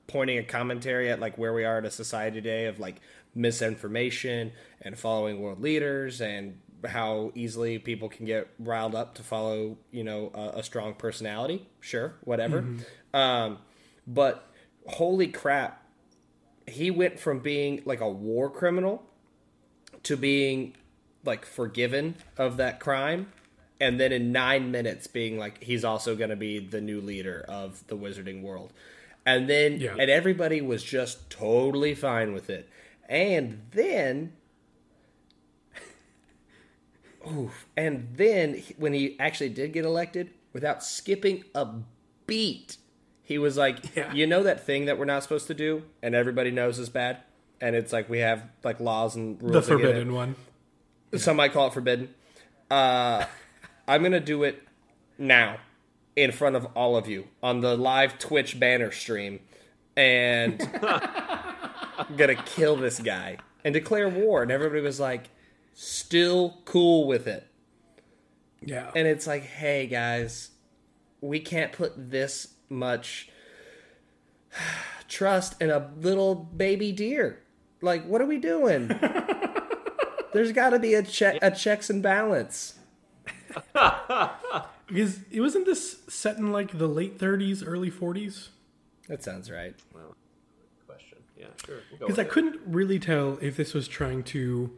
pointing 0.06 0.38
a 0.38 0.42
commentary 0.42 1.10
at 1.10 1.20
like 1.20 1.38
where 1.38 1.52
we 1.52 1.64
are 1.64 1.78
in 1.78 1.84
a 1.84 1.90
society 1.90 2.40
today 2.40 2.66
of 2.66 2.78
like 2.78 2.96
misinformation 3.34 4.52
and 4.82 4.98
following 4.98 5.40
world 5.40 5.60
leaders 5.60 6.20
and 6.20 6.58
how 6.86 7.32
easily 7.34 7.78
people 7.78 8.08
can 8.08 8.26
get 8.26 8.48
riled 8.58 8.94
up 8.94 9.14
to 9.14 9.22
follow 9.22 9.76
you 9.90 10.04
know 10.04 10.30
a, 10.34 10.58
a 10.58 10.62
strong 10.62 10.92
personality 10.94 11.66
sure 11.80 12.14
whatever 12.24 12.58
um, 13.14 13.58
but 14.06 14.52
holy 14.86 15.26
crap 15.26 15.82
he 16.66 16.90
went 16.90 17.18
from 17.18 17.38
being 17.40 17.80
like 17.86 18.02
a 18.02 18.08
war 18.08 18.50
criminal 18.50 19.02
to 20.02 20.16
being 20.16 20.74
like 21.24 21.46
forgiven 21.46 22.14
of 22.36 22.58
that 22.58 22.78
crime 22.78 23.32
and 23.80 23.98
then 24.00 24.12
in 24.12 24.32
nine 24.32 24.70
minutes 24.70 25.06
being 25.06 25.38
like 25.38 25.62
he's 25.62 25.84
also 25.84 26.14
going 26.16 26.30
to 26.30 26.36
be 26.36 26.58
the 26.58 26.80
new 26.80 27.00
leader 27.00 27.44
of 27.48 27.86
the 27.88 27.96
wizarding 27.96 28.42
world 28.42 28.72
and 29.26 29.48
then 29.48 29.80
Yeah. 29.80 29.96
and 29.98 30.10
everybody 30.10 30.60
was 30.60 30.82
just 30.82 31.28
totally 31.30 31.94
fine 31.94 32.32
with 32.32 32.48
it 32.50 32.68
and 33.08 33.62
then 33.72 34.32
oof, 37.30 37.66
and 37.76 38.08
then 38.16 38.62
when 38.76 38.92
he 38.92 39.18
actually 39.18 39.48
did 39.50 39.72
get 39.72 39.84
elected 39.84 40.30
without 40.52 40.82
skipping 40.84 41.44
a 41.54 41.66
beat 42.26 42.76
he 43.22 43.38
was 43.38 43.56
like 43.56 43.78
Yeah. 43.96 44.12
you 44.12 44.26
know 44.26 44.42
that 44.42 44.64
thing 44.64 44.84
that 44.86 44.98
we're 44.98 45.04
not 45.04 45.22
supposed 45.22 45.46
to 45.48 45.54
do 45.54 45.82
and 46.02 46.14
everybody 46.14 46.50
knows 46.50 46.78
is 46.78 46.88
bad 46.88 47.18
and 47.60 47.74
it's 47.74 47.92
like 47.92 48.08
we 48.10 48.18
have 48.18 48.44
like 48.62 48.78
laws 48.80 49.16
and 49.16 49.40
rules 49.42 49.54
the 49.54 49.62
forbidden 49.62 50.12
one. 50.12 50.34
Some 51.16 51.36
might 51.36 51.52
call 51.52 51.68
it 51.68 51.72
forbidden. 51.72 52.12
Uh, 52.70 53.24
I'm 53.86 54.02
gonna 54.02 54.20
do 54.20 54.42
it 54.44 54.62
now 55.18 55.58
in 56.16 56.32
front 56.32 56.56
of 56.56 56.66
all 56.74 56.96
of 56.96 57.08
you 57.08 57.28
on 57.42 57.60
the 57.60 57.76
live 57.76 58.18
Twitch 58.18 58.58
banner 58.58 58.92
stream, 58.92 59.40
and 59.96 60.62
I'm 60.82 62.16
gonna 62.16 62.42
kill 62.42 62.76
this 62.76 63.00
guy 63.00 63.38
and 63.64 63.72
declare 63.72 64.08
war. 64.08 64.42
And 64.42 64.52
everybody 64.52 64.82
was 64.82 65.00
like, 65.00 65.30
still 65.72 66.60
cool 66.64 67.06
with 67.06 67.26
it. 67.26 67.46
Yeah. 68.60 68.90
And 68.94 69.06
it's 69.06 69.26
like, 69.26 69.42
hey 69.42 69.86
guys, 69.86 70.50
we 71.20 71.40
can't 71.40 71.72
put 71.72 72.10
this 72.10 72.54
much 72.68 73.30
trust 75.08 75.60
in 75.60 75.70
a 75.70 75.90
little 75.96 76.34
baby 76.34 76.92
deer. 76.92 77.42
Like, 77.80 78.06
what 78.06 78.20
are 78.20 78.26
we 78.26 78.38
doing? 78.38 78.88
There's 80.32 80.52
got 80.52 80.70
to 80.70 80.78
be 80.78 80.94
a 80.94 81.02
check, 81.02 81.38
a 81.42 81.50
checks 81.50 81.90
and 81.90 82.02
balance. 82.02 82.74
Because 84.86 85.20
it 85.30 85.40
wasn't 85.40 85.64
this 85.64 86.02
set 86.08 86.36
in 86.36 86.52
like 86.52 86.76
the 86.76 86.86
late 86.86 87.18
30s, 87.18 87.62
early 87.66 87.90
40s. 87.90 88.48
That 89.08 89.22
sounds 89.22 89.50
right. 89.50 89.74
Well, 89.94 90.14
question. 90.86 91.18
Yeah, 91.38 91.46
sure. 91.64 91.78
We'll 91.90 92.00
because 92.00 92.18
I 92.18 92.22
it. 92.22 92.28
couldn't 92.30 92.60
really 92.66 92.98
tell 92.98 93.38
if 93.40 93.56
this 93.56 93.72
was 93.72 93.88
trying 93.88 94.22
to. 94.24 94.70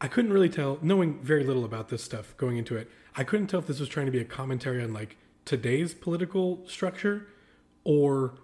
I 0.00 0.06
couldn't 0.06 0.32
really 0.32 0.48
tell, 0.48 0.78
knowing 0.80 1.18
very 1.22 1.42
little 1.42 1.64
about 1.64 1.88
this 1.88 2.04
stuff 2.04 2.36
going 2.36 2.56
into 2.56 2.76
it. 2.76 2.88
I 3.16 3.24
couldn't 3.24 3.48
tell 3.48 3.58
if 3.58 3.66
this 3.66 3.80
was 3.80 3.88
trying 3.88 4.06
to 4.06 4.12
be 4.12 4.20
a 4.20 4.24
commentary 4.24 4.80
on 4.80 4.92
like 4.92 5.16
today's 5.44 5.92
political 5.92 6.60
structure, 6.68 7.26
or 7.82 8.34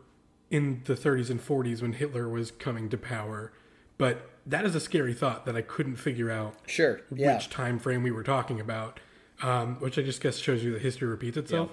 in 0.51 0.83
the 0.87 0.95
30s 0.95 1.31
and 1.31 1.41
40s 1.41 1.81
when 1.81 1.93
Hitler 1.93 2.29
was 2.29 2.51
coming 2.51 2.89
to 2.89 2.99
power. 2.99 3.53
But 3.99 4.29
that 4.47 4.65
is 4.65 4.75
a 4.75 4.81
scary 4.81 5.15
thought 5.15 5.47
that 5.47 5.55
I 5.55 5.63
couldn't 5.63 5.97
figure 5.97 6.31
out 6.31 6.57
Sure. 6.67 7.03
Yeah. 7.15 7.37
which 7.37 7.51
time 7.51 7.79
frame 7.79 8.03
we 8.03 8.11
were 8.11 8.25
talking 8.25 8.59
about, 8.61 8.99
um, 9.45 9.77
which 9.81 9.99
I 9.99 10.03
just 10.03 10.21
guess 10.21 10.39
shows 10.39 10.65
you 10.65 10.73
that 10.73 10.83
history 10.83 11.07
repeats 11.09 11.37
itself, 11.37 11.71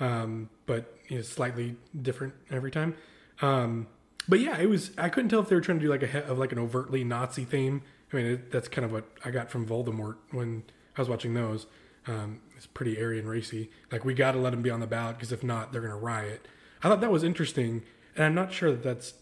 um, 0.00 0.48
but 0.66 0.96
you 1.08 1.16
know, 1.16 1.22
slightly 1.22 1.76
different 2.00 2.34
every 2.50 2.70
time. 2.70 2.94
Um, 3.40 3.86
but 4.28 4.40
yeah, 4.40 4.58
it 4.58 4.68
was. 4.68 4.90
I 4.98 5.08
couldn't 5.08 5.30
tell 5.30 5.40
if 5.40 5.48
they 5.48 5.54
were 5.54 5.60
trying 5.60 5.78
to 5.78 5.84
do 5.84 5.90
like 5.90 6.02
a 6.02 6.24
of 6.26 6.38
like 6.38 6.52
an 6.52 6.58
overtly 6.58 7.04
Nazi 7.04 7.44
theme. 7.44 7.82
I 8.12 8.16
mean, 8.16 8.26
it, 8.26 8.50
that's 8.52 8.68
kind 8.68 8.84
of 8.84 8.92
what 8.92 9.04
I 9.24 9.30
got 9.30 9.50
from 9.50 9.66
Voldemort 9.66 10.16
when 10.30 10.64
I 10.96 11.00
was 11.00 11.08
watching 11.08 11.34
those. 11.34 11.66
Um, 12.06 12.40
it's 12.56 12.66
pretty 12.66 13.00
Aryan 13.02 13.26
racy. 13.26 13.70
Like 13.90 14.04
we 14.04 14.14
got 14.14 14.32
to 14.32 14.38
let 14.38 14.52
him 14.52 14.62
be 14.62 14.70
on 14.70 14.80
the 14.80 14.86
ballot 14.86 15.16
because 15.16 15.32
if 15.32 15.42
not, 15.42 15.72
they're 15.72 15.80
gonna 15.82 15.96
riot. 15.96 16.46
I 16.82 16.88
thought 16.88 17.00
that 17.00 17.10
was 17.12 17.22
interesting, 17.24 17.82
and 18.16 18.24
I'm 18.24 18.34
not 18.34 18.52
sure 18.52 18.70
that 18.70 18.82
that's 18.82 19.14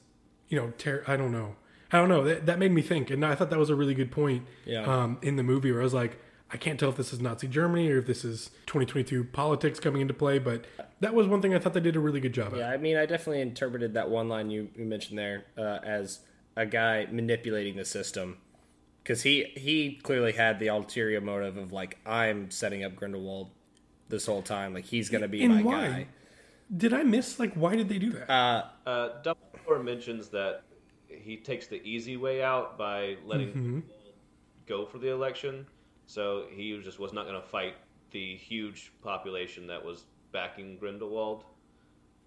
you 0.48 0.58
know, 0.58 0.72
ter- 0.78 1.04
I 1.06 1.16
don't 1.16 1.30
know. 1.32 1.56
I 1.92 1.98
don't 1.98 2.08
know. 2.08 2.24
That, 2.24 2.46
that 2.46 2.58
made 2.58 2.72
me 2.72 2.82
think, 2.82 3.10
and 3.10 3.24
I 3.24 3.34
thought 3.34 3.50
that 3.50 3.58
was 3.58 3.70
a 3.70 3.74
really 3.74 3.94
good 3.94 4.10
point 4.10 4.46
Yeah. 4.64 4.82
um, 4.84 5.18
in 5.22 5.36
the 5.36 5.42
movie 5.42 5.70
where 5.72 5.80
I 5.80 5.84
was 5.84 5.94
like, 5.94 6.18
I 6.52 6.56
can't 6.56 6.80
tell 6.80 6.88
if 6.90 6.96
this 6.96 7.12
is 7.12 7.20
Nazi 7.20 7.46
Germany 7.46 7.90
or 7.90 7.98
if 7.98 8.06
this 8.06 8.24
is 8.24 8.50
2022 8.66 9.24
politics 9.24 9.78
coming 9.78 10.02
into 10.02 10.14
play, 10.14 10.38
but 10.38 10.64
that 11.00 11.14
was 11.14 11.26
one 11.28 11.40
thing 11.40 11.54
I 11.54 11.58
thought 11.60 11.74
they 11.74 11.80
did 11.80 11.96
a 11.96 12.00
really 12.00 12.20
good 12.20 12.32
job 12.34 12.54
Yeah, 12.56 12.68
at. 12.68 12.74
I 12.74 12.76
mean, 12.76 12.96
I 12.96 13.06
definitely 13.06 13.40
interpreted 13.40 13.94
that 13.94 14.10
one 14.10 14.28
line 14.28 14.50
you, 14.50 14.68
you 14.74 14.84
mentioned 14.84 15.18
there 15.18 15.44
uh, 15.56 15.78
as 15.84 16.20
a 16.56 16.66
guy 16.66 17.06
manipulating 17.10 17.76
the 17.76 17.84
system, 17.84 18.38
because 19.02 19.22
he 19.22 19.44
he 19.56 20.00
clearly 20.02 20.32
had 20.32 20.58
the 20.58 20.66
ulterior 20.68 21.20
motive 21.20 21.56
of 21.56 21.72
like 21.72 21.98
I'm 22.04 22.50
setting 22.50 22.82
up 22.84 22.96
Grindelwald 22.96 23.50
this 24.08 24.26
whole 24.26 24.42
time, 24.42 24.74
like 24.74 24.86
he's 24.86 25.08
gonna 25.08 25.28
be 25.28 25.44
And 25.44 25.54
my 25.54 25.62
why? 25.62 25.86
guy. 25.88 26.06
Did 26.76 26.92
I 26.92 27.04
miss 27.04 27.38
like 27.38 27.54
why 27.54 27.76
did 27.76 27.88
they 27.88 27.98
do 27.98 28.10
that? 28.10 28.28
Uh, 28.30 28.64
Uh, 28.86 29.08
Dumbledore 29.22 29.84
mentions 29.84 30.28
that 30.30 30.64
he 31.08 31.36
takes 31.36 31.68
the 31.68 31.80
easy 31.88 32.16
way 32.16 32.42
out 32.42 32.76
by 32.76 33.16
letting 33.24 33.48
Mm-hmm. 33.50 33.80
go 34.66 34.84
for 34.86 34.98
the 34.98 35.08
election. 35.10 35.66
So 36.10 36.46
he 36.50 36.76
just 36.82 36.98
was 36.98 37.12
not 37.12 37.26
going 37.26 37.40
to 37.40 37.46
fight 37.46 37.76
the 38.10 38.34
huge 38.36 38.92
population 39.00 39.68
that 39.68 39.84
was 39.84 40.06
backing 40.32 40.76
Grindelwald. 40.76 41.44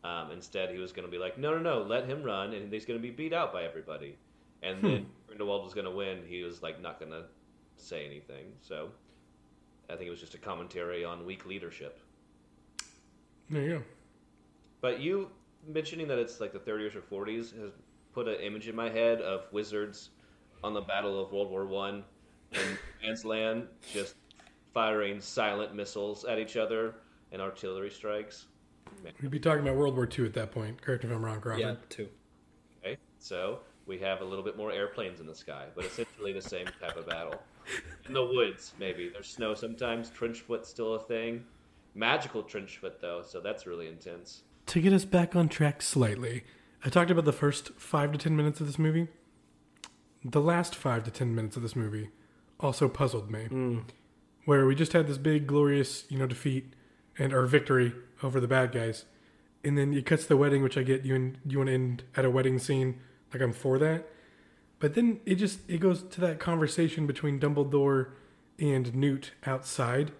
Um, 0.05 0.31
instead, 0.31 0.69
he 0.71 0.77
was 0.77 0.93
going 0.93 1.05
to 1.05 1.11
be 1.11 1.17
like, 1.17 1.37
no, 1.37 1.51
no, 1.57 1.59
no, 1.59 1.83
let 1.83 2.05
him 2.07 2.23
run, 2.23 2.53
and 2.53 2.71
he's 2.71 2.85
going 2.85 2.97
to 2.97 3.03
be 3.03 3.11
beat 3.11 3.33
out 3.33 3.51
by 3.51 3.63
everybody. 3.65 4.17
And 4.61 4.81
Hmm. 4.81 4.85
then 4.85 5.07
Grindelwald 5.27 5.65
was 5.65 5.73
going 5.73 5.85
to 5.85 5.91
win. 5.91 6.23
He 6.27 6.43
was 6.43 6.61
like 6.61 6.81
not 6.81 6.99
going 6.99 7.11
to 7.11 7.25
say 7.75 8.05
anything. 8.05 8.53
So 8.61 8.91
I 9.89 9.95
think 9.95 10.07
it 10.07 10.11
was 10.11 10.21
just 10.21 10.35
a 10.35 10.39
commentary 10.39 11.03
on 11.03 11.25
weak 11.25 11.45
leadership. 11.45 11.99
there 13.49 13.61
you 13.63 13.69
go. 13.79 13.83
But 14.81 14.99
you 14.99 15.31
mentioning 15.67 16.07
that 16.09 16.19
it's 16.19 16.39
like 16.39 16.53
the 16.53 16.59
30s 16.59 16.95
or 16.95 17.01
40s 17.01 17.57
has 17.59 17.71
put 18.13 18.27
an 18.27 18.35
image 18.41 18.67
in 18.67 18.75
my 18.75 18.89
head 18.89 19.21
of 19.21 19.51
wizards 19.51 20.09
on 20.63 20.73
the 20.73 20.81
Battle 20.81 21.19
of 21.21 21.31
World 21.31 21.49
War 21.49 21.65
One 21.65 22.03
in 22.53 22.77
Man's 23.01 23.25
Land, 23.25 23.67
just 23.91 24.15
firing 24.73 25.21
silent 25.21 25.75
missiles 25.75 26.25
at 26.25 26.39
each 26.39 26.57
other 26.57 26.95
and 27.31 27.41
artillery 27.41 27.89
strikes. 27.89 28.47
We'd 29.21 29.31
be 29.31 29.39
talking 29.39 29.61
about 29.61 29.75
World 29.75 29.95
War 29.95 30.07
II 30.07 30.25
at 30.25 30.33
that 30.33 30.51
point. 30.51 30.81
Correct 30.81 31.03
me 31.03 31.09
if 31.09 31.15
I'm 31.15 31.23
wrong, 31.23 31.41
Crawford. 31.41 31.61
yeah, 31.61 31.75
too. 31.89 32.07
Okay, 32.83 32.97
so 33.19 33.59
we 33.85 33.97
have 33.99 34.21
a 34.21 34.25
little 34.25 34.43
bit 34.43 34.57
more 34.57 34.71
airplanes 34.71 35.19
in 35.19 35.27
the 35.27 35.35
sky, 35.35 35.65
but 35.75 35.85
essentially 35.85 36.33
the 36.33 36.41
same 36.41 36.67
type 36.79 36.95
of 36.95 37.07
battle. 37.07 37.35
In 38.07 38.13
the 38.13 38.25
woods, 38.25 38.73
maybe 38.79 39.09
there's 39.09 39.27
snow 39.27 39.53
sometimes. 39.53 40.09
Trench 40.09 40.41
foot's 40.41 40.69
still 40.69 40.95
a 40.95 40.99
thing. 40.99 41.43
Magical 41.95 42.43
trench 42.43 42.77
foot 42.77 42.99
though, 42.99 43.21
so 43.21 43.39
that's 43.39 43.65
really 43.65 43.87
intense. 43.87 44.43
To 44.67 44.81
get 44.81 44.93
us 44.93 45.05
back 45.05 45.35
on 45.35 45.47
track 45.47 45.81
slightly, 45.81 46.43
I 46.83 46.89
talked 46.89 47.11
about 47.11 47.25
the 47.25 47.31
first 47.33 47.71
five 47.75 48.11
to 48.11 48.17
ten 48.17 48.35
minutes 48.35 48.59
of 48.59 48.67
this 48.67 48.79
movie. 48.79 49.07
The 50.25 50.41
last 50.41 50.75
five 50.75 51.03
to 51.03 51.11
ten 51.11 51.35
minutes 51.35 51.55
of 51.55 51.61
this 51.61 51.75
movie 51.75 52.09
also 52.59 52.87
puzzled 52.87 53.29
me. 53.31 53.47
Mm. 53.49 53.83
Where 54.45 54.65
we 54.65 54.75
just 54.75 54.93
had 54.93 55.07
this 55.07 55.17
big, 55.17 55.47
glorious, 55.47 56.05
you 56.09 56.17
know, 56.17 56.27
defeat 56.27 56.73
and 57.17 57.33
our 57.33 57.45
victory 57.45 57.93
over 58.21 58.39
the 58.39 58.47
bad 58.47 58.71
guys, 58.71 59.05
and 59.63 59.77
then 59.77 59.93
it 59.93 60.05
cuts 60.05 60.25
the 60.25 60.35
wedding, 60.35 60.63
which 60.63 60.77
I 60.77 60.83
get 60.83 61.05
you 61.05 61.15
and 61.15 61.37
you 61.45 61.59
want 61.59 61.67
to 61.69 61.73
end 61.73 62.03
at 62.15 62.25
a 62.25 62.29
wedding 62.29 62.59
scene, 62.59 62.99
like 63.31 63.41
I'm 63.41 63.53
for 63.53 63.79
that. 63.79 64.09
But 64.79 64.95
then 64.95 65.21
it 65.25 65.35
just 65.35 65.59
it 65.69 65.79
goes 65.79 66.03
to 66.03 66.21
that 66.21 66.39
conversation 66.39 67.07
between 67.07 67.39
Dumbledore 67.39 68.11
and 68.59 68.93
Newt 68.93 69.31
outside 69.45 70.11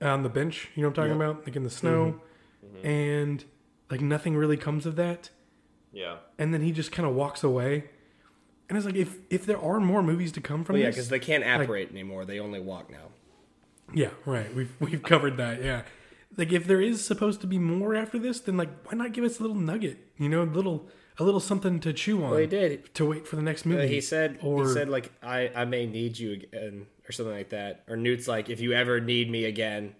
on 0.00 0.24
the 0.24 0.28
bench. 0.28 0.70
You 0.74 0.82
know 0.82 0.88
what 0.88 0.98
I'm 0.98 1.04
talking 1.04 1.16
about, 1.16 1.46
like 1.46 1.54
in 1.54 1.62
the 1.62 1.70
snow, 1.70 2.20
mm-hmm. 2.64 2.86
and 2.86 3.44
like 3.90 4.00
nothing 4.00 4.36
really 4.36 4.56
comes 4.56 4.86
of 4.86 4.96
that. 4.96 5.30
Yeah. 5.92 6.16
And 6.38 6.52
then 6.52 6.60
he 6.62 6.72
just 6.72 6.90
kind 6.90 7.08
of 7.08 7.14
walks 7.14 7.44
away. 7.44 7.84
And 8.68 8.78
it's 8.78 8.86
like 8.86 8.96
if 8.96 9.16
if 9.30 9.44
there 9.46 9.58
are 9.60 9.78
more 9.80 10.02
movies 10.02 10.32
to 10.32 10.40
come 10.40 10.64
from 10.64 10.74
Well, 10.74 10.82
yeah, 10.84 10.90
because 10.90 11.08
they 11.08 11.18
can't 11.18 11.44
apparate 11.44 11.90
anymore; 11.90 12.24
they 12.24 12.40
only 12.40 12.60
walk 12.60 12.90
now. 12.90 13.08
yeah, 13.92 14.10
right. 14.24 14.52
We've 14.54 14.72
we've 14.80 15.02
covered 15.02 15.36
that. 15.36 15.62
Yeah, 15.62 15.82
like 16.36 16.50
if 16.52 16.66
there 16.66 16.80
is 16.80 17.04
supposed 17.04 17.40
to 17.42 17.46
be 17.46 17.58
more 17.58 17.94
after 17.94 18.18
this, 18.18 18.40
then 18.40 18.56
like 18.56 18.70
why 18.86 18.96
not 18.96 19.12
give 19.12 19.24
us 19.24 19.38
a 19.38 19.42
little 19.42 19.56
nugget? 19.56 19.98
You 20.16 20.28
know, 20.30 20.42
a 20.42 20.44
little 20.44 20.88
a 21.18 21.24
little 21.24 21.40
something 21.40 21.78
to 21.80 21.92
chew 21.92 22.24
on. 22.24 22.30
Well, 22.30 22.40
he 22.40 22.46
did. 22.46 22.94
to 22.94 23.04
wait 23.04 23.26
for 23.28 23.36
the 23.36 23.42
next 23.42 23.66
Uh, 23.66 23.70
movie. 23.70 23.88
he 23.88 24.00
said 24.00 24.38
or 24.42 24.66
he 24.66 24.72
said 24.72 24.88
like 24.88 25.12
I 25.22 25.50
I 25.54 25.64
may 25.66 25.86
need 25.86 26.18
you 26.18 26.32
again 26.32 26.86
or 27.06 27.12
something 27.12 27.34
like 27.34 27.50
that. 27.50 27.84
Or 27.88 27.96
Newt's 27.96 28.26
like 28.26 28.48
if 28.48 28.60
you 28.60 28.72
ever 28.72 28.98
need 28.98 29.30
me 29.30 29.44
again, 29.44 29.94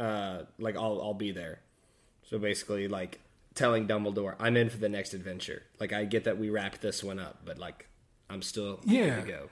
uh, 0.00 0.44
like 0.58 0.76
I'll 0.76 1.00
I'll 1.02 1.14
be 1.14 1.32
there. 1.32 1.60
So 2.22 2.38
basically, 2.38 2.88
like 2.88 3.20
telling 3.54 3.86
Dumbledore, 3.86 4.34
I'm 4.40 4.56
in 4.56 4.70
for 4.70 4.78
the 4.78 4.88
next 4.88 5.12
adventure. 5.14 5.62
Like 5.78 5.92
I 5.92 6.06
get 6.06 6.24
that 6.24 6.38
we 6.38 6.48
wrapped 6.50 6.80
this 6.80 7.04
one 7.04 7.18
up, 7.20 7.42
but 7.44 7.58
like 7.58 7.86
I'm 8.28 8.42
still 8.42 8.80
Yeah. 8.84 9.20
go. 9.22 9.48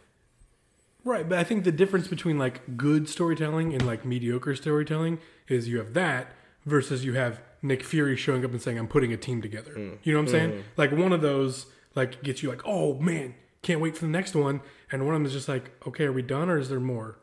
Right, 1.05 1.29
but 1.29 1.39
I 1.39 1.45
think 1.45 1.65
the 1.65 1.73
difference 1.73 2.09
between 2.09 2.39
like 2.39 2.77
good 2.77 3.09
storytelling 3.09 3.75
and 3.75 3.87
like 3.87 4.05
mediocre 4.05 4.55
storytelling 4.55 5.19
is 5.49 5.69
you 5.69 5.79
have 5.79 5.93
that 5.95 6.33
versus 6.65 7.05
you 7.05 7.13
have 7.13 7.41
Nick 7.61 7.83
Fury 7.83 8.17
showing 8.17 8.45
up 8.45 8.53
and 8.53 8.61
saying 8.63 8.79
I'm 8.79 8.89
putting 8.89 9.13
a 9.13 9.17
team 9.19 9.43
together. 9.43 9.73
Hmm. 9.73 9.91
You 10.03 10.15
know 10.15 10.21
what 10.21 10.29
I'm 10.29 10.33
saying? 10.33 10.51
Hmm. 10.53 10.61
Like 10.77 10.93
one 10.93 11.13
of 11.13 11.21
those 11.21 11.67
like 11.95 12.23
gets 12.23 12.43
you 12.43 12.49
like, 12.49 12.63
"Oh 12.65 12.95
man, 13.01 13.35
can't 13.63 13.81
wait 13.81 13.97
for 13.97 14.07
the 14.07 14.11
next 14.11 14.35
one." 14.35 14.61
And 14.91 15.05
one 15.05 15.15
of 15.15 15.21
them 15.21 15.27
is 15.27 15.33
just 15.33 15.49
like, 15.49 15.73
"Okay, 15.87 16.05
are 16.05 16.13
we 16.13 16.23
done 16.23 16.49
or 16.49 16.59
is 16.59 16.69
there 16.71 16.81
more?" 16.81 17.19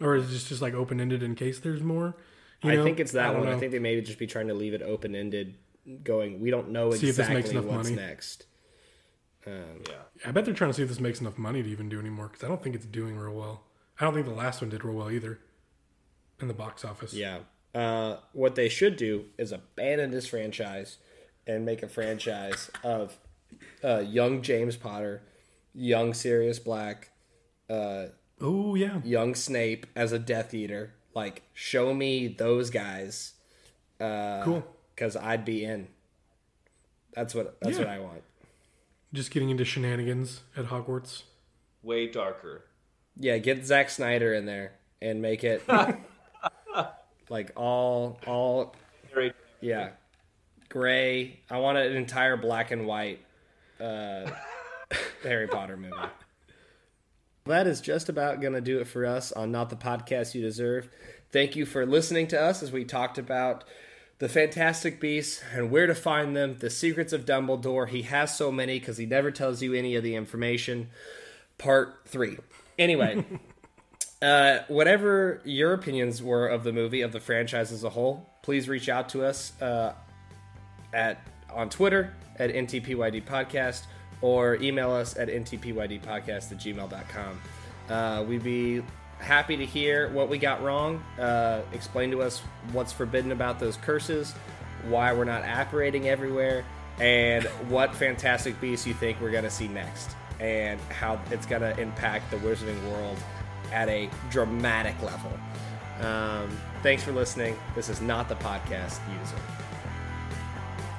Or 0.00 0.14
is 0.16 0.30
this 0.30 0.48
just 0.48 0.60
like 0.60 0.74
open-ended 0.74 1.22
in 1.22 1.34
case 1.34 1.58
there's 1.58 1.82
more? 1.82 2.16
You 2.62 2.72
I 2.80 2.82
think 2.84 3.00
it's 3.00 3.12
that 3.12 3.32
don't 3.32 3.40
one. 3.40 3.48
I 3.48 3.58
think 3.58 3.72
they 3.72 3.78
may 3.78 4.00
just 4.02 4.18
be 4.18 4.26
trying 4.26 4.48
to 4.48 4.54
leave 4.54 4.74
it 4.74 4.82
open 4.82 5.14
ended, 5.14 5.54
going. 6.04 6.40
We 6.40 6.50
don't 6.50 6.70
know 6.70 6.90
See 6.90 7.08
if 7.08 7.16
this 7.16 7.28
exactly 7.28 7.58
what's 7.60 7.88
money. 7.88 7.96
next. 7.96 8.46
Um, 9.46 9.82
Yeah. 9.88 10.02
I 10.26 10.30
bet 10.32 10.44
they're 10.44 10.54
trying 10.54 10.70
to 10.70 10.74
see 10.74 10.82
if 10.82 10.88
this 10.88 11.00
makes 11.00 11.20
enough 11.20 11.36
money 11.38 11.62
to 11.62 11.68
even 11.68 11.88
do 11.88 11.98
anymore 11.98 12.28
because 12.28 12.44
I 12.44 12.48
don't 12.48 12.62
think 12.62 12.74
it's 12.76 12.86
doing 12.86 13.16
real 13.16 13.34
well. 13.34 13.64
I 13.98 14.04
don't 14.04 14.14
think 14.14 14.26
the 14.26 14.32
last 14.34 14.60
one 14.60 14.70
did 14.70 14.84
real 14.84 14.94
well 14.94 15.10
either 15.10 15.40
in 16.40 16.48
the 16.48 16.54
box 16.54 16.84
office. 16.84 17.12
Yeah. 17.14 17.40
Uh, 17.74 18.18
what 18.32 18.54
they 18.54 18.68
should 18.68 18.96
do 18.96 19.26
is 19.38 19.50
abandon 19.52 20.10
this 20.10 20.26
franchise 20.26 20.98
and 21.46 21.64
make 21.64 21.82
a 21.82 21.88
franchise 21.88 22.70
of 22.84 23.16
uh, 23.82 23.98
young 24.06 24.42
James 24.42 24.76
Potter, 24.76 25.22
young 25.74 26.14
Sirius 26.14 26.58
Black, 26.58 27.10
uh, 27.70 28.06
Oh 28.40 28.74
yeah. 28.74 29.00
young 29.04 29.34
Snape 29.34 29.86
as 29.96 30.12
a 30.12 30.18
Death 30.18 30.52
Eater. 30.54 30.94
Like, 31.14 31.42
show 31.52 31.92
me 31.94 32.26
those 32.28 32.70
guys, 32.70 33.34
cool. 33.98 34.64
because 34.94 35.16
I'd 35.16 35.44
be 35.44 35.64
in. 35.64 35.88
That's 37.12 37.34
what. 37.34 37.60
That's 37.60 37.74
Yeah. 37.78 37.84
what 37.84 37.88
I 37.92 37.98
want. 38.00 38.22
Just 39.12 39.30
getting 39.30 39.50
into 39.50 39.64
shenanigans 39.64 40.42
at 40.56 40.66
Hogwarts. 40.66 41.22
Way 41.82 42.06
darker. 42.06 42.64
Yeah, 43.18 43.38
get 43.38 43.66
Zack 43.66 43.90
Snyder 43.90 44.32
in 44.32 44.46
there 44.46 44.72
and 45.02 45.20
make 45.20 45.44
it 45.44 45.62
like 47.28 47.52
all 47.56 48.18
all 48.26 48.74
Very 49.12 49.32
Yeah. 49.60 49.90
Gray. 50.68 51.40
I 51.50 51.58
want 51.58 51.76
an 51.76 51.94
entire 51.94 52.38
black 52.38 52.70
and 52.70 52.86
white 52.86 53.20
uh, 53.78 54.30
Harry 55.22 55.46
Potter 55.48 55.76
movie. 55.76 55.94
That 57.44 57.66
is 57.66 57.80
just 57.80 58.08
about 58.08 58.40
going 58.40 58.52
to 58.54 58.60
do 58.60 58.78
it 58.78 58.86
for 58.86 59.04
us 59.04 59.32
on 59.32 59.50
Not 59.50 59.68
the 59.68 59.76
Podcast 59.76 60.34
You 60.34 60.40
Deserve. 60.42 60.88
Thank 61.32 61.56
you 61.56 61.66
for 61.66 61.84
listening 61.84 62.28
to 62.28 62.40
us 62.40 62.62
as 62.62 62.70
we 62.72 62.84
talked 62.84 63.18
about 63.18 63.64
the 64.22 64.28
Fantastic 64.28 65.00
Beasts 65.00 65.42
and 65.52 65.68
where 65.68 65.88
to 65.88 65.96
find 65.96 66.36
them, 66.36 66.56
the 66.60 66.70
secrets 66.70 67.12
of 67.12 67.24
Dumbledore. 67.26 67.88
He 67.88 68.02
has 68.02 68.36
so 68.36 68.52
many 68.52 68.78
because 68.78 68.96
he 68.96 69.04
never 69.04 69.32
tells 69.32 69.62
you 69.62 69.74
any 69.74 69.96
of 69.96 70.04
the 70.04 70.14
information. 70.14 70.90
Part 71.58 72.02
three. 72.06 72.38
Anyway. 72.78 73.24
Uh, 74.22 74.62
whatever 74.68 75.40
your 75.44 75.72
opinions 75.72 76.22
were 76.22 76.46
of 76.46 76.62
the 76.62 76.72
movie, 76.72 77.00
of 77.00 77.10
the 77.10 77.18
franchise 77.18 77.72
as 77.72 77.82
a 77.82 77.90
whole, 77.90 78.30
please 78.42 78.68
reach 78.68 78.88
out 78.88 79.08
to 79.08 79.24
us 79.24 79.60
uh, 79.60 79.92
at 80.92 81.26
on 81.52 81.68
Twitter 81.68 82.14
at 82.38 82.48
NTPYD 82.48 83.24
Podcast 83.24 83.86
or 84.20 84.54
email 84.62 84.92
us 84.92 85.16
at 85.16 85.26
ntpydpodcast 85.26 86.52
at 86.52 86.58
gmail.com. 86.58 87.40
Uh, 87.90 88.22
we'd 88.22 88.44
be 88.44 88.80
happy 89.22 89.56
to 89.56 89.64
hear 89.64 90.08
what 90.10 90.28
we 90.28 90.38
got 90.38 90.62
wrong. 90.62 91.02
Uh, 91.18 91.62
explain 91.72 92.10
to 92.10 92.22
us 92.22 92.40
what's 92.72 92.92
forbidden 92.92 93.32
about 93.32 93.58
those 93.58 93.76
curses, 93.76 94.34
why 94.88 95.12
we're 95.12 95.24
not 95.24 95.42
apparating 95.42 96.08
everywhere, 96.08 96.64
and 96.98 97.44
what 97.68 97.94
fantastic 97.94 98.60
beasts 98.60 98.86
you 98.86 98.94
think 98.94 99.20
we're 99.20 99.30
going 99.30 99.44
to 99.44 99.50
see 99.50 99.68
next, 99.68 100.16
and 100.40 100.80
how 100.90 101.20
it's 101.30 101.46
going 101.46 101.62
to 101.62 101.78
impact 101.80 102.30
the 102.30 102.36
wizarding 102.38 102.82
world 102.90 103.16
at 103.72 103.88
a 103.88 104.10
dramatic 104.30 105.00
level. 105.02 105.32
Um, 106.00 106.50
thanks 106.82 107.02
for 107.02 107.12
listening. 107.12 107.56
This 107.74 107.88
is 107.88 108.00
not 108.00 108.28
the 108.28 108.34
podcast 108.36 108.98
you 109.10 109.18
deserve. 109.20 109.40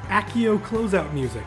Accio 0.08 0.60
closeout 0.60 1.12
music. 1.14 1.44